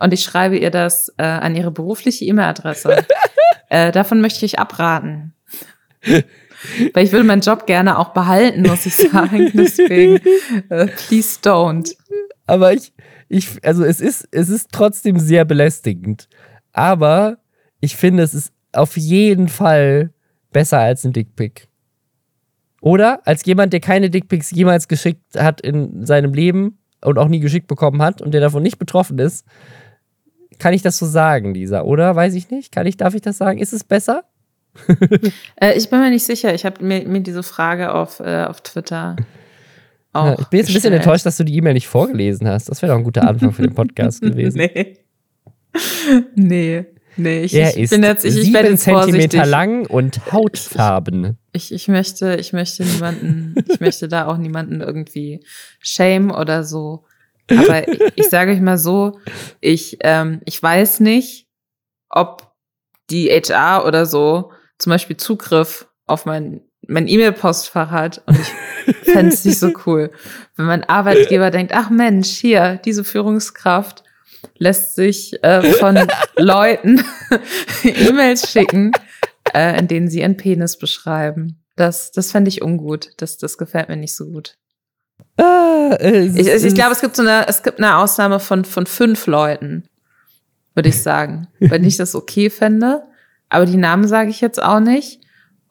Und 0.00 0.12
ich 0.12 0.22
schreibe 0.22 0.58
ihr 0.58 0.70
das 0.70 1.14
äh, 1.16 1.24
an 1.24 1.56
ihre 1.56 1.70
berufliche 1.70 2.26
E-Mail-Adresse. 2.26 3.06
Äh, 3.70 3.90
davon 3.90 4.20
möchte 4.20 4.44
ich 4.44 4.58
abraten. 4.58 5.34
Weil 6.92 7.04
ich 7.04 7.12
will 7.12 7.24
meinen 7.24 7.42
Job 7.42 7.66
gerne 7.66 7.98
auch 7.98 8.10
behalten, 8.10 8.62
muss 8.62 8.86
ich 8.86 8.94
sagen. 9.10 9.50
Deswegen, 9.54 10.16
äh, 10.68 10.86
please 10.86 11.38
don't. 11.42 11.94
Aber 12.46 12.72
ich, 12.72 12.92
ich, 13.28 13.64
also 13.64 13.84
es 13.84 14.00
ist, 14.00 14.28
es 14.30 14.48
ist 14.48 14.68
trotzdem 14.72 15.18
sehr 15.18 15.44
belästigend. 15.44 16.28
Aber 16.72 17.38
ich 17.80 17.96
finde, 17.96 18.22
es 18.22 18.34
ist 18.34 18.52
auf 18.72 18.96
jeden 18.96 19.48
Fall 19.48 20.10
besser 20.52 20.78
als 20.78 21.04
ein 21.04 21.12
Dickpick. 21.12 21.68
Oder? 22.80 23.20
Als 23.26 23.44
jemand, 23.44 23.72
der 23.72 23.80
keine 23.80 24.10
Dickpics 24.10 24.50
jemals 24.50 24.86
geschickt 24.88 25.36
hat 25.36 25.60
in 25.60 26.06
seinem 26.06 26.34
Leben 26.34 26.78
und 27.02 27.18
auch 27.18 27.28
nie 27.28 27.40
geschickt 27.40 27.66
bekommen 27.66 28.02
hat 28.02 28.22
und 28.22 28.32
der 28.32 28.40
davon 28.40 28.62
nicht 28.62 28.78
betroffen 28.78 29.18
ist, 29.18 29.44
kann 30.58 30.72
ich 30.72 30.82
das 30.82 30.98
so 30.98 31.06
sagen, 31.06 31.54
Lisa, 31.54 31.82
oder? 31.82 32.14
Weiß 32.16 32.34
ich 32.34 32.50
nicht. 32.50 32.72
Kann 32.72 32.86
ich, 32.86 32.96
darf 32.96 33.14
ich 33.14 33.20
das 33.20 33.38
sagen? 33.38 33.58
Ist 33.58 33.72
es 33.72 33.84
besser? 33.84 34.24
Äh, 35.60 35.76
ich 35.76 35.88
bin 35.88 36.00
mir 36.00 36.10
nicht 36.10 36.24
sicher. 36.24 36.54
Ich 36.54 36.64
habe 36.64 36.84
mir, 36.84 37.06
mir 37.06 37.20
diese 37.20 37.42
Frage 37.42 37.94
auf, 37.94 38.20
äh, 38.20 38.44
auf 38.44 38.60
Twitter 38.60 39.16
auch 40.12 40.24
Ja, 40.26 40.32
ich 40.38 40.46
bin 40.48 40.58
jetzt 40.58 40.68
ein 40.68 40.74
bisschen 40.74 40.74
gestellt. 40.74 40.94
enttäuscht, 40.94 41.26
dass 41.26 41.36
du 41.36 41.44
die 41.44 41.56
E-Mail 41.56 41.74
nicht 41.74 41.88
vorgelesen 41.88 42.48
hast. 42.48 42.68
Das 42.68 42.82
wäre 42.82 42.92
doch 42.92 42.98
ein 42.98 43.04
guter 43.04 43.26
Anfang 43.28 43.52
für 43.52 43.62
den 43.62 43.74
Podcast 43.74 44.20
gewesen. 44.22 44.58
Nee. 44.58 44.98
Nee. 46.34 46.86
Nee, 47.18 47.44
ich, 47.44 47.54
Er 47.54 47.76
ich 47.76 47.88
bin 47.88 48.02
jetzt, 48.02 48.24
ich, 48.26 48.36
ich 48.36 48.52
werde 48.52 48.68
sieben 48.68 48.74
jetzt 48.76 48.84
vorsichtig. 48.84 49.20
Zentimeter 49.30 49.46
lang 49.48 49.86
und 49.86 50.32
hautfarben. 50.32 51.38
Ich, 51.52 51.72
ich 51.72 51.88
möchte, 51.88 52.36
ich 52.36 52.52
möchte 52.52 52.84
niemanden, 52.84 53.54
ich 53.70 53.80
möchte 53.80 54.06
da 54.06 54.26
auch 54.26 54.36
niemanden 54.36 54.82
irgendwie 54.82 55.42
shame 55.80 56.30
oder 56.30 56.62
so. 56.62 57.04
Aber 57.50 57.88
ich, 57.88 58.00
ich 58.16 58.28
sage 58.28 58.52
euch 58.52 58.60
mal 58.60 58.76
so, 58.76 59.18
ich, 59.62 59.96
ähm, 60.02 60.42
ich 60.44 60.62
weiß 60.62 61.00
nicht, 61.00 61.46
ob 62.10 62.52
die 63.08 63.28
HR 63.30 63.86
oder 63.86 64.04
so 64.04 64.52
zum 64.78 64.90
Beispiel 64.90 65.16
Zugriff 65.16 65.88
auf 66.06 66.26
mein, 66.26 66.60
mein 66.86 67.08
E-Mail-Postfach 67.08 67.90
hat. 67.90 68.22
Und 68.26 68.38
ich 68.38 68.96
fände 69.12 69.32
es 69.32 69.44
nicht 69.44 69.58
so 69.58 69.72
cool, 69.86 70.10
wenn 70.56 70.66
mein 70.66 70.84
Arbeitgeber 70.84 71.50
denkt, 71.50 71.72
ach 71.74 71.90
Mensch, 71.90 72.28
hier, 72.28 72.80
diese 72.84 73.04
Führungskraft 73.04 74.04
lässt 74.58 74.94
sich 74.94 75.42
äh, 75.42 75.62
von 75.74 75.98
Leuten 76.36 77.02
E-Mails 77.82 78.50
schicken, 78.50 78.92
äh, 79.54 79.78
in 79.78 79.88
denen 79.88 80.08
sie 80.08 80.20
ihren 80.20 80.36
Penis 80.36 80.78
beschreiben. 80.78 81.62
Das, 81.76 82.10
das 82.12 82.30
fände 82.30 82.48
ich 82.48 82.62
ungut. 82.62 83.10
Das, 83.18 83.36
das 83.36 83.58
gefällt 83.58 83.88
mir 83.88 83.96
nicht 83.96 84.14
so 84.14 84.26
gut. 84.26 84.56
Es 85.36 86.34
Ich, 86.34 86.64
ich 86.64 86.74
glaube, 86.74 86.92
es 86.92 87.00
gibt 87.00 87.16
so 87.16 87.22
eine, 87.22 87.46
es 87.48 87.62
gibt 87.62 87.78
eine 87.78 87.98
Ausnahme 87.98 88.40
von, 88.40 88.64
von 88.64 88.86
fünf 88.86 89.26
Leuten, 89.26 89.88
würde 90.74 90.88
ich 90.88 91.02
sagen. 91.02 91.48
Wenn 91.58 91.84
ich 91.84 91.96
das 91.96 92.14
okay 92.14 92.48
fände. 92.48 93.02
Aber 93.48 93.66
die 93.66 93.76
Namen 93.76 94.08
sage 94.08 94.30
ich 94.30 94.40
jetzt 94.40 94.62
auch 94.62 94.80
nicht. 94.80 95.20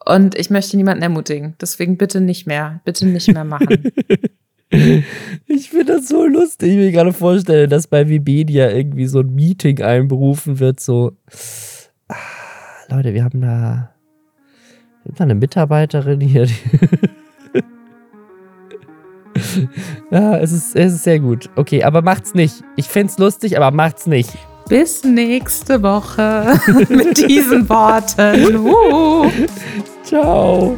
Und 0.04 0.38
ich 0.38 0.50
möchte 0.50 0.76
niemanden 0.76 1.02
ermutigen. 1.02 1.56
Deswegen 1.60 1.96
bitte 1.96 2.20
nicht 2.20 2.46
mehr. 2.46 2.80
Bitte 2.84 3.06
nicht 3.06 3.32
mehr 3.32 3.44
machen. 3.44 3.92
Ich 5.46 5.70
finde 5.70 5.94
das 5.94 6.08
so 6.08 6.26
lustig. 6.26 6.70
Ich 6.70 6.76
mir 6.76 6.90
gerade 6.90 7.12
vorstellen, 7.12 7.70
dass 7.70 7.86
bei 7.86 8.08
Webedia 8.08 8.68
irgendwie 8.70 9.06
so 9.06 9.20
ein 9.20 9.32
Meeting 9.32 9.80
einberufen 9.80 10.58
wird, 10.58 10.80
so 10.80 11.12
ah, 12.08 12.16
Leute, 12.88 13.14
wir 13.14 13.22
haben 13.22 13.40
da, 13.40 13.94
wir 15.04 15.10
haben 15.10 15.16
da 15.16 15.24
eine 15.24 15.34
Mitarbeiterin 15.36 16.20
hier. 16.20 16.48
Ja, 20.10 20.38
es 20.38 20.52
ist, 20.52 20.76
es 20.76 20.94
ist 20.94 21.04
sehr 21.04 21.20
gut. 21.20 21.50
Okay, 21.56 21.82
aber 21.82 22.02
macht's 22.02 22.34
nicht. 22.34 22.62
Ich 22.76 22.86
find's 22.86 23.18
lustig, 23.18 23.56
aber 23.56 23.70
macht's 23.70 24.06
nicht. 24.06 24.30
Bis 24.68 25.04
nächste 25.04 25.80
Woche 25.80 26.58
mit 26.88 27.28
diesen 27.28 27.68
Worten. 27.68 28.66
Ciao. 30.02 30.76